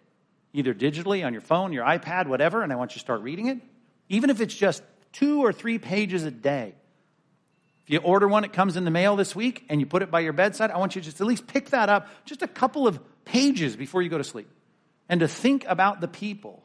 either 0.53 0.73
digitally 0.73 1.25
on 1.25 1.33
your 1.33 1.41
phone, 1.41 1.73
your 1.73 1.83
iPad, 1.83 2.27
whatever, 2.27 2.63
and 2.63 2.71
I 2.71 2.77
want 2.77 2.91
you 2.91 2.93
to 2.93 2.99
start 2.99 3.23
reading 3.23 3.47
it. 3.47 3.59
Even 4.07 4.29
if 4.29 4.39
it's 4.39 4.55
just 4.55 4.81
two 5.11 5.43
or 5.43 5.51
three 5.51 5.79
pages 5.79 6.23
a 6.23 6.31
day. 6.31 6.75
If 7.83 7.89
you 7.89 7.99
order 7.99 8.25
one, 8.25 8.45
it 8.45 8.53
comes 8.53 8.77
in 8.77 8.85
the 8.85 8.91
mail 8.91 9.17
this 9.17 9.35
week, 9.35 9.65
and 9.67 9.81
you 9.81 9.85
put 9.85 10.01
it 10.01 10.09
by 10.09 10.21
your 10.21 10.31
bedside, 10.31 10.71
I 10.71 10.77
want 10.77 10.95
you 10.95 11.01
to 11.01 11.05
just 11.05 11.19
at 11.19 11.27
least 11.27 11.45
pick 11.45 11.71
that 11.71 11.89
up 11.89 12.07
just 12.23 12.41
a 12.41 12.47
couple 12.47 12.87
of 12.87 13.01
pages 13.25 13.75
before 13.75 14.01
you 14.01 14.09
go 14.09 14.17
to 14.17 14.23
sleep. 14.23 14.49
And 15.09 15.19
to 15.19 15.27
think 15.27 15.65
about 15.67 15.99
the 15.99 16.07
people 16.07 16.63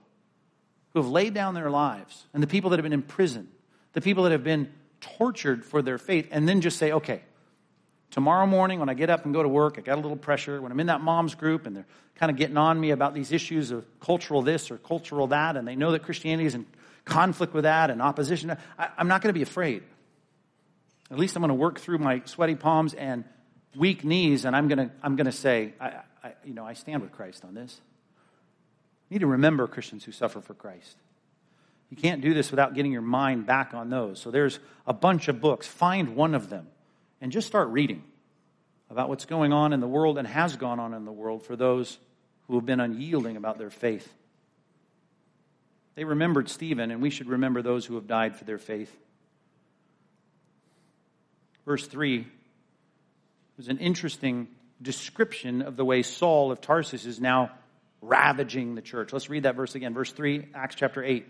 who 0.93 1.01
have 1.01 1.11
laid 1.11 1.35
down 1.35 1.55
their 1.55 1.71
lives, 1.71 2.27
and 2.33 2.41
the 2.41 2.47
people 2.47 2.71
that 2.71 2.77
have 2.77 2.85
been 2.85 2.93
in 2.93 3.03
prison, 3.03 3.49
the 3.93 4.01
people 4.01 4.23
that 4.23 4.33
have 4.33 4.45
been 4.45 4.73
tortured 5.05 5.65
for 5.65 5.83
their 5.83 5.99
faith, 5.99 6.29
and 6.31 6.49
then 6.49 6.61
just 6.61 6.79
say, 6.79 6.93
okay, 6.93 7.23
tomorrow 8.11 8.47
morning 8.47 8.81
when 8.81 8.89
I 8.89 8.95
get 8.95 9.11
up 9.11 9.25
and 9.25 9.35
go 9.35 9.43
to 9.43 9.49
work, 9.49 9.77
I 9.79 9.83
got 9.83 9.99
a 9.99 10.01
little 10.01 10.17
pressure. 10.17 10.61
When 10.61 10.73
I'm 10.73 10.81
in 10.81 10.87
that 10.87 11.01
mom's 11.01 11.35
group 11.35 11.67
and 11.67 11.77
they're 11.77 11.87
kind 12.17 12.31
of 12.31 12.37
getting 12.37 12.57
on 12.57 12.81
me 12.81 12.91
about 12.91 13.13
these 13.13 13.33
issues 13.33 13.71
of 13.71 13.85
cultural 14.01 14.43
this 14.43 14.71
or 14.71 14.79
cultural 14.79 15.27
that, 15.29 15.57
and 15.57 15.67
they 15.67 15.77
know 15.77 15.93
that 15.93 16.05
Christianity 16.05 16.47
is 16.47 16.55
in 16.55 16.67
conflict 17.05 17.53
with 17.53 17.65
that 17.65 17.91
and 17.91 18.01
opposition, 18.01 18.57
I, 18.79 18.89
am 18.99 19.09
not 19.09 19.21
going 19.21 19.33
to 19.33 19.39
be 19.39 19.43
afraid. 19.43 19.83
At 21.11 21.19
least 21.19 21.37
I'm 21.37 21.43
going 21.43 21.49
to 21.49 21.55
work 21.55 21.79
through 21.79 21.99
my 21.99 22.23
sweaty 22.25 22.55
palms 22.55 22.95
and 22.95 23.25
weak 23.77 24.05
knees, 24.05 24.45
and 24.45 24.57
I'm 24.57 24.69
going 24.69 24.79
to, 24.79 24.91
I'm 25.03 25.17
going 25.17 25.27
to 25.27 25.33
say, 25.33 25.75
I, 25.81 26.01
I, 26.23 26.33
you 26.45 26.55
know, 26.55 26.65
I 26.65 26.73
stand 26.73 27.03
with 27.03 27.13
Christ 27.13 27.45
on 27.45 27.55
this. 27.55 27.81
You 29.11 29.17
need 29.17 29.21
to 29.21 29.27
remember 29.27 29.67
Christians 29.67 30.05
who 30.05 30.13
suffer 30.13 30.41
for 30.41 30.55
Christ. 30.55 30.97
You 31.95 32.03
can't 32.03 32.23
do 32.23 32.35
this 32.35 32.51
without 32.51 32.75
getting 32.75 32.91
your 32.91 33.03
mind 33.03 33.47
back 33.47 33.73
on 33.73 33.89
those. 33.89 34.19
So 34.19 34.33
there's 34.33 34.59
a 34.85 34.93
bunch 34.93 35.29
of 35.29 35.41
books. 35.41 35.69
Find 35.69 36.17
one 36.17 36.35
of 36.35 36.51
them 36.51 36.67
and 37.21 37.31
just 37.31 37.47
start 37.47 37.69
reading 37.69 38.03
about 38.91 39.09
what's 39.09 39.27
going 39.27 39.53
on 39.53 39.73
in 39.73 39.79
the 39.79 39.87
world 39.87 40.19
and 40.19 40.27
has 40.27 40.57
gone 40.57 40.81
on 40.81 40.93
in 40.93 41.05
the 41.05 41.13
world 41.13 41.45
for 41.45 41.55
those 41.55 41.97
who 42.49 42.57
have 42.57 42.67
been 42.67 42.81
unyielding 42.81 43.37
about 43.37 43.59
their 43.59 43.71
faith. 43.71 44.13
They 45.95 46.03
remembered 46.03 46.49
Stephen, 46.49 46.91
and 46.91 47.01
we 47.01 47.11
should 47.11 47.29
remember 47.29 47.63
those 47.63 47.87
who 47.87 47.95
have 47.95 48.09
died 48.09 48.35
for 48.35 48.43
their 48.43 48.59
faith. 48.59 48.93
Verse 51.65 51.87
3 51.87 52.27
was 53.57 53.69
an 53.69 53.79
interesting 53.79 54.49
description 54.83 55.63
of 55.63 55.77
the 55.77 55.85
way 55.85 56.03
Saul 56.03 56.51
of 56.51 56.61
Tarsus 56.61 57.07
is 57.07 57.21
now 57.21 57.53
ravaging 58.03 58.75
the 58.75 58.83
church. 58.83 59.13
Let's 59.13 59.31
read 59.31 59.45
that 59.45 59.55
verse 59.55 59.77
again. 59.77 59.95
Verse 59.95 60.11
3, 60.11 60.49
Acts 60.57 60.75
chapter 60.75 61.05
8. 61.05 61.29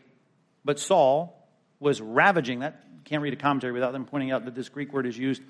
But 0.64 0.78
Saul 0.78 1.48
was 1.78 2.00
ravaging, 2.00 2.60
that 2.60 2.82
can't 3.04 3.22
read 3.22 3.32
a 3.32 3.36
commentary 3.36 3.72
without 3.72 3.92
them 3.92 4.06
pointing 4.06 4.30
out 4.30 4.46
that 4.46 4.54
this 4.54 4.68
Greek 4.68 4.92
word 4.92 5.06
is 5.06 5.16
used 5.16 5.42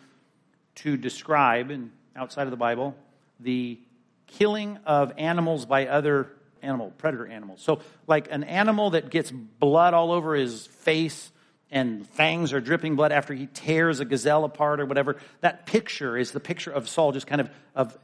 to 0.77 0.97
describe, 0.97 1.71
and 1.71 1.93
outside 2.17 2.45
of 2.45 2.51
the 2.51 2.57
Bible, 2.57 2.97
the 3.41 3.79
killing 4.27 4.79
of 4.85 5.13
animals 5.19 5.67
by 5.67 5.87
other 5.87 6.31
animal, 6.63 6.93
predator 6.99 7.27
animals. 7.27 7.61
So, 7.63 7.81
like 8.07 8.29
an 8.31 8.45
animal 8.45 8.91
that 8.91 9.11
gets 9.11 9.31
blood 9.31 9.95
all 9.95 10.11
over 10.11 10.35
his 10.35 10.67
face 10.67 11.31
and 11.71 12.07
fangs 12.11 12.53
are 12.53 12.61
dripping 12.61 12.97
blood 12.97 13.13
after 13.13 13.35
he 13.35 13.47
tears 13.47 14.01
a 14.01 14.05
gazelle 14.05 14.45
apart 14.45 14.81
or 14.81 14.87
whatever. 14.87 15.17
That 15.41 15.67
picture 15.67 16.17
is 16.17 16.33
the 16.33 16.41
picture 16.41 16.71
of 16.71 16.89
Saul 16.89 17.13
just 17.13 17.27
kind 17.27 17.41
of, 17.41 17.51
of 17.75 17.97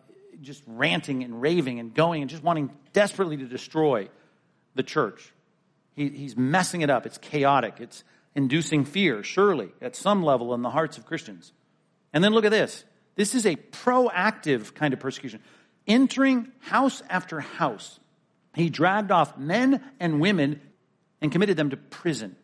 just 0.42 0.62
ranting 0.66 1.22
and 1.22 1.40
raving 1.40 1.78
and 1.78 1.94
going 1.94 2.22
and 2.22 2.30
just 2.30 2.42
wanting 2.42 2.70
desperately 2.92 3.36
to 3.38 3.44
destroy 3.44 4.08
the 4.74 4.82
church. 4.82 5.32
He, 5.94 6.08
he's 6.08 6.36
messing 6.36 6.80
it 6.82 6.90
up. 6.90 7.06
It's 7.06 7.18
chaotic. 7.18 7.76
It's 7.80 8.04
inducing 8.34 8.84
fear, 8.84 9.22
surely, 9.22 9.70
at 9.80 9.96
some 9.96 10.22
level 10.22 10.54
in 10.54 10.62
the 10.62 10.70
hearts 10.70 10.98
of 10.98 11.06
Christians. 11.06 11.52
And 12.12 12.22
then 12.22 12.32
look 12.32 12.44
at 12.44 12.50
this. 12.50 12.84
This 13.16 13.34
is 13.34 13.46
a 13.46 13.56
proactive 13.56 14.74
kind 14.74 14.94
of 14.94 15.00
persecution. 15.00 15.40
Entering 15.86 16.52
house 16.60 17.02
after 17.10 17.40
house, 17.40 17.98
he 18.54 18.70
dragged 18.70 19.10
off 19.10 19.36
men 19.36 19.82
and 19.98 20.20
women 20.20 20.60
and 21.20 21.30
committed 21.32 21.56
them 21.56 21.70
to 21.70 21.76
prison. 21.76 22.36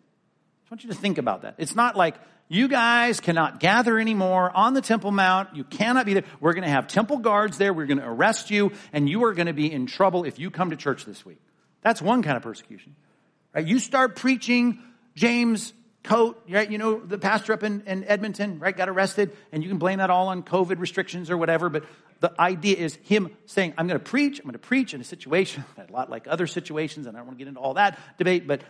I 0.67 0.75
want 0.75 0.85
you 0.85 0.91
to 0.91 0.97
think 0.97 1.19
about 1.19 1.43
that. 1.43 1.55
It's 1.59 1.75
not 1.75 1.97
like 1.97 2.17
you 2.49 2.69
guys 2.69 3.21
cannot 3.21 3.61
gather 3.61 3.99
anymore 3.99 4.51
on 4.55 4.75
the 4.75 4.81
Temple 4.81 5.11
Mount. 5.11 5.55
You 5.57 5.65
cannot 5.65 6.07
be 6.07 6.15
there. 6.15 6.25
We're 6.41 6.53
going 6.53 6.65
to 6.65 6.71
have 6.71 6.87
temple 6.87 7.19
guards 7.19 7.59
there. 7.59 7.73
We're 7.73 7.87
going 7.87 7.99
to 7.99 8.09
arrest 8.09 8.51
you, 8.51 8.73
and 8.93 9.09
you 9.09 9.25
are 9.25 9.35
going 9.35 9.47
to 9.47 9.53
be 9.53 9.73
in 9.73 9.87
trouble 9.87 10.25
if 10.25 10.39
you 10.39 10.51
come 10.51 10.71
to 10.71 10.77
church 10.77 11.05
this 11.05 11.25
week. 11.25 11.41
That's 11.83 12.01
one 12.01 12.23
kind 12.23 12.37
of 12.37 12.43
persecution. 12.43 12.95
Right? 13.57 13.67
You 13.67 13.79
start 13.79 14.17
preaching 14.17 14.81
James 15.15 15.73
Coates, 16.03 16.39
right? 16.49 16.71
You 16.71 16.77
know, 16.77 17.01
the 17.01 17.17
pastor 17.17 17.55
up 17.55 17.63
in, 17.63 17.83
in 17.87 18.05
Edmonton, 18.05 18.59
right, 18.59 18.77
got 18.77 18.91
arrested, 18.91 19.35
and 19.51 19.63
you 19.63 19.71
can 19.71 19.79
blame 19.79 19.99
that 19.99 20.11
all 20.11 20.29
on 20.29 20.43
COVID 20.43 20.79
restrictions 20.79 21.31
or 21.31 21.39
whatever, 21.39 21.71
but 21.71 21.85
the 22.21 22.39
idea 22.39 22.77
is 22.77 22.97
him 23.05 23.35
saying, 23.47 23.73
I'm 23.79 23.89
going 23.89 23.99
to 23.99 24.05
preach, 24.05 24.39
I'm 24.39 24.45
going 24.45 24.53
to 24.53 24.59
preach 24.59 24.93
in 24.93 25.01
a 25.01 25.05
situation, 25.05 25.65
a 25.89 25.91
lot 25.91 26.11
like 26.11 26.27
other 26.29 26.47
situations, 26.47 27.07
and 27.07 27.17
I 27.17 27.21
don't 27.21 27.29
want 27.29 27.39
to 27.39 27.45
get 27.45 27.49
into 27.49 27.61
all 27.61 27.75
that 27.75 27.99
debate, 28.19 28.47
but 28.47 28.61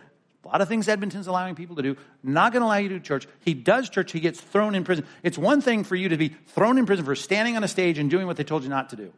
a 0.45 0.47
lot 0.47 0.61
of 0.61 0.69
things 0.69 0.87
Edmonton's 0.87 1.27
allowing 1.27 1.55
people 1.55 1.75
to 1.75 1.81
do, 1.81 1.97
not 2.23 2.53
going 2.53 2.61
to 2.61 2.67
allow 2.67 2.77
you 2.77 2.87
to 2.89 2.95
do 2.95 3.01
church. 3.01 3.27
He 3.41 3.53
does 3.53 3.89
church, 3.89 4.13
he 4.13 4.21
gets 4.21 4.39
thrown 4.39 4.73
in 4.73 4.85
prison. 4.85 5.05
It's 5.21 5.37
one 5.37 5.59
thing 5.59 5.83
for 5.83 5.97
you 5.97 6.09
to 6.09 6.17
be 6.17 6.29
thrown 6.29 6.77
in 6.77 6.85
prison 6.85 7.03
for 7.03 7.15
standing 7.15 7.57
on 7.57 7.63
a 7.63 7.67
stage 7.67 7.97
and 7.97 8.09
doing 8.09 8.25
what 8.25 8.37
they 8.37 8.45
told 8.45 8.63
you 8.63 8.69
not 8.69 8.91
to 8.91 8.95
do. 8.95 9.11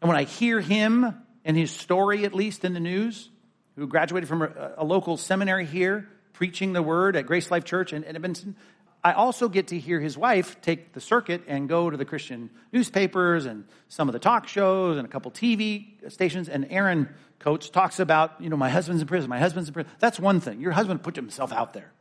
And 0.00 0.08
when 0.08 0.16
I 0.16 0.24
hear 0.24 0.58
him 0.58 1.22
and 1.44 1.56
his 1.56 1.70
story, 1.70 2.24
at 2.24 2.34
least 2.34 2.64
in 2.64 2.72
the 2.72 2.80
news, 2.80 3.30
who 3.76 3.86
graduated 3.86 4.28
from 4.28 4.42
a, 4.42 4.72
a 4.78 4.84
local 4.84 5.16
seminary 5.16 5.66
here, 5.66 6.08
preaching 6.32 6.72
the 6.72 6.82
word 6.82 7.16
at 7.16 7.26
Grace 7.26 7.50
Life 7.50 7.64
Church 7.64 7.92
in, 7.92 8.04
Edmonton. 8.04 8.56
I 9.04 9.12
also 9.12 9.48
get 9.48 9.68
to 9.68 9.78
hear 9.78 10.00
his 10.00 10.18
wife 10.18 10.60
take 10.60 10.92
the 10.92 11.00
circuit 11.00 11.42
and 11.46 11.68
go 11.68 11.90
to 11.90 11.96
the 11.96 12.04
Christian 12.04 12.50
newspapers 12.72 13.46
and 13.46 13.64
some 13.88 14.08
of 14.08 14.12
the 14.12 14.18
talk 14.18 14.48
shows 14.48 14.96
and 14.96 15.06
a 15.06 15.08
couple 15.08 15.30
TV 15.30 15.86
stations. 16.10 16.48
And 16.48 16.66
Erin 16.70 17.08
Coates 17.38 17.70
talks 17.70 18.00
about, 18.00 18.40
you 18.40 18.48
know, 18.48 18.56
my 18.56 18.68
husband's 18.68 19.02
in 19.02 19.08
prison, 19.08 19.30
my 19.30 19.38
husband's 19.38 19.68
in 19.68 19.74
prison. 19.74 19.92
That's 20.00 20.18
one 20.18 20.40
thing. 20.40 20.60
Your 20.60 20.72
husband 20.72 21.04
put 21.04 21.14
himself 21.14 21.52
out 21.52 21.72
there. 21.72 21.92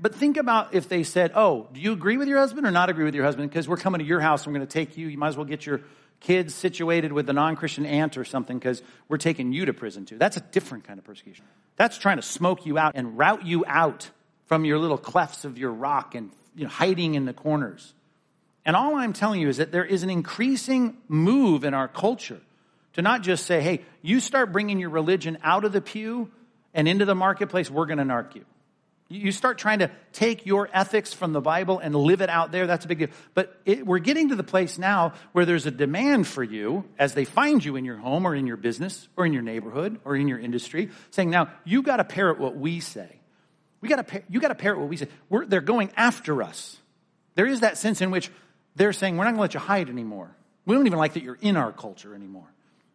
But 0.00 0.16
think 0.16 0.36
about 0.36 0.74
if 0.74 0.88
they 0.88 1.04
said, 1.04 1.30
oh, 1.36 1.68
do 1.72 1.80
you 1.80 1.92
agree 1.92 2.16
with 2.16 2.26
your 2.26 2.38
husband 2.38 2.66
or 2.66 2.72
not 2.72 2.90
agree 2.90 3.04
with 3.04 3.14
your 3.14 3.24
husband? 3.24 3.48
Because 3.48 3.68
we're 3.68 3.76
coming 3.76 4.00
to 4.00 4.04
your 4.04 4.20
house 4.20 4.44
and 4.44 4.52
we're 4.52 4.58
going 4.58 4.66
to 4.68 4.72
take 4.72 4.96
you. 4.96 5.06
You 5.06 5.18
might 5.18 5.28
as 5.28 5.36
well 5.36 5.44
get 5.44 5.64
your 5.64 5.82
kids 6.22 6.54
situated 6.54 7.12
with 7.12 7.28
a 7.28 7.32
non 7.32 7.56
Christian 7.56 7.84
aunt 7.84 8.16
or 8.16 8.24
something 8.24 8.58
because 8.58 8.82
we're 9.08 9.18
taking 9.18 9.52
you 9.52 9.66
to 9.66 9.72
prison 9.72 10.06
too. 10.06 10.16
That's 10.16 10.36
a 10.36 10.40
different 10.40 10.84
kind 10.84 10.98
of 10.98 11.04
persecution. 11.04 11.44
That's 11.76 11.98
trying 11.98 12.16
to 12.16 12.22
smoke 12.22 12.64
you 12.64 12.78
out 12.78 12.92
and 12.94 13.18
route 13.18 13.44
you 13.44 13.64
out 13.66 14.10
from 14.46 14.64
your 14.64 14.78
little 14.78 14.98
clefts 14.98 15.44
of 15.44 15.58
your 15.58 15.72
rock 15.72 16.14
and 16.14 16.30
you 16.54 16.64
know, 16.64 16.70
hiding 16.70 17.14
in 17.14 17.24
the 17.24 17.32
corners. 17.32 17.94
And 18.64 18.76
all 18.76 18.94
I'm 18.94 19.12
telling 19.12 19.40
you 19.40 19.48
is 19.48 19.56
that 19.56 19.72
there 19.72 19.84
is 19.84 20.02
an 20.02 20.10
increasing 20.10 20.96
move 21.08 21.64
in 21.64 21.74
our 21.74 21.88
culture 21.88 22.40
to 22.92 23.02
not 23.02 23.22
just 23.22 23.46
say, 23.46 23.60
hey, 23.60 23.82
you 24.02 24.20
start 24.20 24.52
bringing 24.52 24.78
your 24.78 24.90
religion 24.90 25.38
out 25.42 25.64
of 25.64 25.72
the 25.72 25.80
pew 25.80 26.30
and 26.74 26.86
into 26.86 27.04
the 27.04 27.14
marketplace, 27.14 27.70
we're 27.70 27.86
going 27.86 27.98
to 27.98 28.04
narc 28.04 28.34
you. 28.34 28.44
You 29.12 29.30
start 29.30 29.58
trying 29.58 29.80
to 29.80 29.90
take 30.14 30.46
your 30.46 30.70
ethics 30.72 31.12
from 31.12 31.34
the 31.34 31.40
Bible 31.42 31.78
and 31.78 31.94
live 31.94 32.22
it 32.22 32.30
out 32.30 32.50
there, 32.50 32.66
that's 32.66 32.86
a 32.86 32.88
big 32.88 32.98
deal. 32.98 33.08
But 33.34 33.54
it, 33.66 33.86
we're 33.86 33.98
getting 33.98 34.30
to 34.30 34.36
the 34.36 34.42
place 34.42 34.78
now 34.78 35.12
where 35.32 35.44
there's 35.44 35.66
a 35.66 35.70
demand 35.70 36.26
for 36.26 36.42
you 36.42 36.84
as 36.98 37.12
they 37.12 37.26
find 37.26 37.62
you 37.62 37.76
in 37.76 37.84
your 37.84 37.98
home 37.98 38.26
or 38.26 38.34
in 38.34 38.46
your 38.46 38.56
business 38.56 39.08
or 39.14 39.26
in 39.26 39.34
your 39.34 39.42
neighborhood 39.42 40.00
or 40.06 40.16
in 40.16 40.28
your 40.28 40.38
industry, 40.38 40.88
saying, 41.10 41.28
now, 41.28 41.50
you 41.64 41.82
got 41.82 41.98
to 41.98 42.04
parrot 42.04 42.38
what 42.38 42.56
we 42.56 42.80
say. 42.80 43.20
We 43.82 43.88
got 43.90 44.08
to, 44.08 44.22
you 44.30 44.40
got 44.40 44.48
to 44.48 44.54
parrot 44.54 44.78
what 44.78 44.88
we 44.88 44.96
say. 44.96 45.08
We're, 45.28 45.44
they're 45.44 45.60
going 45.60 45.90
after 45.94 46.42
us. 46.42 46.78
There 47.34 47.46
is 47.46 47.60
that 47.60 47.76
sense 47.76 48.00
in 48.00 48.10
which 48.10 48.30
they're 48.76 48.94
saying, 48.94 49.18
we're 49.18 49.24
not 49.24 49.32
going 49.32 49.38
to 49.38 49.42
let 49.42 49.54
you 49.54 49.60
hide 49.60 49.90
anymore. 49.90 50.34
We 50.64 50.74
don't 50.74 50.86
even 50.86 50.98
like 50.98 51.14
that 51.14 51.22
you're 51.22 51.38
in 51.40 51.58
our 51.58 51.72
culture 51.72 52.14
anymore. 52.14 52.50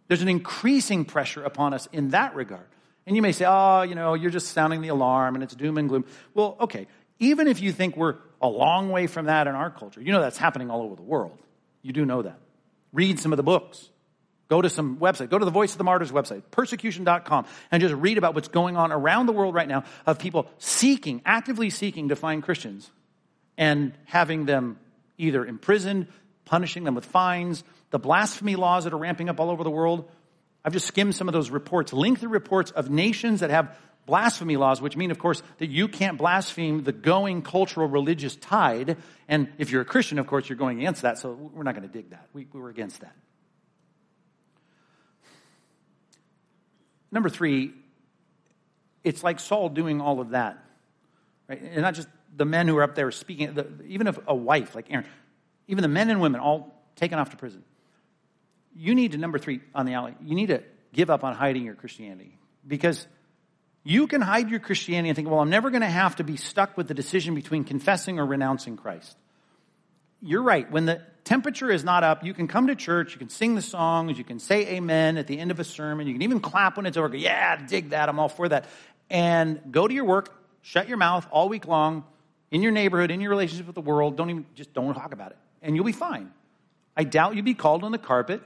There's 0.08 0.24
an 0.24 0.30
increasing 0.30 1.06
pressure 1.06 1.44
upon 1.44 1.76
us 1.76 1.88
in 1.92 2.10
that 2.10 2.34
regard. 2.34 2.66
And 3.08 3.16
you 3.16 3.22
may 3.22 3.32
say, 3.32 3.46
oh, 3.48 3.84
you 3.84 3.96
know, 3.96 4.16
you're 4.16 4.30
just 4.30 4.50
sounding 4.50 4.82
the 4.82 4.90
alarm 4.90 5.36
and 5.36 5.44
it's 5.44 5.56
doom 5.56 5.78
and 5.78 5.88
gloom. 5.88 6.06
Well, 6.34 6.58
okay. 6.60 6.88
Even 7.20 7.48
if 7.48 7.62
you 7.62 7.72
think 7.72 7.96
we're 7.96 8.18
a 8.42 8.50
long 8.50 8.90
way 8.90 9.08
from 9.08 9.26
that 9.26 9.48
in 9.48 9.56
our 9.56 9.72
culture, 9.72 10.02
you 10.02 10.12
know 10.12 10.22
that's 10.22 10.38
happening 10.38 10.70
all 10.70 10.84
over 10.84 10.96
the 10.96 11.02
world. 11.02 11.40
You 11.82 11.94
do 11.94 12.06
know 12.06 12.22
that. 12.22 12.38
Read 12.92 13.18
some 13.20 13.32
of 13.32 13.38
the 13.38 13.44
books. 13.44 13.90
Go 14.50 14.62
to 14.62 14.70
some 14.70 14.98
website. 14.98 15.30
Go 15.30 15.40
to 15.40 15.46
the 15.46 15.52
Voice 15.52 15.72
of 15.72 15.78
the 15.78 15.86
Martyrs 15.86 16.12
website, 16.12 16.44
persecution.com, 16.52 17.46
and 17.72 17.82
just 17.82 17.96
read 17.96 18.18
about 18.18 18.36
what's 18.36 18.50
going 18.50 18.76
on 18.76 18.92
around 18.92 19.26
the 19.26 19.34
world 19.34 19.56
right 19.56 19.68
now 19.68 19.86
of 20.06 20.20
people 20.20 20.50
seeking, 20.58 21.22
actively 21.26 21.70
seeking 21.70 22.10
to 22.10 22.16
find 22.16 22.44
Christians 22.44 22.92
and 23.58 23.94
having 24.06 24.46
them 24.46 24.80
either 25.18 25.46
imprisoned, 25.46 26.08
punishing 26.46 26.84
them 26.84 26.94
with 26.94 27.06
fines, 27.06 27.64
the 27.90 28.00
blasphemy 28.00 28.58
laws 28.58 28.84
that 28.84 28.94
are 28.94 28.98
ramping 28.98 29.30
up 29.30 29.40
all 29.40 29.50
over 29.50 29.64
the 29.64 29.72
world. 29.72 30.10
I've 30.68 30.74
just 30.74 30.88
skimmed 30.88 31.16
some 31.16 31.30
of 31.30 31.34
those 31.34 31.50
reports, 31.50 31.94
lengthy 31.94 32.28
reports 32.28 32.72
of 32.72 32.90
nations 32.90 33.40
that 33.40 33.52
have 33.52 33.74
blasphemy 34.06 34.58
laws, 34.58 34.82
which 34.82 34.98
mean, 34.98 35.12
of 35.12 35.18
course, 35.18 35.42
that 35.60 35.70
you 35.70 35.88
can't 35.88 36.18
blaspheme 36.18 36.84
the 36.84 36.92
going 36.92 37.42
cultural 37.42 37.88
religious 37.88 38.36
tide. 38.36 38.98
And 39.30 39.48
if 39.60 39.72
you're 39.72 39.84
a 39.84 39.86
Christian, 39.86 40.20
of 40.20 40.28
course, 40.28 40.50
you're 40.50 40.58
going 40.58 40.80
against 40.80 41.04
that. 41.04 41.20
So 41.20 41.32
we're 41.32 41.64
not 41.64 41.74
going 41.74 41.88
to 41.88 41.94
dig 41.94 42.10
that. 42.10 42.28
We, 42.34 42.48
we're 42.52 42.68
against 42.68 43.00
that. 43.00 43.16
Number 47.14 47.30
three, 47.30 47.72
it's 49.06 49.24
like 49.24 49.40
Saul 49.40 49.70
doing 49.70 50.02
all 50.02 50.20
of 50.20 50.32
that. 50.32 50.62
Right? 51.48 51.62
And 51.62 51.82
not 51.82 51.94
just 51.94 52.10
the 52.36 52.44
men 52.44 52.68
who 52.68 52.76
are 52.76 52.84
up 52.84 52.94
there 52.94 53.10
speaking, 53.12 53.54
the, 53.54 53.70
even 53.88 54.08
if 54.08 54.20
a 54.28 54.36
wife 54.36 54.76
like 54.76 54.92
Erin, 54.92 55.06
even 55.70 55.82
the 55.82 55.88
men 55.88 56.10
and 56.10 56.20
women 56.20 56.42
all 56.42 56.76
taken 56.98 57.20
off 57.20 57.30
to 57.30 57.38
prison. 57.38 57.64
You 58.78 58.94
need 58.94 59.14
to, 59.14 59.18
number 59.18 59.40
three 59.40 59.62
on 59.74 59.86
the 59.86 59.94
alley, 59.94 60.16
you 60.22 60.36
need 60.36 60.48
to 60.48 60.64
give 60.94 61.10
up 61.10 61.24
on 61.24 61.34
hiding 61.34 61.64
your 61.64 61.76
Christianity. 61.76 62.38
Because 62.66 63.08
you 63.84 64.08
can 64.08 64.22
hide 64.22 64.50
your 64.50 64.60
Christianity 64.60 65.10
and 65.10 65.16
think, 65.16 65.30
well, 65.30 65.40
I'm 65.40 65.50
never 65.50 65.70
going 65.70 65.82
to 65.82 65.88
have 65.88 66.18
to 66.18 66.24
be 66.24 66.38
stuck 66.38 66.78
with 66.78 66.88
the 66.88 66.94
decision 66.94 67.36
between 67.36 67.64
confessing 67.64 68.20
or 68.20 68.26
renouncing 68.26 68.78
Christ. 68.78 69.18
You're 70.22 70.44
right. 70.44 70.70
When 70.70 70.86
the 70.86 71.02
temperature 71.24 71.72
is 71.72 71.84
not 71.84 72.04
up, 72.04 72.24
you 72.24 72.34
can 72.34 72.48
come 72.48 72.68
to 72.68 72.76
church, 72.76 73.14
you 73.14 73.20
can 73.20 73.30
sing 73.30 73.56
the 73.56 73.62
songs, 73.62 74.18
you 74.18 74.24
can 74.24 74.40
say 74.40 74.76
amen 74.76 75.18
at 75.18 75.28
the 75.28 75.40
end 75.40 75.52
of 75.52 75.60
a 75.60 75.64
sermon, 75.64 76.08
you 76.08 76.14
can 76.14 76.22
even 76.22 76.40
clap 76.40 76.78
when 76.78 76.86
it's 76.86 76.98
over. 76.98 77.10
Go, 77.10 77.18
yeah, 77.18 77.66
dig 77.66 77.90
that, 77.90 78.10
I'm 78.10 78.20
all 78.20 78.30
for 78.30 78.50
that. 78.50 78.66
And 79.10 79.62
go 79.72 79.88
to 79.88 79.94
your 79.94 80.06
work, 80.06 80.36
shut 80.62 80.88
your 80.88 80.98
mouth 80.98 81.28
all 81.32 81.50
week 81.50 81.68
long, 81.68 82.04
in 82.52 82.62
your 82.62 82.72
neighborhood, 82.72 83.12
in 83.12 83.22
your 83.22 83.30
relationship 83.30 83.68
with 83.68 83.76
the 83.76 83.82
world, 83.82 84.16
don't 84.16 84.30
even, 84.30 84.46
just 84.56 84.74
don't 84.74 84.94
talk 84.94 85.14
about 85.14 85.32
it. 85.32 85.38
And 85.62 85.76
you'll 85.76 85.86
be 85.86 85.92
fine. 85.92 86.32
I 86.96 87.04
doubt 87.04 87.36
you'd 87.36 87.46
be 87.46 87.54
called 87.54 87.84
on 87.84 87.92
the 87.92 87.98
carpet 87.98 88.42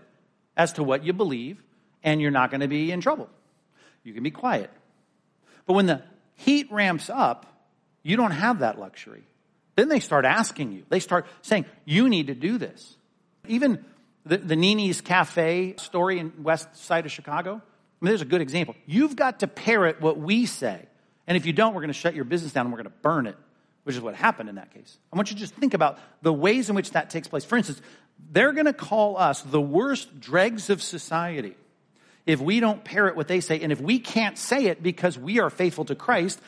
as 0.61 0.73
to 0.73 0.83
what 0.83 1.03
you 1.03 1.11
believe, 1.11 1.61
and 2.03 2.21
you're 2.21 2.31
not 2.31 2.51
going 2.51 2.61
to 2.61 2.67
be 2.67 2.91
in 2.91 3.01
trouble. 3.01 3.27
You 4.03 4.13
can 4.13 4.23
be 4.23 4.31
quiet. 4.31 4.69
But 5.65 5.73
when 5.73 5.87
the 5.87 6.03
heat 6.35 6.71
ramps 6.71 7.09
up, 7.09 7.45
you 8.03 8.15
don't 8.15 8.31
have 8.31 8.59
that 8.59 8.79
luxury. 8.79 9.23
Then 9.75 9.89
they 9.89 9.99
start 9.99 10.25
asking 10.25 10.71
you. 10.71 10.83
They 10.89 10.99
start 10.99 11.25
saying, 11.41 11.65
you 11.85 12.09
need 12.09 12.27
to 12.27 12.35
do 12.35 12.57
this. 12.57 12.95
Even 13.47 13.83
the, 14.25 14.37
the 14.37 14.55
Nini's 14.55 15.01
Cafe 15.01 15.75
story 15.77 16.19
in 16.19 16.43
west 16.43 16.75
side 16.75 17.05
of 17.05 17.11
Chicago, 17.11 17.53
I 17.53 18.05
mean, 18.05 18.09
there's 18.09 18.21
a 18.21 18.25
good 18.25 18.41
example. 18.41 18.75
You've 18.85 19.15
got 19.15 19.39
to 19.39 19.47
parrot 19.47 19.99
what 20.01 20.17
we 20.17 20.45
say. 20.45 20.85
And 21.27 21.37
if 21.37 21.45
you 21.45 21.53
don't, 21.53 21.73
we're 21.73 21.81
going 21.81 21.93
to 21.93 21.99
shut 21.99 22.15
your 22.15 22.25
business 22.25 22.51
down 22.51 22.65
and 22.65 22.73
we're 22.73 22.83
going 22.83 22.91
to 22.91 22.99
burn 23.01 23.27
it, 23.27 23.37
which 23.83 23.95
is 23.95 24.01
what 24.01 24.15
happened 24.15 24.49
in 24.49 24.55
that 24.55 24.73
case. 24.73 24.97
I 25.13 25.15
want 25.15 25.29
you 25.29 25.35
to 25.35 25.41
just 25.41 25.55
think 25.55 25.73
about 25.73 25.99
the 26.21 26.33
ways 26.33 26.69
in 26.69 26.75
which 26.75 26.91
that 26.91 27.09
takes 27.09 27.27
place. 27.27 27.45
For 27.45 27.57
instance, 27.57 27.81
they're 28.29 28.53
going 28.53 28.65
to 28.65 28.73
call 28.73 29.17
us 29.17 29.41
the 29.41 29.61
worst 29.61 30.19
dregs 30.19 30.69
of 30.69 30.81
society 30.81 31.55
if 32.25 32.39
we 32.39 32.59
don't 32.59 32.83
parrot 32.83 33.15
what 33.15 33.27
they 33.27 33.39
say. 33.39 33.59
And 33.61 33.71
if 33.71 33.81
we 33.81 33.99
can't 33.99 34.37
say 34.37 34.65
it 34.65 34.83
because 34.83 35.17
we 35.17 35.39
are 35.39 35.49
faithful 35.49 35.85
to 35.85 35.95
Christ, 35.95 36.39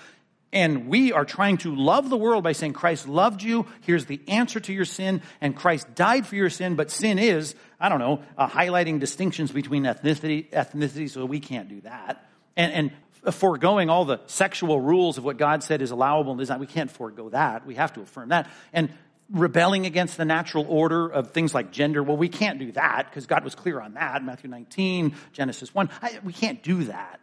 and 0.53 0.87
we 0.87 1.11
are 1.11 1.25
trying 1.25 1.57
to 1.57 1.75
love 1.75 2.11
the 2.11 2.17
world 2.17 2.43
by 2.43 2.51
saying 2.51 2.73
Christ 2.73 3.07
loved 3.07 3.41
you. 3.41 3.65
Here's 3.81 4.05
the 4.05 4.21
answer 4.27 4.59
to 4.59 4.71
your 4.71 4.85
sin. 4.85 5.23
And 5.41 5.55
Christ 5.55 5.95
died 5.95 6.27
for 6.27 6.35
your 6.35 6.51
sin. 6.51 6.75
But 6.75 6.91
sin 6.91 7.17
is, 7.17 7.55
I 7.79 7.89
don't 7.89 7.97
know, 7.97 8.21
uh, 8.37 8.47
highlighting 8.47 8.99
distinctions 8.99 9.51
between 9.51 9.83
ethnicity, 9.83 10.51
ethnicity. 10.51 11.09
So 11.09 11.25
we 11.25 11.39
can't 11.39 11.69
do 11.69 11.81
that. 11.81 12.29
And, 12.55 12.91
and 13.25 13.33
foregoing 13.33 13.89
all 13.89 14.05
the 14.05 14.19
sexual 14.27 14.79
rules 14.79 15.17
of 15.17 15.23
what 15.23 15.37
God 15.37 15.63
said 15.63 15.81
is 15.81 15.89
allowable 15.89 16.33
and 16.33 16.41
is 16.41 16.49
not. 16.49 16.59
We 16.59 16.67
can't 16.67 16.91
forego 16.91 17.29
that. 17.29 17.65
We 17.65 17.75
have 17.75 17.93
to 17.93 18.01
affirm 18.01 18.29
that. 18.29 18.47
And 18.71 18.93
rebelling 19.33 19.85
against 19.85 20.15
the 20.15 20.23
natural 20.23 20.65
order 20.69 21.07
of 21.07 21.31
things 21.31 21.53
like 21.53 21.71
gender. 21.71 22.01
Well, 22.01 22.15
we 22.15 22.29
can't 22.29 22.59
do 22.59 22.71
that 22.73 23.07
because 23.09 23.25
God 23.25 23.43
was 23.43 23.55
clear 23.55 23.81
on 23.81 23.95
that. 23.95 24.23
Matthew 24.23 24.49
19, 24.49 25.15
Genesis 25.33 25.73
1. 25.73 25.89
I, 26.01 26.19
we 26.23 26.31
can't 26.31 26.63
do 26.63 26.85
that. 26.85 27.19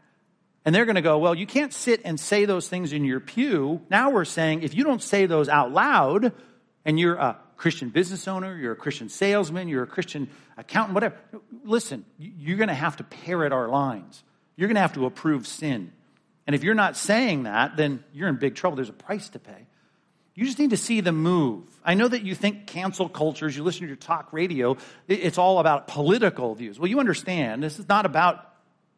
And 0.64 0.74
they're 0.74 0.84
going 0.84 0.96
to 0.96 1.02
go, 1.02 1.18
well, 1.18 1.34
you 1.34 1.46
can't 1.46 1.72
sit 1.72 2.02
and 2.04 2.20
say 2.20 2.44
those 2.44 2.68
things 2.68 2.92
in 2.92 3.04
your 3.04 3.20
pew. 3.20 3.80
Now 3.88 4.11
we're 4.11 4.26
saying 4.26 4.62
if 4.62 4.74
you 4.74 4.84
don't 4.84 5.02
say 5.02 5.24
those 5.24 5.48
out 5.48 5.72
loud, 5.72 6.34
and 6.84 6.98
you're 6.98 7.16
a 7.16 7.38
Christian 7.56 7.90
business 7.90 8.26
owner, 8.26 8.56
you're 8.56 8.72
a 8.72 8.76
Christian 8.76 9.08
salesman, 9.08 9.68
you're 9.68 9.82
a 9.82 9.86
Christian 9.86 10.28
accountant, 10.56 10.94
whatever, 10.94 11.16
listen, 11.64 12.04
you're 12.18 12.56
going 12.56 12.68
to 12.68 12.74
have 12.74 12.96
to 12.96 13.04
parrot 13.04 13.52
our 13.52 13.68
lines. 13.68 14.22
You're 14.56 14.68
going 14.68 14.76
to 14.76 14.80
have 14.80 14.94
to 14.94 15.06
approve 15.06 15.46
sin. 15.46 15.92
And 16.46 16.56
if 16.56 16.64
you're 16.64 16.74
not 16.74 16.96
saying 16.96 17.44
that, 17.44 17.76
then 17.76 18.02
you're 18.12 18.28
in 18.28 18.36
big 18.36 18.54
trouble. 18.54 18.76
There's 18.76 18.88
a 18.88 18.94
price 18.94 19.28
to 19.30 19.38
pay. 19.38 19.66
You 20.35 20.45
just 20.45 20.59
need 20.59 20.70
to 20.70 20.76
see 20.76 21.01
the 21.01 21.12
move. 21.12 21.64
I 21.85 21.95
know 21.95 22.09
that 22.09 22.22
you 22.22 22.35
think 22.35 22.66
cancel 22.66 23.09
cultures, 23.09 23.57
you 23.57 23.62
listen 23.62 23.83
to 23.83 23.87
your 23.89 23.97
talk 23.97 24.33
radio, 24.33 24.76
it's 25.09 25.39
all 25.39 25.59
about 25.59 25.89
political 25.89 26.55
views. 26.55 26.78
Well, 26.78 26.89
you 26.89 27.01
understand, 27.01 27.62
this 27.62 27.78
is 27.78 27.89
not 27.89 28.07
about 28.07 28.47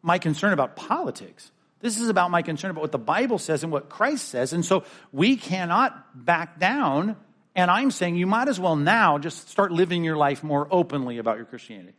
my 0.03 0.19
concern 0.19 0.53
about 0.53 0.77
politics. 0.77 1.51
This 1.81 1.99
is 1.99 2.09
about 2.09 2.31
my 2.31 2.43
concern 2.43 2.71
about 2.71 2.83
what 2.83 2.93
the 2.93 2.99
Bible 2.99 3.39
says 3.39 3.63
and 3.63 3.73
what 3.73 3.89
Christ 3.89 4.29
says. 4.29 4.53
And 4.53 4.65
so 4.65 4.85
we 5.11 5.37
cannot 5.37 6.25
back 6.25 6.59
down. 6.59 7.17
And 7.57 7.71
I'm 7.71 7.91
saying 7.91 8.17
you 8.17 8.27
might 8.27 8.49
as 8.49 8.61
well 8.61 8.77
now 8.77 9.19
just 9.19 9.49
start 9.49 9.73
living 9.73 10.05
your 10.05 10.17
life 10.17 10.45
more 10.45 10.69
openly 10.71 11.19
about 11.19 11.39
your 11.39 11.47
Christianity. 11.47 11.95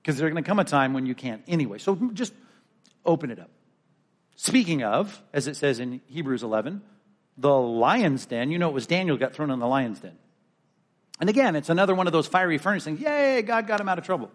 Because 0.00 0.16
there's 0.16 0.32
going 0.32 0.42
to 0.42 0.48
come 0.48 0.60
a 0.60 0.64
time 0.64 0.94
when 0.94 1.06
you 1.06 1.14
can't 1.14 1.42
anyway. 1.48 1.78
So 1.78 1.96
just 2.14 2.32
open 3.04 3.30
it 3.30 3.38
up. 3.38 3.50
Speaking 4.36 4.82
of, 4.82 5.22
as 5.32 5.48
it 5.48 5.56
says 5.56 5.80
in 5.80 6.00
Hebrews 6.06 6.42
11, 6.42 6.80
the 7.40 7.54
lion's 7.54 8.26
den, 8.26 8.50
you 8.50 8.58
know 8.58 8.68
it 8.68 8.74
was 8.74 8.86
Daniel 8.86 9.16
got 9.16 9.32
thrown 9.32 9.50
in 9.50 9.58
the 9.58 9.66
lion's 9.66 10.00
den. 10.00 10.16
And 11.18 11.28
again, 11.28 11.56
it's 11.56 11.68
another 11.68 11.94
one 11.94 12.06
of 12.06 12.12
those 12.12 12.26
fiery 12.26 12.58
furnace 12.58 12.84
things. 12.84 13.00
Yay, 13.00 13.42
God 13.42 13.66
got 13.66 13.80
him 13.80 13.88
out 13.88 13.98
of 13.98 14.04
trouble. 14.04 14.30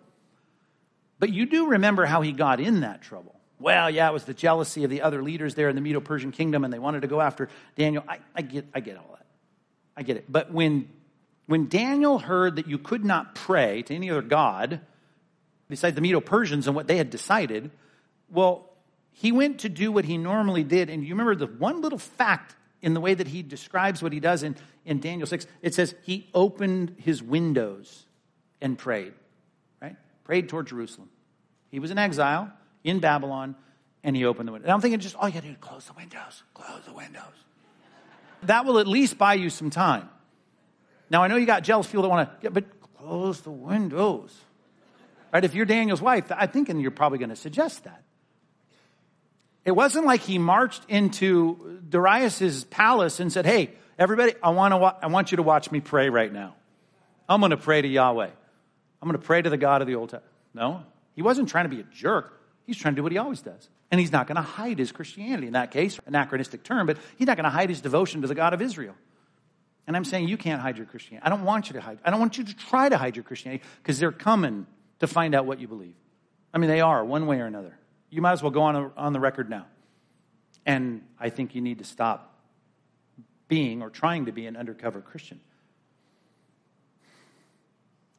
But 1.19 1.31
you 1.31 1.45
do 1.45 1.69
remember 1.69 2.05
how 2.05 2.21
he 2.21 2.31
got 2.31 2.59
in 2.59 2.81
that 2.81 3.01
trouble. 3.01 3.35
Well, 3.59 3.89
yeah, 3.89 4.09
it 4.09 4.13
was 4.13 4.25
the 4.25 4.33
jealousy 4.33 4.83
of 4.83 4.89
the 4.89 5.01
other 5.01 5.23
leaders 5.23 5.55
there 5.55 5.69
in 5.69 5.75
the 5.75 5.81
Medo 5.81 6.01
Persian 6.01 6.31
kingdom, 6.31 6.63
and 6.63 6.73
they 6.73 6.79
wanted 6.79 7.01
to 7.01 7.07
go 7.07 7.21
after 7.21 7.49
Daniel. 7.75 8.03
I, 8.07 8.19
I, 8.35 8.41
get, 8.41 8.65
I 8.73 8.79
get 8.81 8.97
all 8.97 9.09
that. 9.11 9.25
I 9.95 10.03
get 10.03 10.17
it. 10.17 10.25
But 10.27 10.51
when, 10.51 10.89
when 11.45 11.69
Daniel 11.69 12.19
heard 12.19 12.57
that 12.57 12.67
you 12.67 12.77
could 12.77 13.05
not 13.05 13.33
pray 13.33 13.81
to 13.83 13.95
any 13.95 14.09
other 14.09 14.21
God 14.21 14.81
besides 15.69 15.95
the 15.95 16.01
Medo 16.01 16.19
Persians 16.19 16.67
and 16.67 16.75
what 16.75 16.87
they 16.87 16.97
had 16.97 17.09
decided, 17.09 17.71
well, 18.29 18.69
he 19.11 19.31
went 19.31 19.59
to 19.61 19.69
do 19.69 19.91
what 19.91 20.05
he 20.05 20.17
normally 20.17 20.63
did. 20.63 20.89
And 20.89 21.03
you 21.03 21.11
remember 21.11 21.35
the 21.35 21.47
one 21.47 21.81
little 21.81 21.97
fact 21.97 22.55
in 22.85 22.93
the 22.93 23.01
way 23.01 23.15
that 23.15 23.27
he 23.27 23.41
describes 23.41 24.03
what 24.03 24.13
he 24.13 24.19
does 24.19 24.43
in, 24.43 24.55
in 24.85 24.99
Daniel 24.99 25.25
6? 25.27 25.47
It 25.63 25.73
says 25.73 25.95
he 26.03 26.29
opened 26.33 26.95
his 26.99 27.21
windows 27.21 28.05
and 28.61 28.77
prayed 28.77 29.13
right? 29.81 29.95
prayed 30.23 30.47
toward 30.47 30.67
Jerusalem. 30.67 31.09
He 31.71 31.79
was 31.79 31.91
in 31.91 31.97
exile 31.97 32.53
in 32.83 32.99
Babylon, 32.99 33.55
and 34.03 34.15
he 34.15 34.23
opened 34.23 34.47
the 34.47 34.53
window. 34.53 34.65
And 34.65 34.73
I'm 34.73 34.79
thinking 34.79 34.99
just, 34.99 35.15
all 35.15 35.27
you 35.27 35.33
gotta 35.33 35.47
do 35.47 35.51
is 35.51 35.57
close 35.59 35.85
the 35.85 35.93
windows, 35.93 36.43
close 36.53 36.83
the 36.85 36.93
windows. 36.93 37.23
That 38.43 38.65
will 38.65 38.77
at 38.77 38.87
least 38.87 39.17
buy 39.17 39.33
you 39.33 39.49
some 39.49 39.71
time. 39.71 40.07
Now, 41.09 41.23
I 41.23 41.27
know 41.27 41.35
you 41.35 41.47
got 41.47 41.63
jealous 41.63 41.87
people 41.87 42.03
that 42.03 42.09
want 42.09 42.41
to, 42.41 42.51
but 42.51 42.65
close 42.97 43.41
the 43.41 43.51
windows. 43.51 44.35
Right? 45.33 45.43
If 45.43 45.53
you're 45.53 45.65
Daniel's 45.65 46.01
wife, 46.01 46.31
I 46.31 46.45
think 46.45 46.67
thinking 46.67 46.79
you're 46.79 46.91
probably 46.91 47.17
going 47.17 47.29
to 47.29 47.35
suggest 47.35 47.83
that. 47.83 48.04
It 49.65 49.71
wasn't 49.71 50.05
like 50.05 50.21
he 50.21 50.37
marched 50.37 50.83
into 50.87 51.81
Darius's 51.89 52.63
palace 52.65 53.19
and 53.19 53.33
said, 53.33 53.45
Hey, 53.45 53.71
everybody, 53.97 54.33
I 54.41 54.51
want, 54.51 54.73
to 54.73 54.77
wa- 54.77 54.95
I 55.01 55.07
want 55.07 55.31
you 55.31 55.37
to 55.37 55.43
watch 55.43 55.71
me 55.71 55.81
pray 55.81 56.09
right 56.09 56.31
now. 56.31 56.55
I'm 57.27 57.41
going 57.41 57.49
to 57.49 57.57
pray 57.57 57.81
to 57.81 57.87
Yahweh. 57.87 58.29
I'm 59.01 59.09
going 59.09 59.19
to 59.19 59.25
pray 59.25 59.41
to 59.41 59.49
the 59.49 59.57
God 59.57 59.81
of 59.81 59.87
the 59.87 59.95
Old 59.95 60.09
Testament. 60.09 60.31
No, 60.53 60.83
he 61.15 61.21
wasn't 61.23 61.49
trying 61.49 61.65
to 61.65 61.75
be 61.75 61.81
a 61.81 61.85
jerk. 61.91 62.39
He's 62.65 62.77
trying 62.77 62.93
to 62.93 62.99
do 62.99 63.03
what 63.03 63.11
he 63.11 63.17
always 63.17 63.41
does. 63.41 63.69
And 63.91 63.99
he's 63.99 64.11
not 64.11 64.27
going 64.27 64.37
to 64.37 64.41
hide 64.41 64.79
his 64.79 64.91
Christianity 64.91 65.47
in 65.47 65.53
that 65.53 65.71
case, 65.71 65.99
anachronistic 66.05 66.63
term, 66.63 66.87
but 66.87 66.97
he's 67.17 67.27
not 67.27 67.37
going 67.37 67.43
to 67.43 67.49
hide 67.49 67.69
his 67.69 67.81
devotion 67.81 68.21
to 68.21 68.27
the 68.27 68.35
God 68.35 68.53
of 68.53 68.61
Israel. 68.61 68.95
And 69.87 69.95
I'm 69.95 70.05
saying 70.05 70.27
you 70.27 70.37
can't 70.37 70.61
hide 70.61 70.77
your 70.77 70.87
Christianity. 70.87 71.25
I 71.25 71.29
don't 71.29 71.43
want 71.43 71.69
you 71.69 71.73
to 71.73 71.81
hide. 71.81 71.99
I 72.03 72.09
don't 72.09 72.19
want 72.19 72.37
you 72.37 72.43
to 72.43 72.55
try 72.55 72.89
to 72.89 72.97
hide 72.97 73.15
your 73.15 73.23
Christianity 73.23 73.63
because 73.81 73.99
they're 73.99 74.11
coming 74.11 74.65
to 74.99 75.07
find 75.07 75.35
out 75.35 75.45
what 75.45 75.59
you 75.59 75.67
believe. 75.67 75.95
I 76.53 76.57
mean, 76.57 76.69
they 76.69 76.81
are 76.81 77.03
one 77.05 77.27
way 77.27 77.39
or 77.39 77.45
another. 77.45 77.77
You 78.15 78.21
might 78.21 78.31
as 78.31 78.41
well 78.41 78.51
go 78.51 78.61
on, 78.61 78.91
on 78.95 79.13
the 79.13 79.19
record 79.19 79.49
now. 79.49 79.65
And 80.65 81.01
I 81.19 81.29
think 81.29 81.53
you 81.53 81.61
need 81.61 81.79
to 81.79 81.83
stop 81.83 82.39
being 83.47 83.81
or 83.81 83.89
trying 83.89 84.25
to 84.25 84.31
be 84.31 84.45
an 84.47 84.55
undercover 84.55 85.01
Christian 85.01 85.39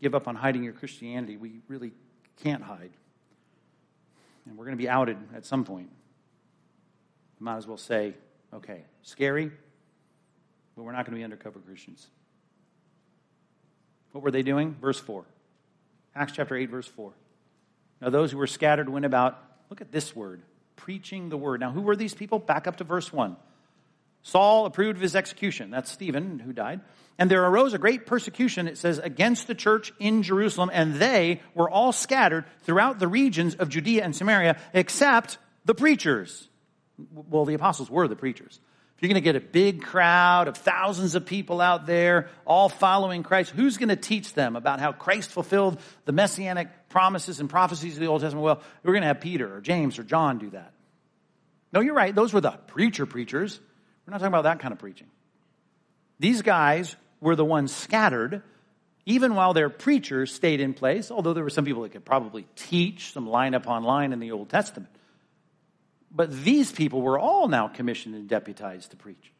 give 0.01 0.15
up 0.15 0.29
on 0.29 0.37
hiding 0.37 0.63
your 0.63 0.73
Christianity. 0.73 1.37
We 1.37 1.61
really 1.69 1.93
can't 2.43 2.63
hide. 2.63 2.91
And 4.45 4.57
we're 4.57 4.67
going 4.67 4.77
to 4.77 4.83
be 4.83 4.89
outed 4.89 5.17
at 5.35 5.45
some 5.45 5.65
point. 5.65 5.89
You 7.41 7.45
might 7.45 7.57
as 7.57 7.67
well 7.67 7.79
say, 7.79 8.15
okay, 8.55 8.85
scary? 9.03 9.51
but 10.77 10.83
we're 10.83 10.93
not 10.93 11.07
going 11.07 11.15
to 11.15 11.19
be 11.19 11.25
undercover 11.25 11.59
Christians. 11.59 12.07
What 14.13 14.23
were 14.23 14.31
they 14.31 14.43
doing? 14.43 14.77
Verse 14.81 15.01
4. 15.01 15.25
Acts 16.15 16.33
chapter 16.33 16.55
8, 16.55 16.71
verse 16.71 16.87
4. 16.87 17.13
Now, 18.01 18.11
those 18.11 18.31
who 18.31 18.39
were 18.39 18.47
scattered 18.47 18.89
went 18.89 19.07
about, 19.07 19.43
look 19.71 19.81
at 19.81 19.93
this 19.93 20.15
word, 20.15 20.43
preaching 20.77 21.29
the 21.29 21.37
word. 21.37 21.61
Now, 21.61 21.71
who 21.71 21.83
were 21.83 21.97
these 21.97 22.15
people? 22.15 22.39
Back 22.39 22.67
up 22.67 22.77
to 22.77 22.85
verse 22.85 23.13
1. 23.13 23.37
Saul 24.23 24.67
approved 24.67 24.97
of 24.97 25.03
his 25.03 25.15
execution. 25.15 25.71
That's 25.71 25.91
Stephen 25.91 26.41
who 26.41 26.53
died. 26.53 26.81
And 27.19 27.31
there 27.31 27.45
arose 27.45 27.75
a 27.75 27.79
great 27.79 28.07
persecution, 28.07 28.69
it 28.69 28.77
says, 28.77 28.99
against 28.99 29.47
the 29.47 29.55
church 29.55 29.93
in 29.99 30.23
Jerusalem, 30.23 30.71
and 30.73 30.97
they 30.97 31.41
were 31.55 31.71
all 31.71 31.93
scattered 31.93 32.45
throughout 32.63 32.99
the 32.99 33.09
regions 33.09 33.55
of 33.55 33.69
Judea 33.69 34.05
and 34.05 34.15
Samaria, 34.15 34.59
except 34.75 35.39
the 35.65 35.75
preachers. 35.75 36.49
Well, 37.13 37.45
the 37.45 37.55
apostles 37.55 37.89
were 37.89 38.09
the 38.09 38.17
preachers. 38.17 38.61
If 38.97 39.03
you're 39.03 39.09
going 39.09 39.23
to 39.23 39.33
get 39.33 39.37
a 39.37 39.41
big 39.41 39.83
crowd 39.83 40.49
of 40.49 40.57
thousands 40.57 41.15
of 41.15 41.27
people 41.27 41.61
out 41.61 41.85
there, 41.85 42.31
all 42.47 42.71
following 42.71 43.23
Christ, 43.23 43.51
who's 43.51 43.77
going 43.77 43.91
to 43.91 43.97
teach 43.97 44.33
them 44.33 44.57
about 44.57 44.81
how 44.81 44.93
Christ 44.93 45.31
fulfilled 45.31 45.79
the 46.07 46.13
messianic 46.13 46.89
promises 46.89 47.39
and 47.39 47.51
prophecies 47.51 47.95
of 47.95 48.01
the 48.01 48.07
Old 48.07 48.23
Testament? 48.23 48.43
Well, 48.43 48.63
we're 48.83 48.95
going 48.95 49.03
to 49.03 49.09
have 49.09 49.21
Peter 49.21 49.55
or 49.55 49.61
James 49.61 49.99
or 49.99 50.03
John 50.03 50.39
do 50.39 50.49
that. 50.51 50.73
No, 51.75 51.81
you're 51.81 51.95
right. 51.95 52.15
Those 52.15 52.33
were 52.33 52.41
the 52.41 52.53
preacher 52.53 53.05
preachers. 53.05 53.61
We're 54.07 54.13
not 54.13 54.19
talking 54.19 54.33
about 54.33 54.45
that 54.45 54.61
kind 54.61 54.73
of 54.73 54.79
preaching. 54.79 55.09
These 56.19 56.41
guys 56.41 56.97
were 57.21 57.37
the 57.37 57.45
ones 57.45 57.77
scattered, 57.77 58.43
even 59.05 59.35
while 59.35 59.53
their 59.53 59.69
preachers 59.69 60.33
stayed 60.33 60.61
in 60.61 60.73
place, 60.73 61.11
although 61.11 61.35
there 61.35 61.45
were 61.45 61.51
some 61.51 61.67
people 61.67 61.83
that 61.83 61.93
could 61.93 62.07
probably 62.07 62.47
teach 62.57 63.13
some 63.13 63.29
line 63.29 63.53
upon 63.53 63.83
line 63.83 64.15
in 64.15 64.21
the 64.21 64.33
Old 64.33 64.49
Testament. 64.49 64.89
But 66.17 66.33
these 66.33 66.73
people 66.73 67.03
were 67.03 67.19
all 67.19 67.47
now 67.47 67.69
commissioned 67.69 68.15
and 68.15 68.27
deputized 68.27 68.91
to 68.93 68.97
preach. 68.97 69.33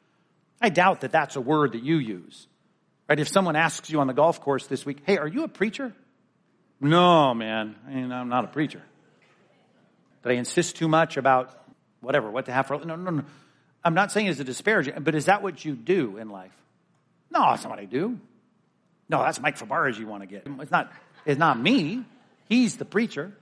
I 0.61 0.69
doubt 0.69 1.01
that 1.01 1.11
that's 1.11 1.35
a 1.35 1.41
word 1.41 1.73
that 1.73 1.83
you 1.83 1.97
use. 1.97 2.47
Right? 3.09 3.19
If 3.19 3.29
someone 3.29 3.57
asks 3.57 3.89
you 3.89 4.01
on 4.01 4.09
the 4.09 4.13
golf 4.13 4.43
course 4.43 4.67
this 4.67 4.85
week, 4.85 4.99
hey, 5.07 5.17
are 5.17 5.27
you 5.27 5.45
a 5.45 5.49
preacher? 5.49 5.95
No, 6.79 7.33
man. 7.33 7.77
I 7.87 7.95
mean, 7.95 8.13
I'm 8.13 8.29
not 8.29 8.45
a 8.45 8.49
preacher. 8.49 8.83
Did 10.23 10.33
I 10.33 10.35
insist 10.35 10.77
too 10.77 10.87
much 10.87 11.17
about 11.17 11.59
whatever, 12.01 12.31
what 12.31 12.45
to 12.45 12.53
have 12.53 12.67
for, 12.67 12.79
no, 12.85 12.95
no, 12.95 13.11
no. 13.11 13.25
I'm 13.83 13.95
not 13.95 14.13
saying 14.13 14.27
it's 14.27 14.41
a 14.41 14.45
disparaging, 14.45 14.95
but 15.01 15.15
is 15.15 15.27
that 15.27 15.43
what 15.43 15.65
you 15.65 15.75
do 15.75 16.19
in 16.19 16.29
life? 16.29 16.53
No, 17.31 17.41
that's 17.51 17.63
not 17.63 17.71
what 17.71 17.79
I 17.79 17.87
do. 17.87 18.19
No, 19.09 19.23
that's 19.23 19.41
Mike 19.41 19.57
Fabarez 19.57 19.99
you 19.99 20.07
want 20.07 20.25
to 20.25 20.27
get. 20.27 20.47
It's 20.61 20.71
not, 20.71 20.93
it's 21.25 21.39
not 21.39 21.59
me. 21.59 22.05
He's 22.49 22.77
the 22.77 22.85
preacher 22.85 23.33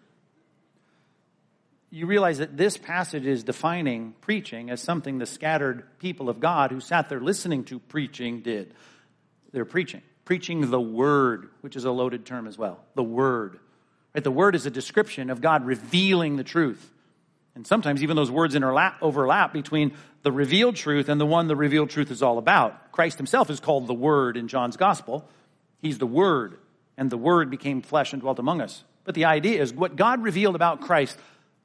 you 1.95 2.07
realize 2.07 2.39
that 2.39 2.57
this 2.57 2.77
passage 2.77 3.25
is 3.25 3.45
defining 3.45 4.15
preaching 4.21 4.69
as 4.69 4.81
something 4.81 5.19
the 5.19 5.27
scattered 5.27 5.85
people 6.01 6.29
of 6.29 6.41
God 6.41 6.73
who 6.73 6.81
sat 6.81 7.09
there 7.09 7.21
listening 7.21 7.63
to 7.67 7.79
preaching 7.79 8.41
did. 8.41 8.75
They're 9.53 9.65
preaching. 9.65 10.03
Preaching 10.25 10.73
the 10.73 10.81
word, 10.81 11.51
which 11.61 11.77
is 11.77 11.85
a 11.85 11.93
loaded 11.93 12.27
term 12.27 12.49
as 12.49 12.59
well. 12.59 12.81
The 12.97 13.05
word. 13.05 13.61
Right? 14.13 14.25
The 14.25 14.33
word 14.33 14.57
is 14.57 14.67
a 14.67 14.73
description 14.73 15.31
of 15.31 15.41
God 15.41 15.65
revealing 15.65 16.35
the 16.35 16.43
truth. 16.43 16.91
And 17.55 17.65
sometimes 17.65 18.03
even 18.03 18.17
those 18.17 18.31
words 18.31 18.57
overlap, 18.57 18.97
overlap 19.01 19.53
between 19.53 19.93
the 20.23 20.33
revealed 20.33 20.75
truth 20.75 21.09
and 21.09 21.21
the 21.21 21.27
one 21.27 21.47
the 21.47 21.55
revealed 21.55 21.91
truth 21.91 22.11
is 22.11 22.25
all 22.25 22.39
about. 22.39 22.91
Christ 22.91 23.19
himself 23.19 23.51
is 23.51 23.61
called 23.61 23.87
the 23.87 23.95
Word 23.95 24.37
in 24.37 24.49
John's 24.49 24.77
Gospel. 24.77 25.29
He's 25.81 25.99
the 25.99 26.09
Word, 26.09 26.59
and 26.97 27.09
the 27.09 27.17
Word 27.17 27.51
became 27.51 27.83
flesh 27.83 28.13
and 28.13 28.21
dwelt 28.21 28.41
among 28.41 28.61
us. 28.61 28.83
But 29.05 29.15
the 29.15 29.27
idea 29.27 29.63
is 29.63 29.73
what 29.73 29.95
God 29.95 30.23
revealed 30.23 30.57
about 30.57 30.81
Christ 30.81 31.17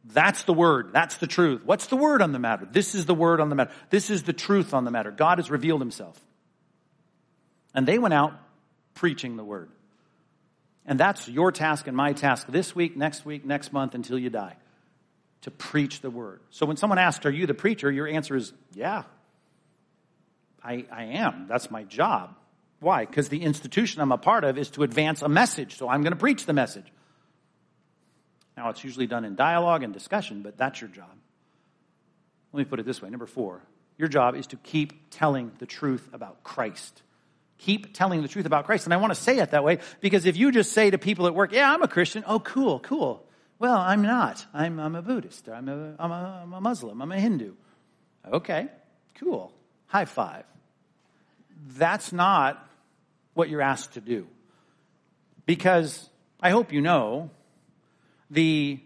that's 0.06 0.44
the 0.44 0.54
word. 0.54 0.92
That's 0.94 1.18
the 1.18 1.28
truth. 1.28 1.62
What's 1.66 1.88
the 1.88 1.96
word 1.96 2.22
on 2.22 2.32
the 2.32 2.40
matter? 2.40 2.68
This 2.70 2.96
is 2.96 3.06
the 3.06 3.14
word 3.14 3.42
on 3.42 3.50
the 3.50 3.56
matter. 3.56 3.72
This 3.90 4.10
is 4.10 4.24
the 4.24 4.34
truth 4.34 4.74
on 4.74 4.86
the 4.86 4.92
matter. 4.92 5.12
God 5.12 5.38
has 5.38 5.52
revealed 5.52 5.82
himself. 5.82 6.20
And 7.74 7.88
they 7.88 8.00
went 8.00 8.14
out 8.14 8.34
preaching 8.96 9.38
the 9.38 9.44
word. 9.44 9.70
And 10.86 11.00
that's 11.00 11.28
your 11.28 11.52
task 11.52 11.88
and 11.88 11.96
my 11.96 12.14
task 12.14 12.48
this 12.48 12.74
week, 12.76 12.98
next 12.98 13.26
week, 13.26 13.46
next 13.46 13.72
month 13.72 13.94
until 13.94 14.18
you 14.18 14.30
die 14.30 14.56
to 15.42 15.52
preach 15.52 16.02
the 16.02 16.10
word. 16.10 16.42
So 16.50 16.66
when 16.66 16.78
someone 16.78 16.98
asks, 16.98 17.26
Are 17.26 17.32
you 17.32 17.46
the 17.46 17.54
preacher? 17.54 17.92
your 17.92 18.08
answer 18.08 18.36
is, 18.36 18.54
Yeah, 18.74 19.04
I, 20.64 20.86
I 20.92 21.04
am. 21.04 21.46
That's 21.48 21.70
my 21.70 21.84
job. 21.84 22.36
Why? 22.80 23.06
Because 23.06 23.30
the 23.30 23.42
institution 23.42 24.02
I'm 24.02 24.12
a 24.12 24.18
part 24.18 24.44
of 24.44 24.58
is 24.58 24.70
to 24.72 24.84
advance 24.84 25.22
a 25.22 25.30
message. 25.30 25.78
So 25.78 25.90
I'm 25.90 26.02
going 26.02 26.14
to 26.14 26.20
preach 26.20 26.46
the 26.46 26.54
message. 26.54 26.86
Now, 28.60 28.68
it's 28.72 28.84
usually 28.84 29.08
done 29.08 29.24
in 29.24 29.36
dialogue 29.36 29.84
and 29.84 29.94
discussion, 29.94 30.42
but 30.42 30.58
that's 30.58 30.82
your 30.82 30.90
job. 30.90 31.08
Let 32.52 32.58
me 32.58 32.66
put 32.66 32.82
it 32.82 32.86
this 32.86 33.02
way. 33.02 33.10
Number 33.10 33.26
four, 33.26 33.62
your 33.98 34.10
job 34.10 34.36
is 34.36 34.48
to 34.48 34.58
keep 34.58 35.12
telling 35.12 35.54
the 35.60 35.66
truth 35.66 36.10
about 36.12 36.44
Christ. 36.44 37.02
Keep 37.60 37.94
telling 37.94 38.22
the 38.22 38.28
truth 38.28 38.46
about 38.46 38.66
Christ. 38.66 38.84
And 38.84 38.94
I 38.94 38.98
want 38.98 39.14
to 39.14 39.20
say 39.20 39.38
it 39.38 39.52
that 39.52 39.64
way 39.64 39.80
because 40.02 40.26
if 40.26 40.36
you 40.36 40.52
just 40.52 40.74
say 40.74 40.90
to 40.90 40.98
people 40.98 41.26
at 41.26 41.34
work, 41.34 41.54
yeah, 41.54 41.74
I'm 41.74 41.82
a 41.84 41.88
Christian. 41.88 42.26
Oh, 42.28 42.42
cool, 42.42 42.82
cool. 42.82 43.26
Well, 43.60 43.78
I'm 43.78 44.02
not. 44.02 44.46
I'm, 44.54 44.78
I'm 44.78 44.96
a 44.96 45.02
Buddhist. 45.02 45.48
I'm 45.48 45.70
a, 45.70 45.96
I'm, 45.98 46.12
a, 46.12 46.42
I'm 46.44 46.52
a 46.52 46.60
Muslim. 46.60 47.02
I'm 47.02 47.14
a 47.14 47.20
Hindu. 47.20 47.54
Okay, 48.30 48.68
cool. 49.22 49.54
High 49.88 50.04
five. 50.04 50.44
That's 51.78 52.12
not 52.12 52.62
what 53.36 53.48
you're 53.48 53.62
asked 53.62 53.94
to 53.94 54.02
do. 54.02 54.28
Because 55.46 56.10
I 56.42 56.50
hope 56.50 56.74
you 56.74 56.82
know 56.82 57.30
the 58.30 58.80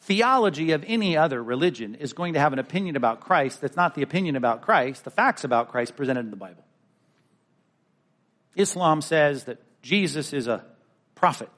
theology 0.00 0.72
of 0.72 0.84
any 0.86 1.16
other 1.16 1.42
religion 1.42 1.94
is 1.94 2.12
going 2.12 2.34
to 2.34 2.40
have 2.40 2.52
an 2.52 2.58
opinion 2.58 2.96
about 2.96 3.20
Christ 3.20 3.60
that's 3.60 3.76
not 3.76 3.94
the 3.94 4.02
opinion 4.02 4.36
about 4.36 4.62
Christ, 4.62 5.04
the 5.04 5.10
facts 5.10 5.44
about 5.44 5.68
Christ 5.68 5.96
presented 5.96 6.20
in 6.20 6.30
the 6.30 6.36
Bible. 6.36 6.64
Islam 8.56 9.02
says 9.02 9.44
that 9.44 9.58
Jesus 9.82 10.32
is 10.32 10.48
a 10.48 10.64
prophet. 11.14 11.48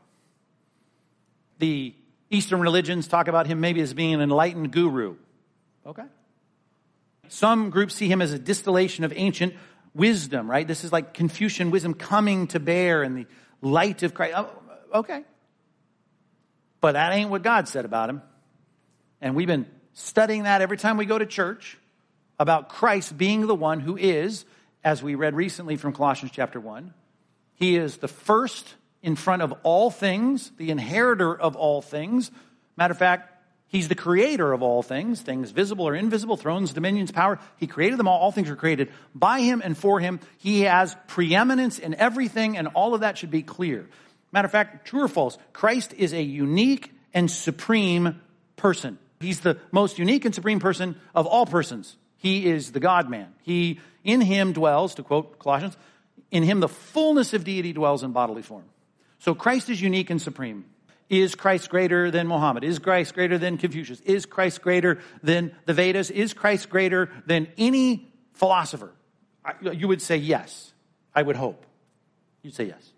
The 1.59 1.95
Eastern 2.31 2.61
religions 2.61 3.09
talk 3.09 3.29
about 3.29 3.47
him 3.47 3.61
maybe 3.61 3.81
as 3.81 3.95
being 3.95 4.15
an 4.15 4.21
enlightened 4.21 4.73
guru. 4.73 5.17
Okay. 5.87 6.05
Some 7.29 7.71
groups 7.71 7.95
see 7.95 8.09
him 8.09 8.21
as 8.21 8.33
a 8.33 8.39
distillation 8.39 9.05
of 9.05 9.13
ancient 9.15 9.55
wisdom, 9.95 10.51
right? 10.51 10.67
This 10.67 10.85
is 10.85 10.93
like 10.93 11.15
Confucian 11.15 11.71
wisdom 11.71 11.95
coming 11.95 12.47
to 12.49 12.61
bear 12.61 13.03
in 13.03 13.15
the 13.15 13.27
light 13.61 14.03
of 14.03 14.15
Christ. 14.15 14.35
Oh, 14.37 14.51
okay. 14.95 15.25
But 16.83 16.93
that 16.93 17.13
ain't 17.13 17.31
what 17.31 17.43
God 17.43 17.69
said 17.69 17.87
about 17.87 18.11
him. 18.11 18.21
And 19.23 19.35
we've 19.35 19.47
been 19.47 19.67
studying 19.95 20.43
that 20.43 20.61
every 20.61 20.77
time 20.77 20.99
we 20.99 21.07
go 21.07 21.17
to 21.17 21.25
church 21.25 21.79
about 22.39 22.69
Christ 22.69 23.17
being 23.17 23.47
the 23.47 23.55
one 23.55 23.81
who 23.81 23.97
is, 23.97 24.45
as 24.85 25.01
we 25.03 25.15
read 25.15 25.35
recently 25.35 25.77
from 25.77 25.93
Colossians 25.95 26.33
chapter 26.35 26.59
1, 26.59 26.93
he 27.55 27.77
is 27.77 27.99
the 27.99 28.09
first 28.09 28.75
in 29.01 29.15
front 29.15 29.43
of 29.43 29.55
all 29.63 29.91
things, 29.91 30.51
the 30.57 30.71
inheritor 30.71 31.33
of 31.33 31.55
all 31.55 31.83
things. 31.83 32.33
Matter 32.77 32.93
of 32.93 32.99
fact, 32.99 33.33
he's 33.69 33.87
the 33.87 33.95
creator 33.95 34.53
of 34.53 34.61
all 34.61 34.83
things, 34.83 35.21
things 35.21 35.53
visible 35.53 35.87
or 35.87 35.95
invisible, 35.95 36.37
thrones, 36.37 36.73
dominions, 36.73 37.13
power. 37.13 37.39
He 37.59 37.69
created 37.69 37.97
them 37.97 38.09
all. 38.09 38.19
All 38.19 38.33
things 38.33 38.51
are 38.51 38.57
created 38.57 38.91
by 39.15 39.41
him 39.41 39.63
and 39.65 39.79
for 39.79 40.01
him. 40.01 40.19
He 40.39 40.63
has 40.63 40.97
preeminence 41.07 41.79
in 41.79 41.95
everything, 41.95 42.57
and 42.57 42.67
all 42.75 42.95
of 42.95 43.03
that 43.03 43.19
should 43.19 43.31
be 43.31 43.43
clear. 43.43 43.89
Matter 44.33 44.47
of 44.47 44.53
fact, 44.53 44.87
true 44.87 45.03
or 45.03 45.09
false, 45.09 45.37
Christ 45.53 45.93
is 45.93 46.15
a 46.15 46.23
unique 46.23 46.93
and 47.13 47.31
supreme 47.31 48.21
person. 48.57 48.99
He's 49.21 49.41
the 49.41 49.59
most 49.71 49.99
unique 49.99 50.25
and 50.25 50.35
supreme 50.35 50.59
person 50.59 50.97
of 51.15 51.27
all 51.27 51.47
persons. 51.47 51.97
He 52.17 52.47
is 52.47 52.73
the 52.73 52.81
God 52.81 53.11
man. 53.11 53.29
He, 53.43 53.79
in 54.03 54.21
him 54.21 54.53
dwells, 54.53 54.95
to 54.95 55.03
quote 55.03 55.39
Colossians, 55.39 55.77
in 56.31 56.43
him 56.43 56.61
the 56.61 56.69
fullness 56.69 57.35
of 57.35 57.45
deity 57.45 57.73
dwells 57.73 58.03
in 58.03 58.13
bodily 58.13 58.43
form. 58.43 58.65
So 59.19 59.35
Christ 59.35 59.69
is 59.69 59.81
unique 59.81 60.11
and 60.11 60.21
supreme. 60.21 60.65
Is 61.11 61.35
Christ 61.35 61.69
greater 61.69 62.11
than 62.11 62.27
Muhammad? 62.27 62.65
Is 62.65 62.79
Christ 62.79 63.15
greater 63.15 63.37
than 63.37 63.59
Confucius? 63.59 64.01
Is 64.01 64.25
Christ 64.25 64.63
greater 64.63 65.01
than 65.23 65.55
the 65.67 65.75
Vedas? 65.75 66.09
Is 66.09 66.33
Christ 66.33 66.71
greater 66.71 67.11
than 67.27 67.49
any 67.59 68.09
philosopher? 68.33 68.93
You 69.61 69.89
would 69.89 70.01
say 70.01 70.17
yes. 70.17 70.73
I 71.15 71.21
would 71.21 71.37
hope. 71.37 71.67
You'd 72.43 72.55
say 72.55 72.65
yes 72.65 72.92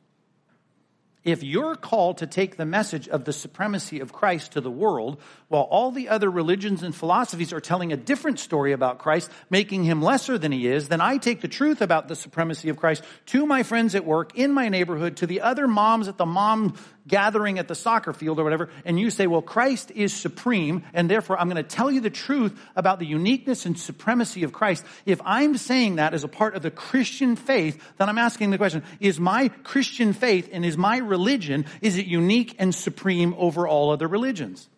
if 1.25 1.43
you're 1.43 1.75
called 1.75 2.19
to 2.19 2.27
take 2.27 2.57
the 2.57 2.67
message 2.67 3.09
of 3.09 3.25
the 3.25 3.33
supremacy 3.33 4.01
of 4.01 4.13
Christ 4.13 4.53
to 4.53 4.61
the 4.61 4.71
world, 4.71 5.21
while 5.49 5.63
all 5.63 5.91
the 5.91 6.11
other 6.11 6.31
religions 6.31 6.83
and 6.83 6.95
philosophies 6.95 7.53
are 7.53 7.61
telling 7.61 7.93
a 7.93 7.97
different 7.97 8.39
story 8.39 8.73
about 8.73 8.99
Christ, 8.99 9.31
making 9.49 9.85
him 9.85 10.03
lesser 10.03 10.37
than 10.37 10.53
he 10.53 10.67
is, 10.67 10.89
then 10.89 11.01
I 11.01 11.17
take 11.17 11.41
the 11.41 11.49
truth 11.49 11.81
about 11.81 12.09
the 12.09 12.17
supremacy 12.17 12.69
of 12.69 12.77
Christ 12.77 13.03
to 13.27 13.47
my 13.47 13.63
friends 13.63 13.95
at 13.95 14.05
work, 14.05 14.39
in 14.39 14.53
my 14.53 14.69
neighborhood, 14.69 15.17
to 15.19 15.27
the 15.27 15.41
other 15.41 15.67
moms 15.67 16.09
at 16.09 16.19
the 16.19 16.27
mom 16.27 16.75
gathering 17.07 17.59
at 17.59 17.69
the 17.69 17.75
soccer 17.75 18.13
field 18.13 18.41
or 18.41 18.45
whatever, 18.45 18.71
and 18.85 18.99
you 18.99 19.11
say, 19.11 19.27
well, 19.27 19.43
Christ 19.43 19.91
is 19.91 20.13
supreme, 20.15 20.85
and 20.95 21.11
therefore 21.11 21.39
I'm 21.39 21.49
going 21.49 21.63
to 21.63 21.69
tell 21.69 21.91
you 21.91 22.01
the 22.01 22.11
truth 22.11 22.59
about 22.77 22.99
the 22.99 23.07
uniqueness 23.07 23.67
and 23.67 23.79
supremacy 23.79 24.43
of 24.43 24.53
Christ. 24.53 24.85
If 25.05 25.21
I'm 25.25 25.57
saying 25.57 25.97
that 25.97 26.15
as 26.15 26.25
a 26.25 26.29
part 26.29 26.55
of 26.55 26.63
the 26.63 26.71
Christian 26.71 27.37
faith, 27.37 27.83
then 27.99 28.09
I'm 28.09 28.19
asking 28.19 28.51
the 28.51 28.59
question, 28.59 28.83
is 29.01 29.21
my 29.21 29.49
Christian 29.65 30.13
faith 30.13 30.49
and 30.53 30.65
is 30.65 30.79
my 30.79 30.99
religion, 30.99 31.67
is 31.81 31.99
it 31.99 32.07
unique 32.07 32.57
and 32.59 32.75
supreme 32.75 33.35
over 33.37 33.69
all 33.69 33.91
other 33.91 34.09
religions? 34.09 34.69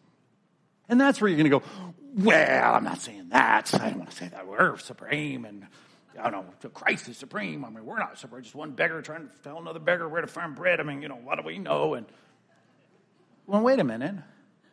And 0.89 1.01
that's 1.01 1.21
where 1.21 1.29
you're 1.29 1.39
going 1.39 1.51
to 1.51 1.59
go, 1.61 1.65
well, 2.17 2.75
I'm 2.75 2.85
not 2.85 3.01
saying 3.01 3.29
that. 3.31 3.73
I 3.75 3.91
don't 3.91 3.99
want 3.99 4.11
to 4.11 4.17
say 4.17 4.29
that 4.29 4.47
we're 4.47 4.79
supreme 4.79 5.45
and 5.45 5.67
I 6.19 6.31
don't 6.31 6.47
know, 6.47 6.71
Christ 6.71 7.09
is 7.09 7.17
supreme. 7.17 7.65
I 7.65 7.71
mean, 7.71 7.85
we're 7.85 7.99
not 7.99 8.19
supreme. 8.19 8.43
Just 8.43 8.55
one 8.55 8.73
beggar 8.73 9.03
trying 9.03 9.29
to 9.29 9.35
tell 9.43 9.59
another 9.59 9.79
beggar 9.79 10.09
where 10.09 10.21
to 10.21 10.27
find 10.27 10.55
bread. 10.55 10.81
I 10.81 10.83
mean, 10.83 11.03
you 11.03 11.09
know, 11.09 11.17
what 11.17 11.37
do 11.37 11.43
we 11.45 11.59
know? 11.59 11.95
And 11.95 12.07
well, 13.47 13.63
wait 13.63 13.79
a 13.79 13.85
minute. 13.85 14.17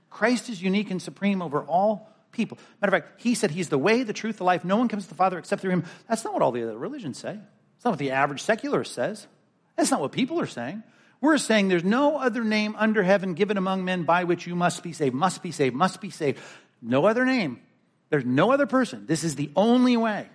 Christ 0.10 0.50
is 0.50 0.62
unique 0.62 0.92
and 0.92 1.02
supreme 1.02 1.42
over 1.42 1.62
all 1.62 2.10
people. 2.32 2.58
Matter 2.82 2.96
of 2.96 3.04
fact, 3.04 3.22
he 3.22 3.36
said 3.36 3.52
he's 3.52 3.70
the 3.70 3.78
way, 3.78 4.04
the 4.04 4.14
truth, 4.14 4.38
the 4.38 4.44
life. 4.44 4.64
No 4.64 4.78
one 4.78 4.88
comes 4.88 5.04
to 5.04 5.10
the 5.10 5.16
Father 5.16 5.38
except 5.38 5.62
through 5.62 5.72
him. 5.72 5.86
That's 6.08 6.24
not 6.24 6.34
what 6.34 6.42
all 6.42 6.52
the 6.52 6.64
other 6.64 6.78
religions 6.78 7.18
say. 7.18 7.40
It's 7.76 7.86
not 7.86 7.92
what 7.92 8.00
the 8.00 8.12
average 8.12 8.42
secularist 8.42 8.94
says. 8.94 9.28
That's 9.76 9.92
not 9.92 10.02
what 10.02 10.12
people 10.12 10.40
are 10.40 10.48
saying. 10.48 10.84
We're 11.22 11.38
saying 11.38 11.70
there's 11.70 11.84
no 11.84 12.18
other 12.18 12.44
name 12.44 12.76
under 12.78 13.02
heaven 13.02 13.34
given 13.34 13.58
among 13.58 13.86
men 13.86 14.04
by 14.04 14.26
which 14.26 14.46
you 14.46 14.56
must 14.56 14.84
be 14.84 14.92
saved, 14.92 15.16
must 15.16 15.42
be 15.42 15.52
saved, 15.52 15.76
must 15.76 16.02
be 16.02 16.10
saved. 16.10 16.40
No 16.82 17.06
other 17.06 17.26
name. 17.26 17.62
There's 18.10 18.26
no 18.26 18.52
other 18.52 18.66
person. 18.66 19.06
This 19.08 19.24
is 19.24 19.36
the 19.36 19.50
only 19.56 19.96
way. 19.96 20.28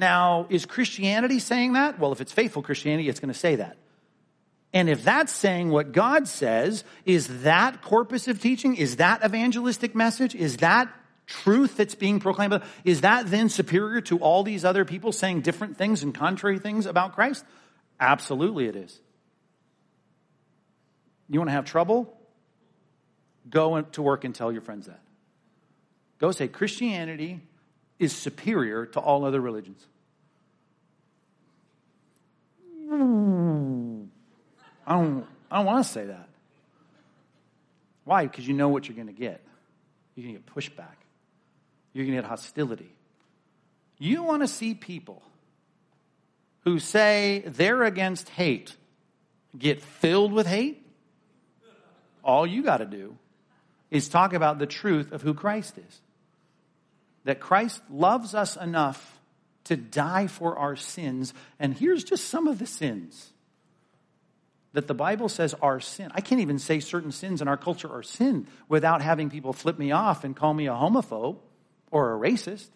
Now, 0.00 0.46
is 0.48 0.64
Christianity 0.64 1.38
saying 1.38 1.74
that? 1.74 1.98
Well, 1.98 2.10
if 2.10 2.22
it's 2.22 2.32
faithful 2.32 2.62
Christianity, 2.62 3.10
it's 3.10 3.20
going 3.20 3.32
to 3.32 3.38
say 3.38 3.56
that. 3.56 3.76
And 4.72 4.88
if 4.88 5.04
that's 5.04 5.30
saying 5.30 5.68
what 5.68 5.92
God 5.92 6.26
says, 6.26 6.84
is 7.04 7.42
that 7.42 7.82
corpus 7.82 8.26
of 8.26 8.40
teaching? 8.40 8.76
Is 8.76 8.96
that 8.96 9.22
evangelistic 9.22 9.94
message? 9.94 10.34
Is 10.34 10.56
that 10.58 10.88
truth 11.26 11.76
that's 11.76 11.94
being 11.94 12.18
proclaimed? 12.18 12.62
Is 12.82 13.02
that 13.02 13.30
then 13.30 13.50
superior 13.50 14.00
to 14.02 14.18
all 14.20 14.42
these 14.42 14.64
other 14.64 14.86
people 14.86 15.12
saying 15.12 15.42
different 15.42 15.76
things 15.76 16.02
and 16.02 16.14
contrary 16.14 16.58
things 16.58 16.86
about 16.86 17.14
Christ? 17.14 17.44
Absolutely 18.00 18.68
it 18.68 18.76
is. 18.76 18.98
You 21.28 21.40
want 21.40 21.48
to 21.48 21.52
have 21.52 21.66
trouble? 21.66 22.16
Go 23.50 23.82
to 23.82 24.00
work 24.00 24.24
and 24.24 24.34
tell 24.34 24.50
your 24.50 24.62
friends 24.62 24.86
that. 24.86 25.02
Go 26.18 26.30
say 26.32 26.48
Christianity 26.48 27.42
is 28.00 28.12
superior 28.12 28.86
to 28.86 28.98
all 28.98 29.24
other 29.24 29.40
religions. 29.40 29.86
I 32.90 32.96
don't, 34.94 35.26
I 35.50 35.58
don't 35.58 35.66
want 35.66 35.86
to 35.86 35.92
say 35.92 36.06
that. 36.06 36.28
Why? 38.04 38.26
Because 38.26 38.48
you 38.48 38.54
know 38.54 38.70
what 38.70 38.88
you're 38.88 38.96
going 38.96 39.06
to 39.06 39.12
get. 39.12 39.40
You're 40.16 40.24
going 40.24 40.34
to 40.34 40.40
get 40.40 40.52
pushback. 40.52 40.96
You're 41.92 42.06
going 42.06 42.16
to 42.16 42.22
get 42.22 42.28
hostility. 42.28 42.90
You 43.98 44.22
want 44.22 44.42
to 44.42 44.48
see 44.48 44.74
people 44.74 45.22
who 46.64 46.78
say 46.78 47.44
they're 47.46 47.84
against 47.84 48.30
hate 48.30 48.74
get 49.56 49.82
filled 49.82 50.32
with 50.32 50.46
hate? 50.46 50.84
All 52.24 52.46
you 52.46 52.62
got 52.62 52.78
to 52.78 52.86
do 52.86 53.16
is 53.90 54.08
talk 54.08 54.32
about 54.32 54.58
the 54.58 54.66
truth 54.66 55.12
of 55.12 55.22
who 55.22 55.34
Christ 55.34 55.76
is. 55.78 56.00
That 57.30 57.38
Christ 57.38 57.80
loves 57.88 58.34
us 58.34 58.56
enough 58.56 59.20
to 59.62 59.76
die 59.76 60.26
for 60.26 60.58
our 60.58 60.74
sins. 60.74 61.32
And 61.60 61.72
here's 61.72 62.02
just 62.02 62.24
some 62.26 62.48
of 62.48 62.58
the 62.58 62.66
sins 62.66 63.30
that 64.72 64.88
the 64.88 64.94
Bible 64.94 65.28
says 65.28 65.54
are 65.62 65.78
sin. 65.78 66.10
I 66.12 66.22
can't 66.22 66.40
even 66.40 66.58
say 66.58 66.80
certain 66.80 67.12
sins 67.12 67.40
in 67.40 67.46
our 67.46 67.56
culture 67.56 67.88
are 67.88 68.02
sin 68.02 68.48
without 68.68 69.00
having 69.00 69.30
people 69.30 69.52
flip 69.52 69.78
me 69.78 69.92
off 69.92 70.24
and 70.24 70.34
call 70.34 70.52
me 70.52 70.66
a 70.66 70.72
homophobe 70.72 71.36
or 71.92 72.16
a 72.16 72.18
racist. 72.18 72.68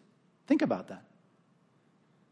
Think 0.47 0.63
about 0.63 0.87
that. 0.87 1.03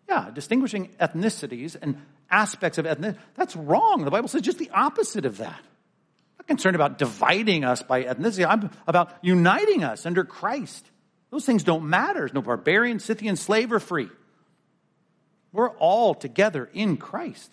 Yeah, 0.08 0.30
distinguishing 0.32 0.90
ethnicities 1.00 1.74
and 1.82 2.00
aspects 2.30 2.78
of 2.78 2.86
ethnicity, 2.86 3.18
that's 3.34 3.56
wrong. 3.56 4.04
The 4.04 4.12
Bible 4.12 4.28
says 4.28 4.42
just 4.42 4.58
the 4.58 4.70
opposite 4.70 5.26
of 5.26 5.38
that. 5.38 5.58
I'm 5.58 6.36
not 6.38 6.46
concerned 6.46 6.76
about 6.76 6.98
dividing 6.98 7.64
us 7.64 7.82
by 7.82 8.04
ethnicity. 8.04 8.46
I'm 8.48 8.70
about 8.86 9.12
uniting 9.22 9.82
us 9.82 10.06
under 10.06 10.22
Christ. 10.22 10.88
Those 11.32 11.44
things 11.44 11.64
don't 11.64 11.88
matter. 11.88 12.20
There's 12.20 12.34
no 12.34 12.42
barbarian, 12.42 13.00
Scythian, 13.00 13.34
slave, 13.34 13.72
or 13.72 13.80
free. 13.80 14.08
We're 15.50 15.70
all 15.70 16.14
together 16.14 16.70
in 16.72 16.96
Christ. 16.96 17.52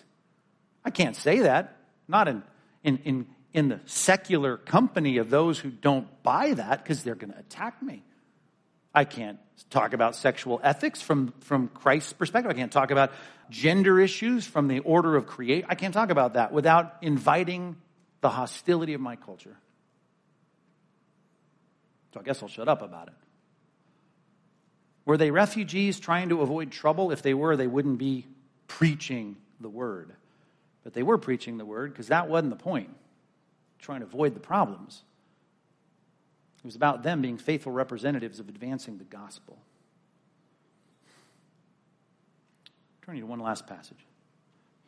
I 0.86 0.92
can't 0.92 1.16
say 1.16 1.40
that 1.40 1.78
not 2.10 2.28
in, 2.28 2.44
in, 2.84 2.98
in, 3.06 3.28
in 3.54 3.70
the 3.70 3.80
secular 3.86 4.58
company 4.58 5.18
of 5.18 5.30
those 5.30 5.60
who 5.60 5.70
don't 5.70 6.08
buy 6.24 6.54
that 6.56 6.84
because 6.84 7.04
they're 7.04 7.16
going 7.16 7.32
to 7.32 7.40
attack 7.40 7.82
me. 7.82 8.04
I 8.94 9.06
can't 9.06 9.38
talk 9.70 9.94
about 9.94 10.16
sexual 10.16 10.60
ethics 10.64 11.02
from, 11.02 11.34
from 11.42 11.68
Christ's 11.70 12.14
perspective. 12.14 12.52
I 12.52 12.56
can't 12.56 12.72
talk 12.72 12.92
about 12.92 13.12
gender 13.50 14.00
issues 14.00 14.46
from 14.46 14.68
the 14.68 14.80
order 14.80 15.16
of 15.16 15.28
create. 15.28 15.66
I 15.70 15.76
can't 15.76 15.94
talk 15.94 16.10
about 16.10 16.34
that 16.34 16.52
without 16.52 16.96
inviting 17.02 17.78
the 18.22 18.30
hostility 18.30 18.96
of 18.96 19.02
my 19.02 19.16
culture. 19.16 19.56
So 22.14 22.20
I 22.20 22.24
guess 22.24 22.42
I'll 22.42 22.50
shut 22.50 22.68
up 22.68 22.82
about 22.82 23.08
it. 23.08 23.14
Were 25.10 25.18
they 25.18 25.32
refugees 25.32 26.00
trying 26.00 26.30
to 26.30 26.44
avoid 26.44 26.70
trouble? 26.70 27.12
If 27.12 27.24
they 27.24 27.34
were, 27.34 27.58
they 27.58 27.66
wouldn't 27.66 27.98
be 27.98 28.28
preaching 28.68 29.38
the 29.60 29.68
word. 29.68 30.14
But 30.84 30.94
they 30.94 31.02
were 31.02 31.18
preaching 31.18 31.58
the 31.58 31.66
word 31.66 31.92
because 31.92 32.10
that 32.10 32.30
wasn't 32.30 32.52
the 32.52 32.64
point, 32.64 32.92
trying 33.80 34.02
to 34.02 34.06
avoid 34.06 34.36
the 34.36 34.40
problems. 34.40 35.02
It 36.60 36.64
was 36.64 36.76
about 36.76 37.02
them 37.02 37.24
being 37.24 37.40
faithful 37.40 37.72
representatives 37.72 38.40
of 38.40 38.50
advancing 38.50 39.00
the 39.00 39.04
gospel. 39.04 39.58
Turn 43.04 43.16
you 43.16 43.22
to 43.22 43.28
one 43.28 43.40
last 43.40 43.66
passage 43.66 44.06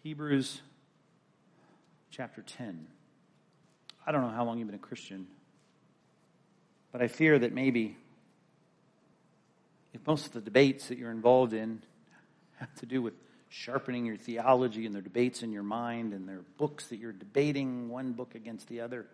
Hebrews 0.04 0.62
chapter 2.12 2.44
10. 2.44 2.86
I 4.06 4.12
don't 4.12 4.22
know 4.22 4.30
how 4.30 4.44
long 4.44 4.60
you've 4.60 4.68
been 4.68 4.76
a 4.76 4.78
Christian, 4.78 5.26
but 6.92 7.02
I 7.02 7.08
fear 7.08 7.40
that 7.40 7.54
maybe 7.54 7.98
if 9.94 10.06
most 10.08 10.28
of 10.28 10.32
the 10.34 10.42
debates 10.42 10.88
that 10.88 10.98
you're 10.98 11.12
involved 11.12 11.54
in 11.54 11.82
have 12.56 12.74
to 12.76 12.86
do 12.86 13.02
with 13.02 13.14
sharpening 13.50 14.06
your 14.06 14.16
theology 14.16 14.86
and 14.86 14.96
their 14.96 15.02
debates 15.02 15.44
in 15.44 15.52
your 15.52 15.64
mind 15.64 16.14
and 16.14 16.28
their 16.28 16.42
books 16.58 16.88
that 16.88 16.98
you're 16.98 17.12
debating 17.12 17.90
one 17.90 18.14
book 18.14 18.36
against 18.36 18.68
the 18.70 18.82
other. 18.82 19.06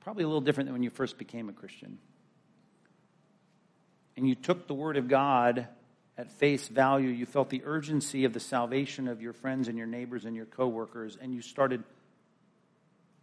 Probably 0.00 0.24
a 0.24 0.26
little 0.26 0.40
different 0.40 0.68
than 0.68 0.72
when 0.72 0.82
you 0.82 0.90
first 0.90 1.18
became 1.18 1.48
a 1.50 1.52
Christian. 1.52 1.98
And 4.16 4.26
you 4.26 4.34
took 4.34 4.66
the 4.66 4.74
Word 4.74 4.96
of 4.96 5.08
God 5.08 5.66
at 6.16 6.30
face 6.32 6.68
value. 6.68 7.10
You 7.10 7.26
felt 7.26 7.50
the 7.50 7.62
urgency 7.64 8.24
of 8.24 8.32
the 8.32 8.40
salvation 8.40 9.08
of 9.08 9.20
your 9.20 9.34
friends 9.34 9.68
and 9.68 9.76
your 9.76 9.86
neighbors 9.86 10.24
and 10.24 10.34
your 10.34 10.46
coworkers, 10.46 11.18
and 11.20 11.34
you 11.34 11.42
started 11.42 11.84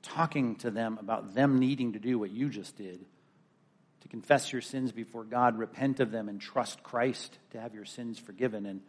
talking 0.03 0.55
to 0.57 0.69
them 0.69 0.97
about 1.01 1.33
them 1.33 1.57
needing 1.57 1.93
to 1.93 1.99
do 1.99 2.19
what 2.19 2.29
you 2.29 2.49
just 2.49 2.77
did 2.77 3.03
to 4.01 4.07
confess 4.07 4.51
your 4.51 4.61
sins 4.61 4.91
before 4.91 5.23
God, 5.23 5.57
repent 5.57 5.99
of 5.99 6.11
them, 6.11 6.29
and 6.29 6.39
trust 6.39 6.83
Christ 6.83 7.37
to 7.51 7.59
have 7.59 7.73
your 7.73 7.85
sins 7.85 8.19
forgiven. 8.19 8.65
And 8.65 8.81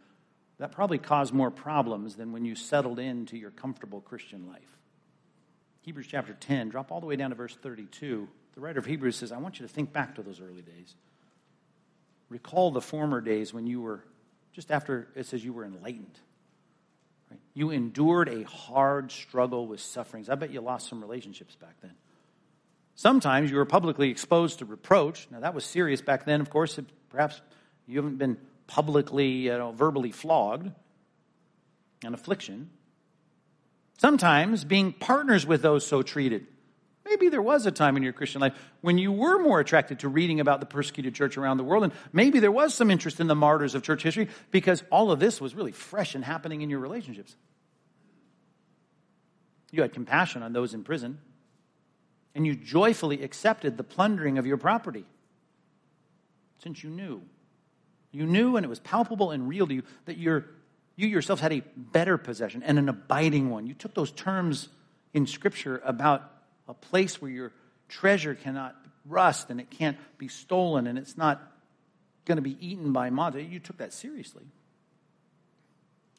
that 0.59 0.71
probably 0.71 0.97
caused 0.97 1.33
more 1.33 1.51
problems 1.51 2.15
than 2.15 2.31
when 2.31 2.45
you 2.45 2.55
settled 2.55 2.99
into 2.99 3.37
your 3.37 3.51
comfortable 3.51 4.01
Christian 4.01 4.47
life. 4.47 4.77
Hebrews 5.81 6.07
chapter 6.07 6.33
10, 6.33 6.69
drop 6.69 6.91
all 6.91 6.99
the 6.99 7.07
way 7.07 7.15
down 7.15 7.31
to 7.31 7.35
verse 7.35 7.55
32. 7.61 8.27
The 8.53 8.61
writer 8.61 8.79
of 8.79 8.85
Hebrews 8.85 9.15
says, 9.15 9.31
I 9.31 9.37
want 9.37 9.59
you 9.59 9.65
to 9.65 9.73
think 9.73 9.93
back 9.93 10.15
to 10.15 10.21
those 10.21 10.41
early 10.41 10.61
days. 10.61 10.95
Recall 12.29 12.71
the 12.71 12.81
former 12.81 13.21
days 13.21 13.53
when 13.53 13.65
you 13.65 13.81
were, 13.81 14.03
just 14.53 14.69
after 14.69 15.07
it 15.15 15.25
says 15.25 15.43
you 15.43 15.53
were 15.53 15.65
enlightened. 15.65 16.19
Right? 17.31 17.39
You 17.53 17.71
endured 17.71 18.29
a 18.29 18.43
hard 18.43 19.11
struggle 19.11 19.65
with 19.65 19.79
sufferings. 19.79 20.29
I 20.29 20.35
bet 20.35 20.51
you 20.51 20.61
lost 20.61 20.89
some 20.89 21.01
relationships 21.01 21.55
back 21.55 21.75
then. 21.81 21.93
Sometimes 22.99 23.49
you 23.49 23.55
were 23.55 23.63
publicly 23.63 24.09
exposed 24.09 24.59
to 24.59 24.65
reproach. 24.65 25.25
Now, 25.31 25.39
that 25.39 25.53
was 25.53 25.63
serious 25.63 26.01
back 26.01 26.25
then, 26.25 26.41
of 26.41 26.49
course. 26.49 26.77
Perhaps 27.07 27.39
you 27.87 27.95
haven't 27.95 28.17
been 28.17 28.37
publicly, 28.67 29.29
you 29.29 29.57
know, 29.57 29.71
verbally 29.71 30.11
flogged, 30.11 30.69
and 32.03 32.13
affliction. 32.13 32.71
Sometimes 33.99 34.65
being 34.65 34.91
partners 34.91 35.45
with 35.45 35.61
those 35.61 35.87
so 35.87 36.01
treated. 36.01 36.45
Maybe 37.05 37.29
there 37.29 37.41
was 37.41 37.65
a 37.65 37.71
time 37.71 37.95
in 37.95 38.03
your 38.03 38.11
Christian 38.11 38.41
life 38.41 38.53
when 38.81 38.97
you 38.97 39.13
were 39.13 39.41
more 39.41 39.61
attracted 39.61 39.99
to 39.99 40.09
reading 40.09 40.41
about 40.41 40.59
the 40.59 40.65
persecuted 40.65 41.15
church 41.15 41.37
around 41.37 41.55
the 41.55 41.63
world, 41.63 41.85
and 41.85 41.93
maybe 42.11 42.41
there 42.41 42.51
was 42.51 42.73
some 42.73 42.91
interest 42.91 43.21
in 43.21 43.27
the 43.27 43.33
martyrs 43.33 43.75
of 43.75 43.81
church 43.81 44.03
history 44.03 44.27
because 44.51 44.83
all 44.91 45.09
of 45.09 45.21
this 45.21 45.39
was 45.39 45.55
really 45.55 45.71
fresh 45.71 46.15
and 46.15 46.25
happening 46.25 46.63
in 46.63 46.69
your 46.69 46.79
relationships. 46.79 47.37
You 49.71 49.83
had 49.83 49.93
compassion 49.93 50.43
on 50.43 50.51
those 50.51 50.73
in 50.73 50.83
prison, 50.83 51.19
and 52.35 52.45
you 52.45 52.55
joyfully 52.55 53.23
accepted 53.23 53.77
the 53.77 53.83
plundering 53.83 54.37
of 54.37 54.45
your 54.45 54.57
property 54.57 55.05
since 56.59 56.83
you 56.83 56.89
knew 56.89 57.21
you 58.11 58.25
knew 58.25 58.55
and 58.55 58.65
it 58.65 58.69
was 58.69 58.79
palpable 58.79 59.31
and 59.31 59.47
real 59.47 59.67
to 59.67 59.73
you 59.73 59.83
that 60.05 60.17
you 60.17 60.43
you 60.95 61.07
yourself 61.07 61.39
had 61.39 61.53
a 61.53 61.63
better 61.77 62.17
possession 62.17 62.61
and 62.61 62.77
an 62.77 62.89
abiding 62.89 63.49
one. 63.49 63.67
You 63.67 63.73
took 63.73 63.93
those 63.93 64.11
terms 64.11 64.67
in 65.13 65.27
Scripture 65.27 65.81
about 65.85 66.29
a 66.67 66.73
place 66.73 67.21
where 67.21 67.31
your 67.31 67.53
treasure 67.87 68.35
cannot 68.35 68.75
rust 69.05 69.49
and 69.49 69.61
it 69.61 69.69
can't 69.69 69.97
be 70.17 70.27
stolen 70.27 70.87
and 70.87 70.97
it's 70.97 71.15
not 71.15 71.41
going 72.25 72.35
to 72.35 72.41
be 72.41 72.57
eaten 72.59 72.91
by 72.91 73.09
moths. 73.11 73.37
You 73.37 73.59
took 73.59 73.77
that 73.77 73.93
seriously. 73.93 74.43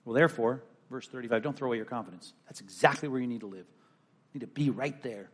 Well, 0.07 0.15
therefore, 0.15 0.63
verse 0.91 1.07
35, 1.07 1.43
don't 1.43 1.57
throw 1.57 1.69
away 1.69 1.77
your 1.77 1.85
confidence. 1.85 2.33
That's 2.47 2.63
exactly 2.63 3.07
where 3.09 3.21
you 3.21 3.27
need 3.27 3.41
to 3.41 3.47
live. 3.47 3.67
You 4.33 4.41
need 4.41 4.47
to 4.47 4.47
be 4.47 4.71
right 4.71 5.01
there. 5.03 5.29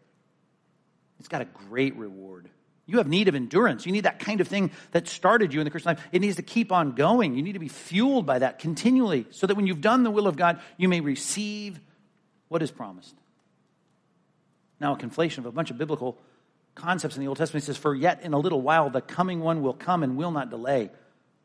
It's 1.18 1.28
got 1.28 1.42
a 1.42 1.46
great 1.46 1.96
reward. 1.96 2.48
You 2.86 2.98
have 2.98 3.08
need 3.08 3.26
of 3.26 3.34
endurance. 3.34 3.84
You 3.84 3.92
need 3.92 4.04
that 4.04 4.20
kind 4.20 4.40
of 4.40 4.46
thing 4.46 4.70
that 4.92 5.08
started 5.08 5.52
you 5.52 5.60
in 5.60 5.64
the 5.64 5.70
Christian 5.70 5.90
life. 5.90 6.04
It 6.12 6.20
needs 6.20 6.36
to 6.36 6.42
keep 6.42 6.70
on 6.70 6.92
going. 6.92 7.34
You 7.34 7.42
need 7.42 7.54
to 7.54 7.58
be 7.58 7.68
fueled 7.68 8.26
by 8.26 8.38
that 8.38 8.60
continually 8.60 9.26
so 9.30 9.46
that 9.46 9.56
when 9.56 9.66
you've 9.66 9.80
done 9.80 10.04
the 10.04 10.10
will 10.10 10.28
of 10.28 10.36
God, 10.36 10.60
you 10.76 10.88
may 10.88 11.00
receive 11.00 11.80
what 12.48 12.62
is 12.62 12.70
promised. 12.70 13.14
Now, 14.80 14.94
a 14.94 14.96
conflation 14.96 15.38
of 15.38 15.46
a 15.46 15.52
bunch 15.52 15.72
of 15.72 15.78
biblical 15.78 16.16
concepts 16.76 17.16
in 17.16 17.22
the 17.22 17.28
Old 17.28 17.38
Testament 17.38 17.64
says, 17.64 17.76
For 17.76 17.94
yet 17.94 18.22
in 18.22 18.34
a 18.34 18.38
little 18.38 18.60
while 18.60 18.88
the 18.88 19.00
coming 19.00 19.40
one 19.40 19.62
will 19.62 19.74
come 19.74 20.04
and 20.04 20.16
will 20.16 20.30
not 20.30 20.50
delay. 20.50 20.90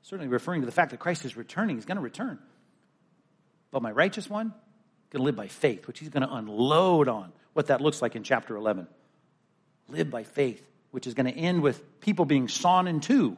Certainly 0.04 0.28
referring 0.28 0.62
to 0.62 0.66
the 0.66 0.72
fact 0.72 0.92
that 0.92 1.00
Christ 1.00 1.26
is 1.26 1.36
returning. 1.36 1.78
He's 1.78 1.86
going 1.86 1.98
to 1.98 2.04
return. 2.04 2.38
But 3.72 3.82
my 3.82 3.92
righteous 3.92 4.30
one, 4.30 4.54
going 5.12 5.22
to 5.22 5.24
live 5.24 5.36
by 5.36 5.48
faith, 5.48 5.88
which 5.88 6.00
he's 6.00 6.10
going 6.10 6.28
to 6.28 6.34
unload 6.34 7.08
on 7.08 7.32
what 7.54 7.68
that 7.68 7.82
looks 7.82 8.02
like 8.02 8.16
in 8.16 8.24
chapter 8.24 8.56
11. 8.56 8.88
Live 9.92 10.10
by 10.10 10.24
faith, 10.24 10.66
which 10.92 11.06
is 11.06 11.14
going 11.14 11.26
to 11.26 11.38
end 11.38 11.62
with 11.62 12.02
people 12.02 12.26
being 12.26 12.48
sawn 12.48 12.88
in 12.88 13.00
two. 13.00 13.38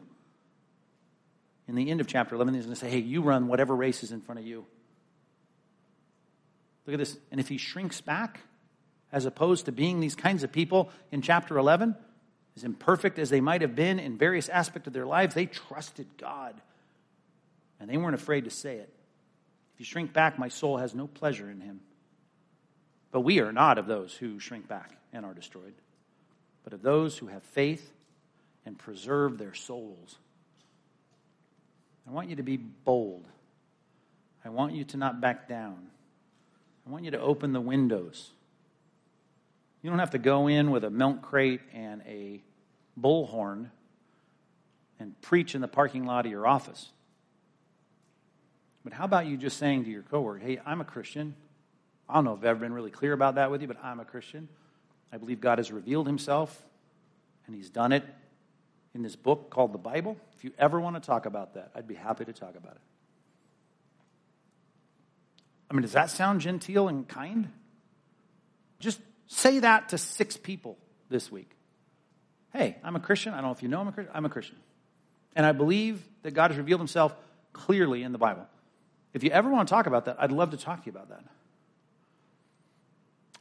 In 1.68 1.76
the 1.76 1.90
end 1.90 2.02
of 2.02 2.08
chapter 2.08 2.36
11, 2.36 2.54
he's 2.54 2.66
going 2.66 2.76
to 2.76 2.80
say, 2.80 2.90
Hey, 2.90 3.00
you 3.00 3.22
run 3.22 3.48
whatever 3.48 3.76
race 3.76 4.04
is 4.04 4.12
in 4.12 4.22
front 4.22 4.40
of 4.40 4.46
you. 4.46 4.66
Look 6.86 6.94
at 6.94 7.00
this. 7.00 7.18
And 7.32 7.40
if 7.40 7.48
he 7.48 7.58
shrinks 7.58 8.02
back, 8.02 8.40
as 9.12 9.26
opposed 9.26 9.66
to 9.66 9.72
being 9.72 10.00
these 10.00 10.16
kinds 10.16 10.44
of 10.44 10.52
people 10.52 10.90
in 11.12 11.22
chapter 11.22 11.58
11, 11.58 11.96
as 12.56 12.64
imperfect 12.64 13.20
as 13.20 13.30
they 13.30 13.42
might 13.42 13.62
have 13.62 13.76
been 13.76 14.00
in 14.00 14.18
various 14.18 14.50
aspects 14.50 14.88
of 14.88 14.94
their 14.94 15.06
lives, 15.06 15.36
they 15.36 15.46
trusted 15.46 16.08
God. 16.18 16.60
And 17.80 17.90
they 17.90 17.98
weren't 17.98 18.16
afraid 18.16 18.44
to 18.46 18.50
say 18.50 18.78
it. 18.78 18.90
If 19.74 19.80
you 19.80 19.86
shrink 19.86 20.14
back, 20.14 20.38
my 20.38 20.50
soul 20.50 20.78
has 20.78 20.94
no 20.94 21.08
pleasure 21.08 21.50
in 21.50 21.62
him. 21.62 21.82
But 23.12 23.22
we 23.22 23.40
are 23.40 23.52
not 23.52 23.78
of 23.78 23.88
those 23.88 24.14
who 24.14 24.40
shrink 24.40 24.68
back 24.68 24.92
and 25.12 25.26
are 25.26 25.34
destroyed, 25.34 25.74
but 26.64 26.74
of 26.74 26.82
those 26.82 27.18
who 27.18 27.28
have 27.28 27.44
faith 27.44 27.92
and 28.66 28.78
preserve 28.78 29.38
their 29.38 29.54
souls. 29.54 30.18
I 32.08 32.12
want 32.12 32.30
you 32.30 32.36
to 32.38 32.44
be 32.44 32.58
bold. 32.58 33.26
I 34.44 34.50
want 34.50 34.74
you 34.74 34.84
to 34.86 34.98
not 34.98 35.22
back 35.22 35.48
down. 35.48 35.88
I 36.86 36.90
want 36.90 37.06
you 37.06 37.12
to 37.12 37.20
open 37.20 37.54
the 37.54 37.62
windows. 37.62 38.32
You 39.82 39.90
don't 39.90 40.00
have 40.00 40.12
to 40.12 40.18
go 40.18 40.48
in 40.48 40.72
with 40.72 40.84
a 40.84 40.90
milk 40.90 41.22
crate 41.22 41.62
and 41.74 42.02
a 42.06 42.42
bullhorn 43.00 43.70
and 45.00 45.20
preach 45.22 45.56
in 45.56 45.62
the 45.62 45.68
parking 45.68 46.06
lot 46.06 46.26
of 46.26 46.32
your 46.32 46.48
office. 46.48 46.90
But 48.84 48.94
how 48.94 49.06
about 49.06 49.26
you 49.26 49.38
just 49.38 49.58
saying 49.58 49.86
to 49.86 49.90
your 49.90 50.04
coworker, 50.04 50.40
hey, 50.40 50.60
I'm 50.66 50.82
a 50.82 50.86
Christian. 50.86 51.36
I 52.10 52.16
don't 52.16 52.26
know 52.26 52.34
if 52.34 52.40
I've 52.40 52.46
ever 52.46 52.60
been 52.60 52.74
really 52.74 52.92
clear 52.92 53.14
about 53.14 53.36
that 53.36 53.50
with 53.50 53.62
you, 53.62 53.68
but 53.68 53.78
I'm 53.84 54.00
a 54.00 54.06
Christian. 54.06 54.50
I 55.14 55.18
believe 55.18 55.40
God 55.40 55.60
has 55.60 55.72
revealed 55.72 56.08
himself, 56.08 56.66
and 57.46 57.56
he's 57.56 57.70
done 57.70 57.92
it 57.92 58.04
in 58.96 59.04
this 59.04 59.16
book 59.16 59.52
called 59.52 59.72
the 59.72 59.78
Bible. 59.78 60.18
If 60.36 60.44
you 60.44 60.52
ever 60.58 60.80
want 60.80 60.96
to 60.96 61.00
talk 61.00 61.28
about 61.28 61.54
that, 61.54 61.70
I'd 61.76 61.88
be 61.88 61.94
happy 61.94 62.26
to 62.26 62.34
talk 62.34 62.56
about 62.58 62.72
it. 62.72 62.82
I 65.70 65.76
mean, 65.76 65.84
does 65.84 65.92
that 65.92 66.10
sound 66.10 66.42
genteel 66.42 66.88
and 66.88 67.08
kind? 67.08 67.50
Just 68.80 69.00
say 69.28 69.60
that 69.60 69.90
to 69.90 70.00
six 70.00 70.36
people 70.36 70.80
this 71.10 71.32
week. 71.32 71.52
Hey, 72.52 72.78
I'm 72.84 72.96
a 72.96 73.00
Christian. 73.00 73.34
I 73.34 73.38
don't 73.38 73.46
know 73.46 73.52
if 73.52 73.62
you 73.62 73.70
know 73.70 73.82
I'm 73.82 73.88
a 73.88 73.92
Christian. 73.92 74.16
I'm 74.16 74.26
a 74.26 74.30
Christian. 74.30 74.58
And 75.36 75.46
I 75.46 75.52
believe 75.52 76.04
that 76.24 76.32
God 76.32 76.50
has 76.50 76.58
revealed 76.58 76.82
himself 76.82 77.16
clearly 77.54 78.02
in 78.02 78.14
the 78.14 78.18
Bible. 78.18 78.48
If 79.14 79.24
you 79.24 79.30
ever 79.30 79.50
want 79.50 79.68
to 79.68 79.72
talk 79.72 79.86
about 79.86 80.06
that, 80.06 80.18
I'd 80.20 80.32
love 80.32 80.52
to 80.52 80.58
talk 80.58 80.84
to 80.84 80.86
you 80.88 80.92
about 80.92 81.10
that. 81.10 81.24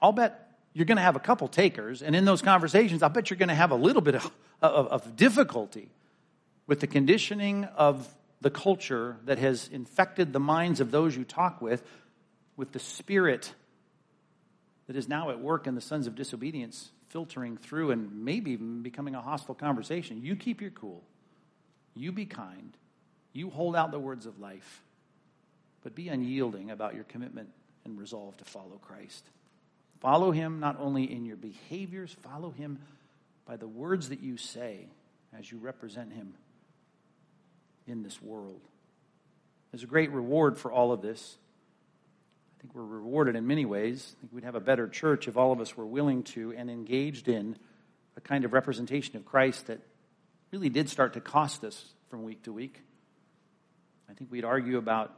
I'll 0.00 0.12
bet 0.12 0.51
you're 0.74 0.86
going 0.86 0.96
to 0.96 1.02
have 1.02 1.16
a 1.16 1.20
couple 1.20 1.48
takers, 1.48 2.02
and 2.02 2.16
in 2.16 2.24
those 2.24 2.42
conversations, 2.42 3.02
I'll 3.02 3.10
bet 3.10 3.30
you're 3.30 3.36
going 3.36 3.50
to 3.50 3.54
have 3.54 3.70
a 3.70 3.76
little 3.76 4.02
bit 4.02 4.14
of, 4.14 4.30
of, 4.62 4.86
of 4.88 5.16
difficulty 5.16 5.88
with 6.66 6.80
the 6.80 6.86
conditioning 6.86 7.64
of 7.76 8.08
the 8.40 8.50
culture 8.50 9.16
that 9.24 9.38
has 9.38 9.68
infected 9.68 10.32
the 10.32 10.40
minds 10.40 10.80
of 10.80 10.90
those 10.90 11.16
you 11.16 11.24
talk 11.24 11.60
with 11.60 11.82
with 12.56 12.72
the 12.72 12.78
spirit 12.78 13.54
that 14.86 14.96
is 14.96 15.08
now 15.08 15.30
at 15.30 15.40
work 15.40 15.66
in 15.66 15.74
the 15.74 15.80
sons 15.80 16.06
of 16.06 16.14
disobedience 16.14 16.90
filtering 17.08 17.56
through 17.56 17.90
and 17.90 18.24
maybe 18.24 18.52
even 18.52 18.82
becoming 18.82 19.14
a 19.14 19.20
hostile 19.20 19.54
conversation. 19.54 20.22
You 20.22 20.34
keep 20.34 20.60
your 20.60 20.70
cool. 20.70 21.02
You 21.94 22.10
be 22.10 22.24
kind. 22.24 22.76
You 23.32 23.50
hold 23.50 23.76
out 23.76 23.90
the 23.90 23.98
words 23.98 24.26
of 24.26 24.38
life. 24.38 24.82
But 25.82 25.94
be 25.94 26.08
unyielding 26.08 26.70
about 26.70 26.94
your 26.94 27.04
commitment 27.04 27.50
and 27.84 27.98
resolve 27.98 28.36
to 28.38 28.44
follow 28.44 28.78
Christ. 28.80 29.24
Follow 30.02 30.32
him 30.32 30.60
not 30.60 30.76
only 30.78 31.10
in 31.10 31.24
your 31.24 31.36
behaviors, 31.36 32.14
follow 32.22 32.50
him 32.50 32.80
by 33.46 33.56
the 33.56 33.68
words 33.68 34.10
that 34.10 34.20
you 34.20 34.36
say 34.36 34.88
as 35.36 35.50
you 35.50 35.58
represent 35.58 36.12
him 36.12 36.34
in 37.86 38.02
this 38.02 38.20
world. 38.20 38.60
There's 39.70 39.84
a 39.84 39.86
great 39.86 40.10
reward 40.10 40.58
for 40.58 40.70
all 40.70 40.92
of 40.92 41.00
this 41.00 41.38
I 42.62 42.64
think 42.64 42.76
we're 42.76 42.84
rewarded 42.84 43.34
in 43.34 43.48
many 43.48 43.64
ways. 43.64 44.14
I 44.16 44.20
think 44.20 44.32
we'd 44.32 44.44
have 44.44 44.54
a 44.54 44.60
better 44.60 44.86
church 44.86 45.26
if 45.26 45.36
all 45.36 45.50
of 45.50 45.60
us 45.60 45.76
were 45.76 45.84
willing 45.84 46.22
to 46.24 46.54
and 46.56 46.70
engaged 46.70 47.26
in 47.26 47.56
a 48.16 48.20
kind 48.20 48.44
of 48.44 48.52
representation 48.52 49.16
of 49.16 49.24
Christ 49.24 49.66
that 49.66 49.80
really 50.52 50.68
did 50.68 50.88
start 50.88 51.14
to 51.14 51.20
cost 51.20 51.64
us 51.64 51.84
from 52.08 52.22
week 52.22 52.44
to 52.44 52.52
week. 52.52 52.80
I 54.08 54.12
think 54.12 54.30
we'd 54.30 54.44
argue 54.44 54.78
about 54.78 55.12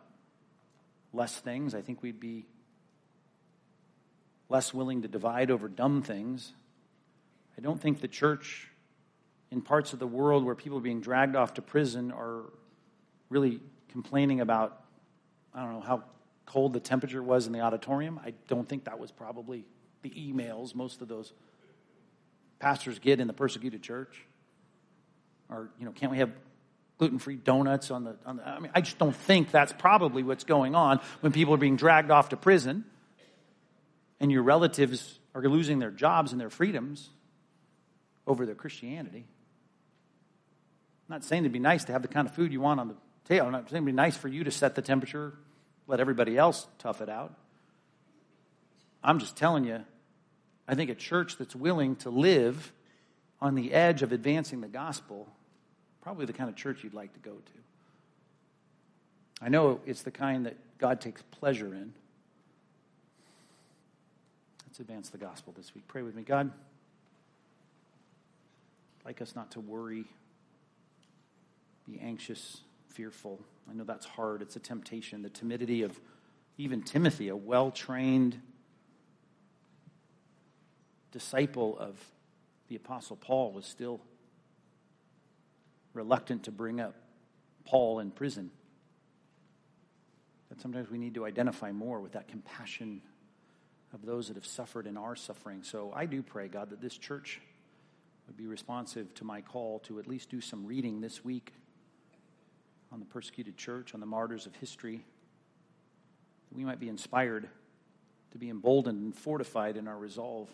less 1.12 1.36
things. 1.36 1.74
I 1.74 1.82
think 1.82 2.02
we'd 2.02 2.18
be 2.18 2.46
less 4.48 4.74
willing 4.74 5.02
to 5.02 5.08
divide 5.08 5.50
over 5.50 5.68
dumb 5.68 6.02
things. 6.02 6.52
I 7.56 7.60
don't 7.60 7.80
think 7.80 8.00
the 8.00 8.08
church 8.08 8.68
in 9.50 9.62
parts 9.62 9.92
of 9.92 9.98
the 9.98 10.06
world 10.06 10.44
where 10.44 10.54
people 10.54 10.78
are 10.78 10.82
being 10.82 11.00
dragged 11.00 11.36
off 11.36 11.54
to 11.54 11.62
prison 11.62 12.10
are 12.10 12.42
really 13.30 13.60
complaining 13.90 14.40
about, 14.40 14.82
I 15.54 15.62
don't 15.62 15.74
know, 15.74 15.80
how 15.80 16.02
cold 16.46 16.72
the 16.72 16.80
temperature 16.80 17.22
was 17.22 17.46
in 17.46 17.52
the 17.52 17.60
auditorium. 17.60 18.20
I 18.24 18.34
don't 18.48 18.68
think 18.68 18.84
that 18.84 18.98
was 18.98 19.10
probably 19.10 19.64
the 20.02 20.10
emails 20.10 20.74
most 20.74 21.00
of 21.00 21.08
those 21.08 21.32
pastors 22.58 22.98
get 22.98 23.20
in 23.20 23.26
the 23.26 23.32
persecuted 23.32 23.82
church. 23.82 24.26
Or, 25.48 25.70
you 25.78 25.84
know, 25.84 25.92
can't 25.92 26.10
we 26.10 26.18
have 26.18 26.32
gluten-free 26.98 27.36
donuts 27.36 27.90
on 27.90 28.04
the, 28.04 28.16
on 28.26 28.36
the 28.36 28.48
I 28.48 28.60
mean, 28.60 28.70
I 28.74 28.80
just 28.80 28.98
don't 28.98 29.14
think 29.14 29.50
that's 29.50 29.72
probably 29.72 30.22
what's 30.22 30.44
going 30.44 30.74
on 30.74 31.00
when 31.20 31.32
people 31.32 31.54
are 31.54 31.58
being 31.58 31.76
dragged 31.76 32.10
off 32.10 32.30
to 32.30 32.36
prison 32.36 32.84
and 34.24 34.32
your 34.32 34.42
relatives 34.42 35.20
are 35.34 35.42
losing 35.42 35.78
their 35.78 35.90
jobs 35.90 36.32
and 36.32 36.40
their 36.40 36.50
freedoms 36.50 37.10
over 38.26 38.46
their 38.46 38.54
Christianity. 38.54 39.26
I'm 41.08 41.14
not 41.16 41.24
saying 41.24 41.42
it'd 41.42 41.52
be 41.52 41.58
nice 41.58 41.84
to 41.84 41.92
have 41.92 42.02
the 42.02 42.08
kind 42.08 42.26
of 42.26 42.34
food 42.34 42.52
you 42.52 42.60
want 42.60 42.80
on 42.80 42.88
the 42.88 42.96
table. 43.26 43.46
I'm 43.46 43.52
not 43.52 43.70
saying 43.70 43.82
it'd 43.82 43.86
be 43.86 43.92
nice 43.92 44.16
for 44.16 44.28
you 44.28 44.44
to 44.44 44.50
set 44.50 44.74
the 44.74 44.82
temperature 44.82 45.34
let 45.86 46.00
everybody 46.00 46.36
else 46.38 46.66
tough 46.78 47.00
it 47.00 47.08
out. 47.08 47.34
I'm 49.02 49.18
just 49.18 49.36
telling 49.36 49.64
you, 49.64 49.84
I 50.66 50.74
think 50.74 50.90
a 50.90 50.94
church 50.94 51.36
that's 51.36 51.54
willing 51.54 51.96
to 51.96 52.10
live 52.10 52.72
on 53.40 53.54
the 53.54 53.72
edge 53.74 54.02
of 54.02 54.12
advancing 54.12 54.62
the 54.62 54.68
gospel, 54.68 55.28
probably 56.00 56.24
the 56.24 56.32
kind 56.32 56.48
of 56.48 56.56
church 56.56 56.82
you'd 56.82 56.94
like 56.94 57.12
to 57.12 57.20
go 57.20 57.32
to. 57.32 57.52
I 59.42 59.50
know 59.50 59.80
it's 59.84 60.02
the 60.02 60.10
kind 60.10 60.46
that 60.46 60.56
God 60.78 61.02
takes 61.02 61.20
pleasure 61.30 61.74
in. 61.74 61.92
Let's 64.74 64.80
advance 64.80 65.08
the 65.10 65.18
gospel 65.18 65.54
this 65.56 65.72
week. 65.72 65.86
Pray 65.86 66.02
with 66.02 66.16
me. 66.16 66.24
God, 66.24 66.50
like 69.04 69.22
us 69.22 69.36
not 69.36 69.52
to 69.52 69.60
worry, 69.60 70.04
be 71.86 72.00
anxious, 72.00 72.62
fearful. 72.88 73.38
I 73.70 73.72
know 73.72 73.84
that's 73.84 74.04
hard. 74.04 74.42
It's 74.42 74.56
a 74.56 74.58
temptation. 74.58 75.22
The 75.22 75.28
timidity 75.28 75.82
of 75.82 76.00
even 76.58 76.82
Timothy, 76.82 77.28
a 77.28 77.36
well 77.36 77.70
trained 77.70 78.40
disciple 81.12 81.78
of 81.78 81.96
the 82.66 82.74
Apostle 82.74 83.14
Paul, 83.14 83.52
was 83.52 83.66
still 83.66 84.00
reluctant 85.92 86.42
to 86.42 86.50
bring 86.50 86.80
up 86.80 86.96
Paul 87.64 88.00
in 88.00 88.10
prison. 88.10 88.50
That 90.48 90.60
sometimes 90.60 90.90
we 90.90 90.98
need 90.98 91.14
to 91.14 91.24
identify 91.24 91.70
more 91.70 92.00
with 92.00 92.14
that 92.14 92.26
compassion 92.26 93.02
of 93.94 94.04
those 94.04 94.28
that 94.28 94.34
have 94.34 94.46
suffered 94.46 94.86
and 94.86 94.98
are 94.98 95.16
suffering. 95.16 95.62
So 95.62 95.92
I 95.94 96.06
do 96.06 96.22
pray, 96.22 96.48
God, 96.48 96.70
that 96.70 96.80
this 96.80 96.98
church 96.98 97.40
would 98.26 98.36
be 98.36 98.46
responsive 98.46 99.14
to 99.14 99.24
my 99.24 99.40
call 99.40 99.78
to 99.80 99.98
at 99.98 100.08
least 100.08 100.30
do 100.30 100.40
some 100.40 100.66
reading 100.66 101.00
this 101.00 101.24
week 101.24 101.52
on 102.92 102.98
the 102.98 103.06
persecuted 103.06 103.56
church, 103.56 103.94
on 103.94 104.00
the 104.00 104.06
martyrs 104.06 104.46
of 104.46 104.54
history, 104.56 105.04
that 106.48 106.56
we 106.56 106.64
might 106.64 106.80
be 106.80 106.88
inspired 106.88 107.48
to 108.32 108.38
be 108.38 108.50
emboldened 108.50 109.00
and 109.00 109.14
fortified 109.14 109.76
in 109.76 109.86
our 109.86 109.96
resolve 109.96 110.48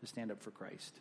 to 0.00 0.06
stand 0.06 0.30
up 0.30 0.42
for 0.42 0.50
Christ. 0.50 0.98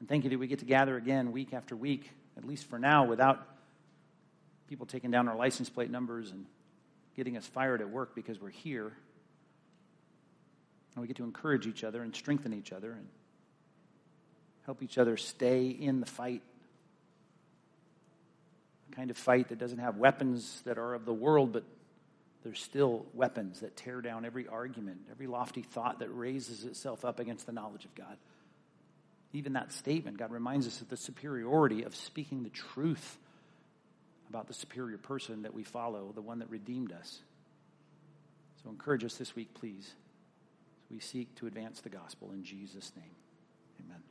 And 0.00 0.08
thank 0.08 0.24
you 0.24 0.30
that 0.30 0.38
we 0.38 0.46
get 0.46 0.60
to 0.60 0.64
gather 0.64 0.96
again 0.96 1.32
week 1.32 1.52
after 1.52 1.76
week, 1.76 2.10
at 2.36 2.44
least 2.44 2.64
for 2.66 2.78
now, 2.78 3.04
without 3.04 3.46
people 4.66 4.86
taking 4.86 5.10
down 5.10 5.28
our 5.28 5.36
license 5.36 5.68
plate 5.68 5.90
numbers 5.90 6.30
and 6.30 6.46
getting 7.16 7.36
us 7.36 7.46
fired 7.46 7.80
at 7.80 7.90
work 7.90 8.14
because 8.14 8.40
we're 8.40 8.50
here. 8.50 8.92
And 10.98 11.02
we 11.02 11.06
get 11.06 11.18
to 11.18 11.22
encourage 11.22 11.68
each 11.68 11.84
other 11.84 12.02
and 12.02 12.12
strengthen 12.12 12.52
each 12.52 12.72
other 12.72 12.90
and 12.90 13.06
help 14.66 14.82
each 14.82 14.98
other 14.98 15.16
stay 15.16 15.68
in 15.68 16.00
the 16.00 16.06
fight. 16.06 16.42
A 18.90 18.96
kind 18.96 19.08
of 19.08 19.16
fight 19.16 19.50
that 19.50 19.60
doesn't 19.60 19.78
have 19.78 19.96
weapons 19.96 20.60
that 20.64 20.76
are 20.76 20.94
of 20.94 21.04
the 21.04 21.12
world, 21.12 21.52
but 21.52 21.62
there's 22.42 22.60
still 22.60 23.06
weapons 23.14 23.60
that 23.60 23.76
tear 23.76 24.00
down 24.00 24.24
every 24.24 24.48
argument, 24.48 24.98
every 25.12 25.28
lofty 25.28 25.62
thought 25.62 26.00
that 26.00 26.08
raises 26.08 26.64
itself 26.64 27.04
up 27.04 27.20
against 27.20 27.46
the 27.46 27.52
knowledge 27.52 27.84
of 27.84 27.94
God. 27.94 28.16
Even 29.32 29.52
that 29.52 29.70
statement, 29.70 30.18
God 30.18 30.32
reminds 30.32 30.66
us 30.66 30.80
of 30.80 30.88
the 30.88 30.96
superiority 30.96 31.84
of 31.84 31.94
speaking 31.94 32.42
the 32.42 32.50
truth 32.50 33.18
about 34.30 34.48
the 34.48 34.54
superior 34.54 34.98
person 34.98 35.42
that 35.42 35.54
we 35.54 35.62
follow, 35.62 36.10
the 36.12 36.22
one 36.22 36.40
that 36.40 36.50
redeemed 36.50 36.90
us. 36.90 37.20
So 38.64 38.70
encourage 38.70 39.04
us 39.04 39.14
this 39.14 39.36
week, 39.36 39.54
please, 39.54 39.88
as 39.88 40.07
we 40.90 41.00
seek 41.00 41.34
to 41.36 41.46
advance 41.46 41.80
the 41.80 41.88
gospel 41.88 42.32
in 42.32 42.44
Jesus' 42.44 42.92
name. 42.96 43.14
Amen. 43.84 44.02